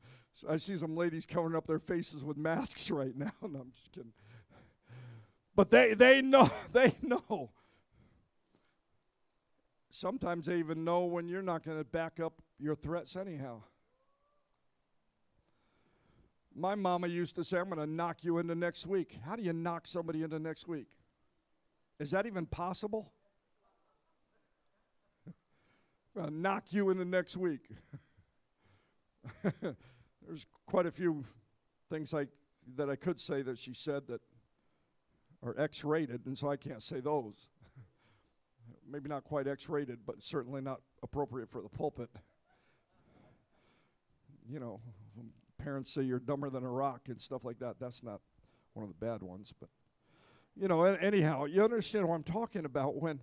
[0.49, 3.31] I see some ladies covering up their faces with masks right now.
[3.41, 4.13] No, I'm just kidding.
[5.55, 7.51] But they, they know, they know.
[9.91, 13.63] Sometimes they even know when you're not going to back up your threats anyhow.
[16.59, 19.17] My mama used to say, I'm going to knock you into next week.
[19.25, 20.89] How do you knock somebody into next week?
[22.01, 23.11] Is that even possible?
[26.17, 27.69] To knock you into next week.
[29.61, 31.23] There's quite a few
[31.89, 32.27] things like
[32.75, 34.19] that I could say that she said that
[35.41, 37.47] are X rated, and so I can't say those.
[38.91, 42.09] Maybe not quite X rated, but certainly not appropriate for the pulpit.
[44.49, 44.81] You know,
[45.69, 47.75] parents say you're dumber than a rock and stuff like that.
[47.79, 48.21] That's not
[48.73, 49.69] one of the bad ones, but
[50.55, 53.21] you know, anyhow, you understand what I'm talking about when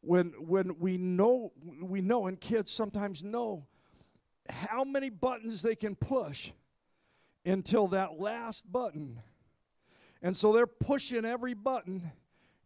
[0.00, 1.52] when when we know
[1.82, 3.66] we know and kids sometimes know
[4.48, 6.50] how many buttons they can push
[7.44, 9.20] until that last button
[10.22, 12.10] and so they're pushing every button,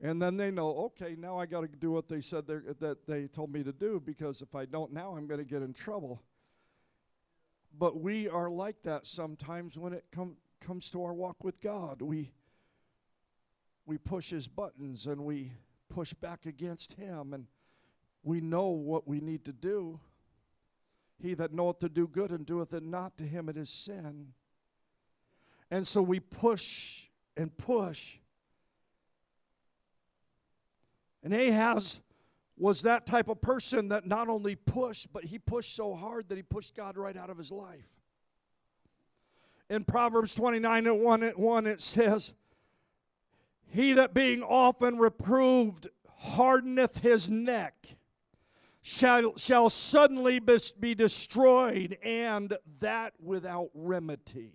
[0.01, 3.27] and then they know, okay, now I got to do what they said that they
[3.27, 6.23] told me to do because if I don't now, I'm going to get in trouble.
[7.79, 12.01] But we are like that sometimes when it com- comes to our walk with God.
[12.03, 12.33] We
[13.85, 15.53] we push His buttons and we
[15.89, 17.47] push back against Him, and
[18.23, 20.01] we know what we need to do.
[21.19, 24.33] He that knoweth to do good and doeth it not, to him it is sin.
[25.71, 28.19] And so we push and push.
[31.23, 32.01] And Ahaz
[32.57, 36.37] was that type of person that not only pushed, but he pushed so hard that
[36.37, 37.89] he pushed God right out of his life.
[39.69, 42.35] In Proverbs 29 and 1, it- 1 it says,
[43.67, 47.97] He that being often reproved hardeneth his neck
[48.81, 54.53] shall, shall suddenly be destroyed, and that without remedy.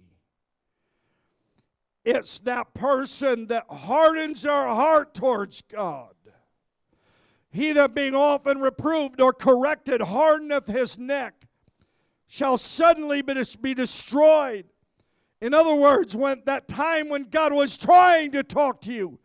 [2.03, 6.15] It's that person that hardens their heart towards God.
[7.51, 11.45] He that being often reproved or corrected hardeneth his neck
[12.27, 14.65] shall suddenly be, destroyed.
[15.41, 19.19] In other words, when that time when God was trying to talk to you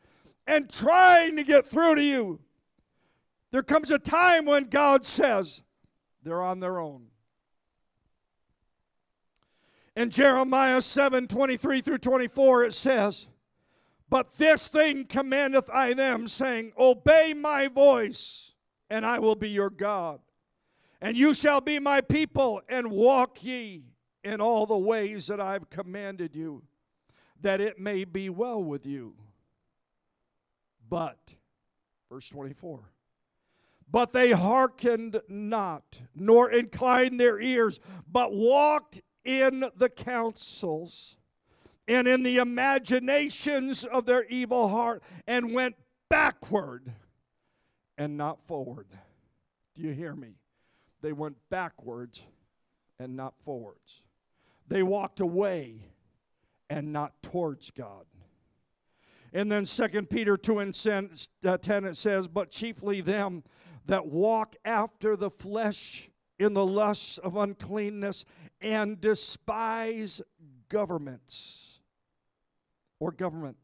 [0.48, 2.40] and trying to get through to you,
[3.52, 5.62] There comes a time when God says
[6.24, 7.06] they're on their own.
[9.94, 13.28] In Jeremiah 7 23 through 24, it says,
[14.08, 18.54] But this thing commandeth I them, saying, Obey my voice,
[18.88, 20.20] and I will be your God.
[21.00, 23.84] And you shall be my people, and walk ye
[24.22, 26.62] in all the ways that I've commanded you,
[27.40, 29.14] that it may be well with you.
[30.88, 31.34] But,
[32.10, 32.80] verse 24,
[33.90, 37.80] but they hearkened not, nor inclined their ears,
[38.10, 41.16] but walked in the counsels
[41.88, 45.76] and in the imaginations of their evil heart, and went
[46.08, 46.92] backward
[47.98, 48.88] and not forward.
[49.74, 50.34] Do you hear me?
[51.02, 52.24] They went backwards
[52.98, 54.02] and not forwards.
[54.68, 55.92] They walked away
[56.68, 58.06] and not towards God.
[59.32, 61.10] And then 2 Peter 2 and 10
[61.44, 63.44] uh, it says, But chiefly them
[63.84, 68.24] that walk after the flesh in the lusts of uncleanness
[68.60, 70.22] and despise
[70.68, 71.65] governments
[72.98, 73.56] or government.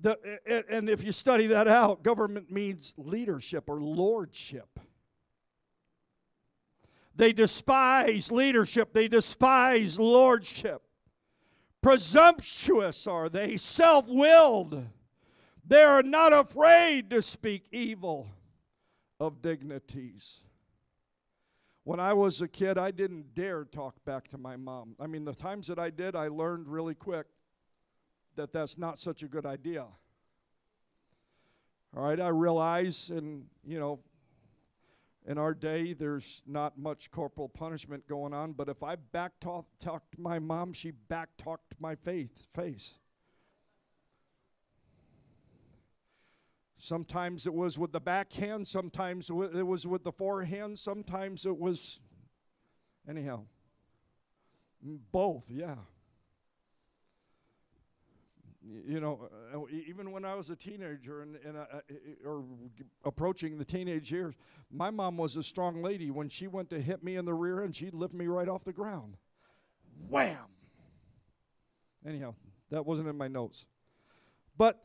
[0.00, 4.80] The, and if you study that out, government means leadership or lordship.
[7.14, 10.82] They despise leadership, they despise lordship.
[11.82, 14.86] Presumptuous are they, self willed.
[15.64, 18.28] They are not afraid to speak evil
[19.20, 20.40] of dignities.
[21.84, 24.94] When I was a kid, I didn't dare talk back to my mom.
[25.00, 27.26] I mean, the times that I did, I learned really quick
[28.36, 29.86] that that's not such a good idea.
[31.94, 34.00] All right, I realize, and you know,
[35.26, 40.18] in our day, there's not much corporal punishment going on, but if I back talked
[40.18, 42.98] my mom, she back talked my faith, face.
[46.76, 52.00] Sometimes it was with the backhand, sometimes it was with the forehand, sometimes it was,
[53.08, 53.42] anyhow,
[54.82, 55.76] both, yeah.
[58.64, 62.44] You know, uh, even when I was a teenager and, and uh, uh, or
[63.04, 64.34] approaching the teenage years,
[64.70, 66.10] my mom was a strong lady.
[66.10, 68.62] When she went to hit me in the rear end, she'd lift me right off
[68.62, 69.16] the ground.
[70.08, 70.38] Wham!
[72.06, 72.34] Anyhow,
[72.70, 73.66] that wasn't in my notes.
[74.56, 74.80] But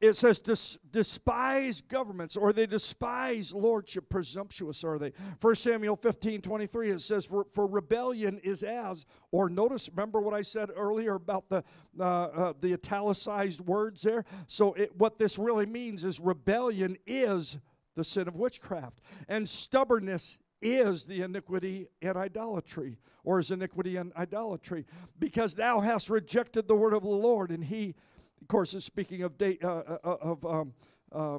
[0.00, 5.12] it says dis- despise governments or they despise lordship presumptuous are they.
[5.40, 10.34] 1 samuel 15 23 it says for, for rebellion is as or notice remember what
[10.34, 11.64] i said earlier about the
[11.98, 14.24] uh, uh, the italicized words there?
[14.46, 17.58] So it, what this really means is rebellion is
[17.94, 24.12] the sin of witchcraft and stubbornness is the iniquity and idolatry or is iniquity and
[24.16, 24.84] idolatry
[25.18, 27.94] because thou hast rejected the word of the lord and he
[28.40, 30.72] of course, it's speaking of date uh, uh, uh, of um,
[31.12, 31.38] uh,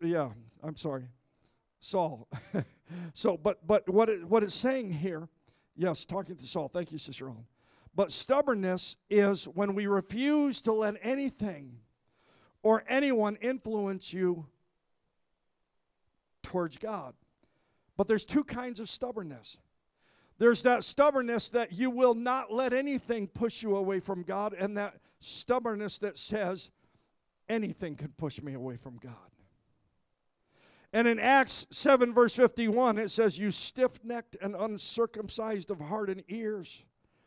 [0.00, 0.30] yeah.
[0.62, 1.04] I'm sorry,
[1.80, 2.28] Saul.
[3.14, 5.28] so, but but what it, what it's saying here,
[5.76, 6.68] yes, talking to Saul.
[6.68, 7.46] Thank you, Sister Ellen.
[7.94, 11.78] But stubbornness is when we refuse to let anything
[12.62, 14.46] or anyone influence you
[16.42, 17.14] towards God.
[17.96, 19.58] But there's two kinds of stubbornness.
[20.38, 24.76] There's that stubbornness that you will not let anything push you away from God, and
[24.76, 24.94] that
[25.24, 26.70] stubbornness that says
[27.48, 29.14] anything could push me away from God.
[30.94, 36.08] And in Acts 7, verse 51, it says, You stiff necked and uncircumcised of heart
[36.08, 36.84] and ears.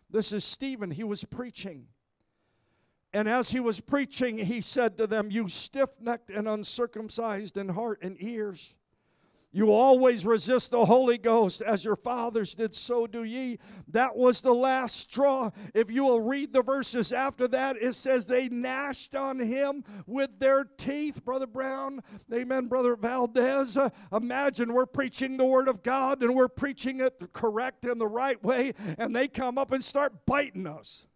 [0.09, 0.89] This is Stephen.
[0.89, 1.87] He was preaching.
[3.11, 7.67] And as he was preaching, he said to them, You stiff necked and uncircumcised in
[7.67, 8.76] heart and ears.
[9.57, 13.57] You always resist the Holy Ghost as your fathers did, so do ye.
[13.87, 15.49] That was the last straw.
[15.73, 20.37] If you will read the verses after that, it says they gnashed on him with
[20.37, 21.25] their teeth.
[21.25, 23.75] Brother Brown, amen, Brother Valdez.
[23.77, 28.05] Uh, imagine we're preaching the Word of God and we're preaching it correct and the
[28.05, 31.07] right way, and they come up and start biting us.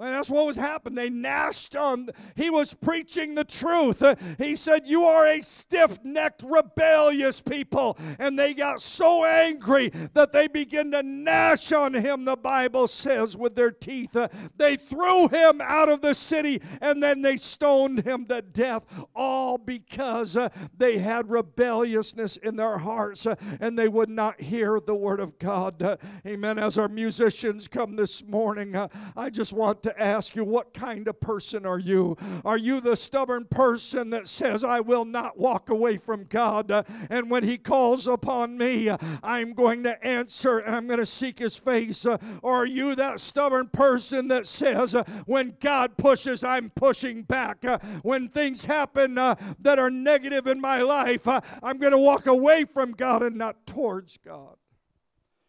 [0.00, 0.94] And that's what was happening.
[0.94, 2.08] They gnashed on.
[2.34, 4.02] He was preaching the truth.
[4.38, 7.98] he said, You are a stiff necked, rebellious people.
[8.18, 13.36] And they got so angry that they began to gnash on him, the Bible says,
[13.36, 14.16] with their teeth.
[14.56, 19.58] they threw him out of the city and then they stoned him to death, all
[19.58, 24.94] because uh, they had rebelliousness in their hearts uh, and they would not hear the
[24.94, 25.82] word of God.
[25.82, 25.96] Uh,
[26.26, 26.58] amen.
[26.58, 28.74] As our musicians come this morning,
[29.16, 32.16] I just want to to ask you, what kind of person are you?
[32.44, 36.70] Are you the stubborn person that says, I will not walk away from God?
[36.70, 40.98] uh, and when He calls upon me, uh, I'm going to answer and I'm going
[40.98, 42.06] to seek His face?
[42.06, 44.94] Uh, or are you that stubborn person that says,
[45.26, 47.64] when God pushes, I'm pushing back?
[48.02, 52.92] When things happen that are negative in my life, I'm going to walk away from
[52.92, 54.56] God and not towards God.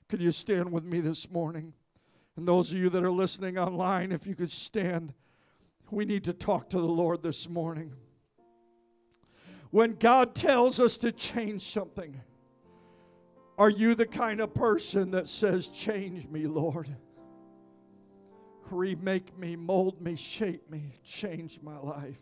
[0.09, 1.73] Could you stand with me this morning?
[2.37, 5.13] And those of you that are listening online, if you could stand,
[5.89, 7.93] we need to talk to the Lord this morning.
[9.69, 12.19] When God tells us to change something,
[13.57, 16.89] are you the kind of person that says, Change me, Lord?
[18.69, 22.19] Remake me, mold me, shape me, change my life?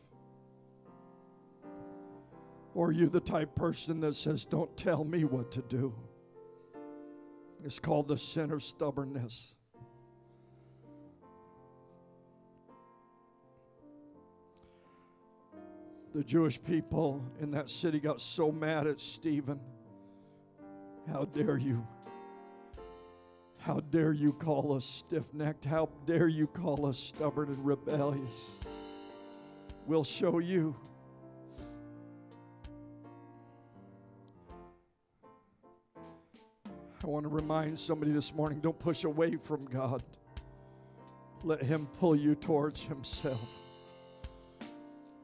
[2.74, 5.94] Or are you the type person that says, Don't tell me what to do?
[7.64, 9.56] It's called the sin of stubbornness.
[16.14, 19.60] The Jewish people in that city got so mad at Stephen.
[21.12, 21.86] How dare you?
[23.60, 25.66] How dare you call us stiff necked?
[25.66, 28.32] How dare you call us stubborn and rebellious?
[29.86, 30.76] We'll show you.
[37.04, 40.02] I want to remind somebody this morning don't push away from God,
[41.44, 43.59] let Him pull you towards Himself.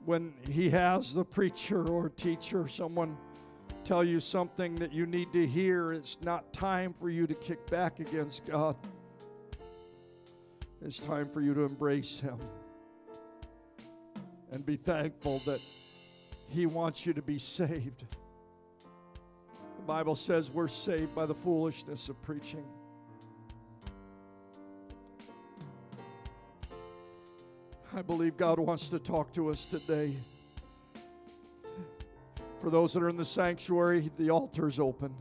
[0.06, 3.18] When He has the preacher or teacher, someone
[3.84, 7.68] tell you something that you need to hear, it's not time for you to kick
[7.72, 8.76] back against God.
[10.84, 12.38] It's time for you to embrace Him
[14.52, 15.60] and be thankful that
[16.50, 18.06] He wants you to be saved.
[19.78, 22.66] The Bible says we're saved by the foolishness of preaching.
[27.98, 30.18] I believe God wants to talk to us today.
[32.62, 35.16] For those that are in the sanctuary, the altar is open.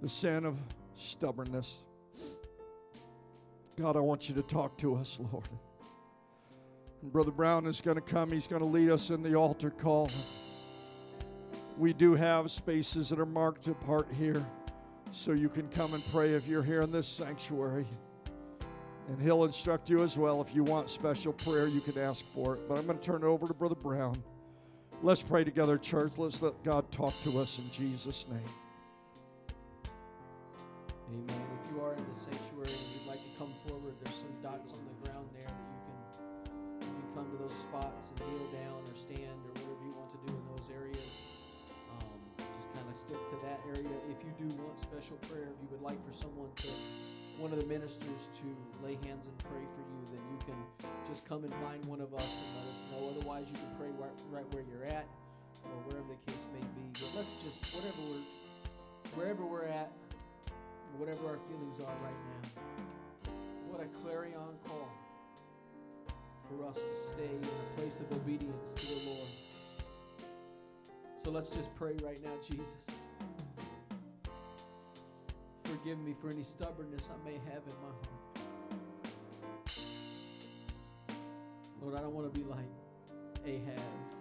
[0.00, 0.56] The sin of
[0.94, 1.82] stubbornness.
[3.78, 5.44] God, I want you to talk to us, Lord.
[7.02, 8.32] And Brother Brown is going to come.
[8.32, 10.10] He's going to lead us in the altar call.
[11.76, 14.46] We do have spaces that are marked apart here
[15.10, 17.84] so you can come and pray if you're here in this sanctuary.
[19.08, 20.42] And he'll instruct you as well.
[20.42, 22.68] If you want special prayer, you can ask for it.
[22.68, 24.22] But I'm going to turn it over to Brother Brown.
[25.02, 26.12] Let's pray together, church.
[26.18, 28.40] Let's let God talk to us in Jesus' name.
[31.08, 31.46] Amen.
[31.56, 34.76] If you are in the sanctuary and you'd like to come forward, there's some dots
[34.76, 35.96] on the ground there that you can
[36.84, 40.12] you can come to those spots and kneel down or stand or whatever you want
[40.12, 41.12] to do in those areas.
[41.96, 43.96] Um, just kind of stick to that area.
[44.12, 46.68] If you do want special prayer, if you would like for someone to
[47.38, 48.46] one of the ministers to
[48.82, 50.58] lay hands and pray for you, then you can
[51.08, 53.14] just come and find one of us and let us know.
[53.14, 55.06] Otherwise, you can pray right, right where you're at
[55.64, 56.90] or wherever the case may be.
[56.94, 58.26] But let's just whatever we're
[59.14, 59.90] wherever we're at
[60.98, 63.32] whatever our feelings are right now.
[63.68, 64.90] What a clarion call
[66.48, 69.28] for us to stay in a place of obedience to the Lord.
[71.22, 72.86] So let's just pray right now, Jesus.
[75.68, 78.18] Forgive me for any stubbornness I may have in my heart.
[81.82, 82.70] Lord, I don't want to be like
[83.44, 84.16] Ahaz.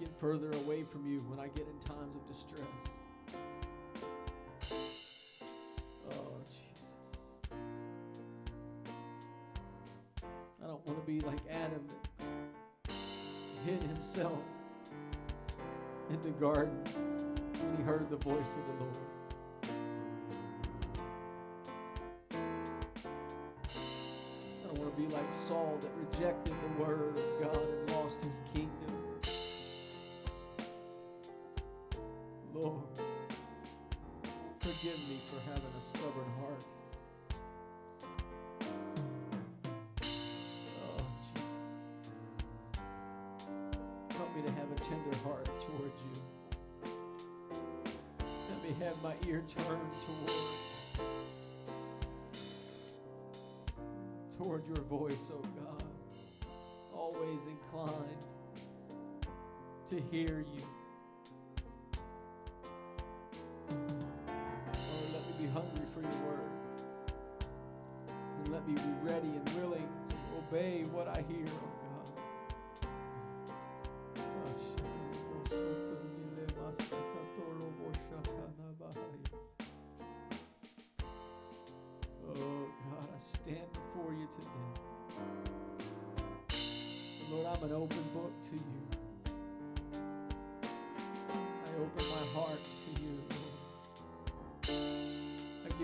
[0.00, 2.62] Get further away from you when I get in times of distress.
[6.12, 6.94] Oh, Jesus.
[10.62, 11.86] I don't want to be like Adam
[13.66, 14.38] hid himself
[16.08, 16.80] in the garden
[17.60, 19.17] when he heard the voice of the Lord.
[25.18, 28.70] Like Saul that rejected the word of God and lost his kingdom.
[32.54, 32.84] Lord,
[34.60, 36.64] forgive me for having a stubborn heart.
[40.84, 41.02] Oh,
[41.34, 41.54] Jesus.
[44.16, 46.22] Help me to have a tender heart towards you.
[48.50, 50.32] Let me have my ear turned toward
[54.38, 55.82] toward your voice, oh God.
[56.94, 58.22] Always inclined
[59.86, 60.77] to hear you.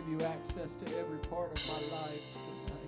[0.04, 2.80] Give you access to every part of my life tonight,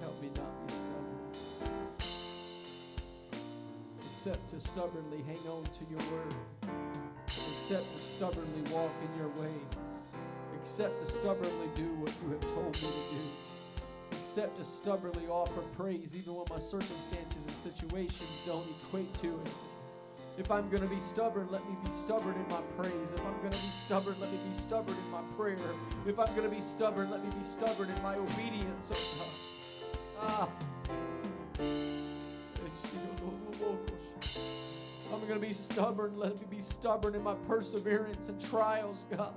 [0.00, 1.18] Help me not be stubborn.
[4.00, 6.34] Except to stubbornly hang on to your word.
[7.26, 9.50] Except to stubbornly walk in your ways.
[10.60, 13.57] Except to stubbornly do what you have told me to do.
[14.38, 19.52] Except to stubbornly offer praise even when my circumstances and situations don't equate to it.
[20.38, 23.10] If I'm going to be stubborn, let me be stubborn in my praise.
[23.12, 25.56] If I'm going to be stubborn, let me be stubborn in my prayer.
[26.06, 29.28] If I'm going to be stubborn, let me be stubborn in my obedience, oh God.
[30.22, 30.48] Ah.
[35.12, 36.16] I'm going to be stubborn.
[36.16, 39.34] Let me be stubborn in my perseverance and trials, God.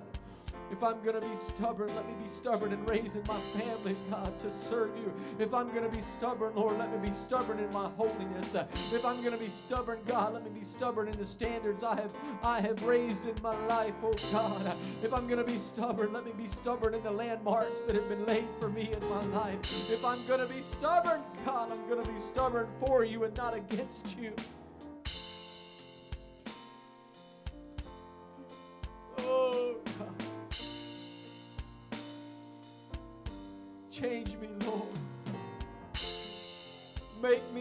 [0.72, 4.40] If I'm going to be stubborn, let me be stubborn in raising my family, God,
[4.40, 5.14] to serve you.
[5.38, 8.56] If I'm going to be stubborn, Lord, let me be stubborn in my holiness.
[8.56, 11.96] If I'm going to be stubborn, God, let me be stubborn in the standards I
[11.96, 14.76] have I have raised in my life, oh God.
[15.04, 18.08] If I'm going to be stubborn, let me be stubborn in the landmarks that have
[18.08, 19.60] been laid for me in my life.
[19.92, 23.36] If I'm going to be stubborn, God, I'm going to be stubborn for you and
[23.36, 24.34] not against you.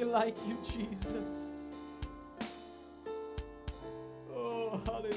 [0.00, 1.68] Me like you, Jesus.
[4.34, 5.14] Oh, hallelujah.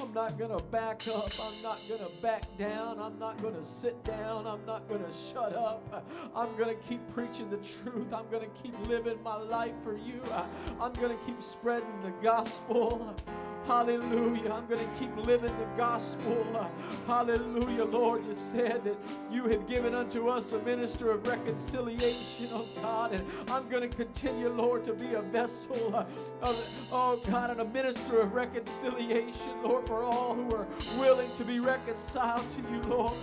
[0.00, 1.30] I'm not going to back up.
[1.40, 2.98] I'm not going to back down.
[2.98, 4.48] I'm not going to sit down.
[4.48, 6.04] I'm not going to shut up.
[6.34, 8.12] I'm going to keep preaching the truth.
[8.12, 10.20] I'm going to keep living my life for you.
[10.80, 13.14] I'm going to keep spreading the gospel.
[13.66, 14.52] Hallelujah.
[14.52, 16.68] I'm going to keep living the gospel.
[17.06, 18.26] Hallelujah, Lord.
[18.26, 18.96] You said that
[19.30, 23.12] you have given unto us a minister of reconciliation, oh God.
[23.12, 25.94] And I'm going to continue, Lord, to be a vessel
[26.42, 30.66] of, oh God, and a minister of reconciliation, Lord, for all who are
[30.98, 33.14] willing to be reconciled to you, Lord.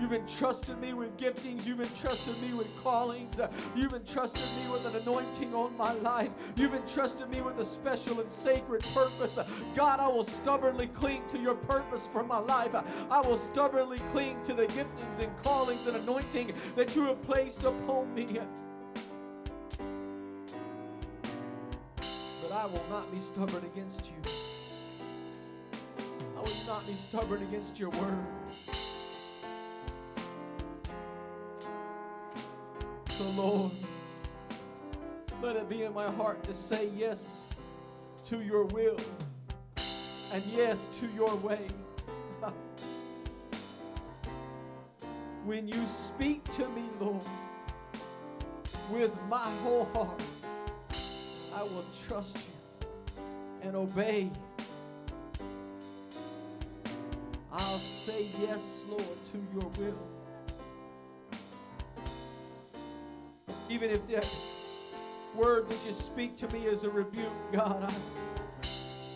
[0.00, 1.66] You've entrusted me with giftings.
[1.66, 3.40] You've entrusted me with callings.
[3.74, 6.30] You've entrusted me with an anointing on my life.
[6.56, 9.38] You've entrusted me with a special and sacred purpose.
[9.74, 12.74] God, I will stubbornly cling to your purpose for my life.
[13.10, 17.64] I will stubbornly cling to the giftings and callings and anointing that you have placed
[17.64, 18.26] upon me.
[22.42, 24.32] But I will not be stubborn against you.
[26.36, 28.26] I will not be stubborn against your word.
[33.18, 33.72] So, Lord,
[35.42, 37.50] let it be in my heart to say yes
[38.26, 38.96] to your will
[40.32, 41.66] and yes to your way.
[45.44, 47.24] when you speak to me, Lord,
[48.92, 50.22] with my whole heart,
[51.56, 52.88] I will trust you
[53.62, 54.30] and obey.
[57.50, 60.17] I'll say yes, Lord, to your will.
[63.70, 64.26] Even if that
[65.34, 67.94] word that you speak to me is a rebuke, God, I,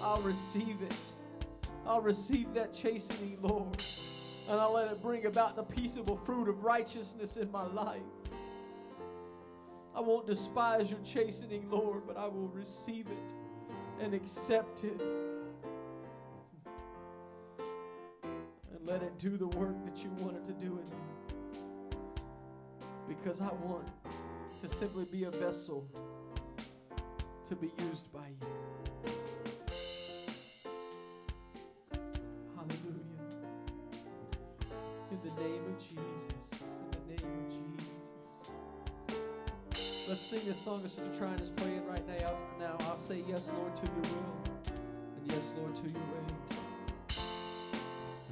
[0.02, 0.96] I'll receive it.
[1.86, 3.82] I'll receive that chastening, Lord,
[4.48, 8.02] and I'll let it bring about the peaceable fruit of righteousness in my life.
[9.94, 13.34] I won't despise your chastening, Lord, but I will receive it
[14.00, 15.00] and accept it.
[18.72, 21.98] And let it do the work that you want it to do in me.
[23.08, 23.88] Because I want
[24.62, 25.84] to simply be a vessel
[27.48, 28.46] to be used by you.
[32.54, 33.24] Hallelujah.
[35.10, 36.62] In the name of Jesus.
[36.80, 38.06] In the name of Jesus.
[40.08, 42.32] Let's sing this song as Sister Trine is playing right now.
[42.60, 44.42] Now I'll say yes, Lord, to your will,
[45.16, 46.22] and yes, Lord, to your way.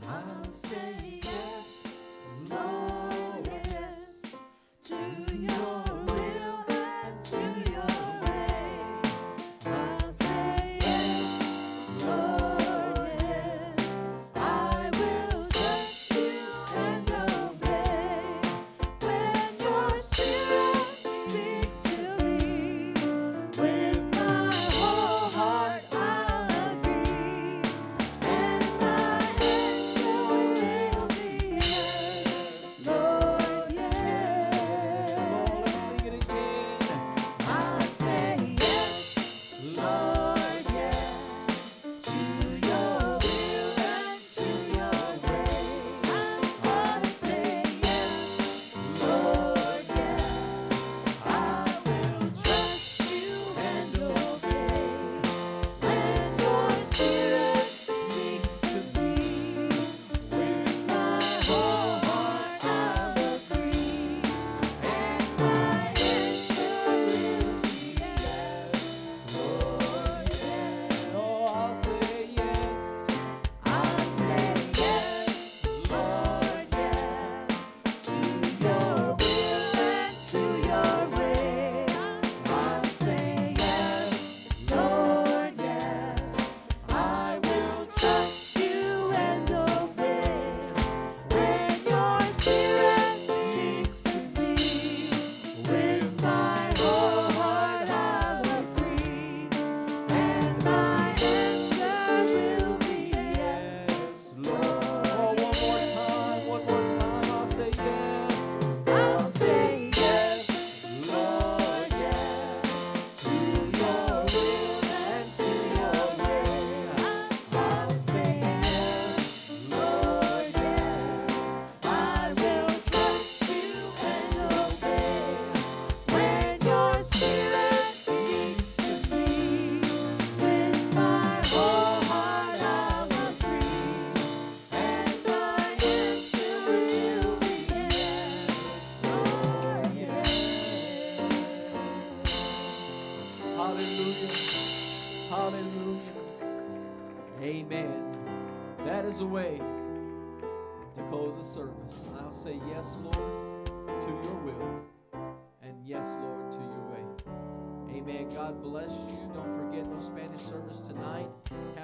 [0.09, 1.19] I'll say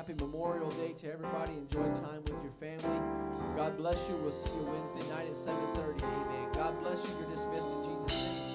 [0.06, 1.52] Happy Memorial Day to everybody.
[1.54, 3.00] Enjoy time with your family.
[3.56, 4.14] God bless you.
[4.22, 6.00] We'll see you Wednesday night at 7:30.
[6.00, 6.52] Amen.
[6.54, 7.10] God bless you.
[7.18, 8.45] You're dismissed in Jesus'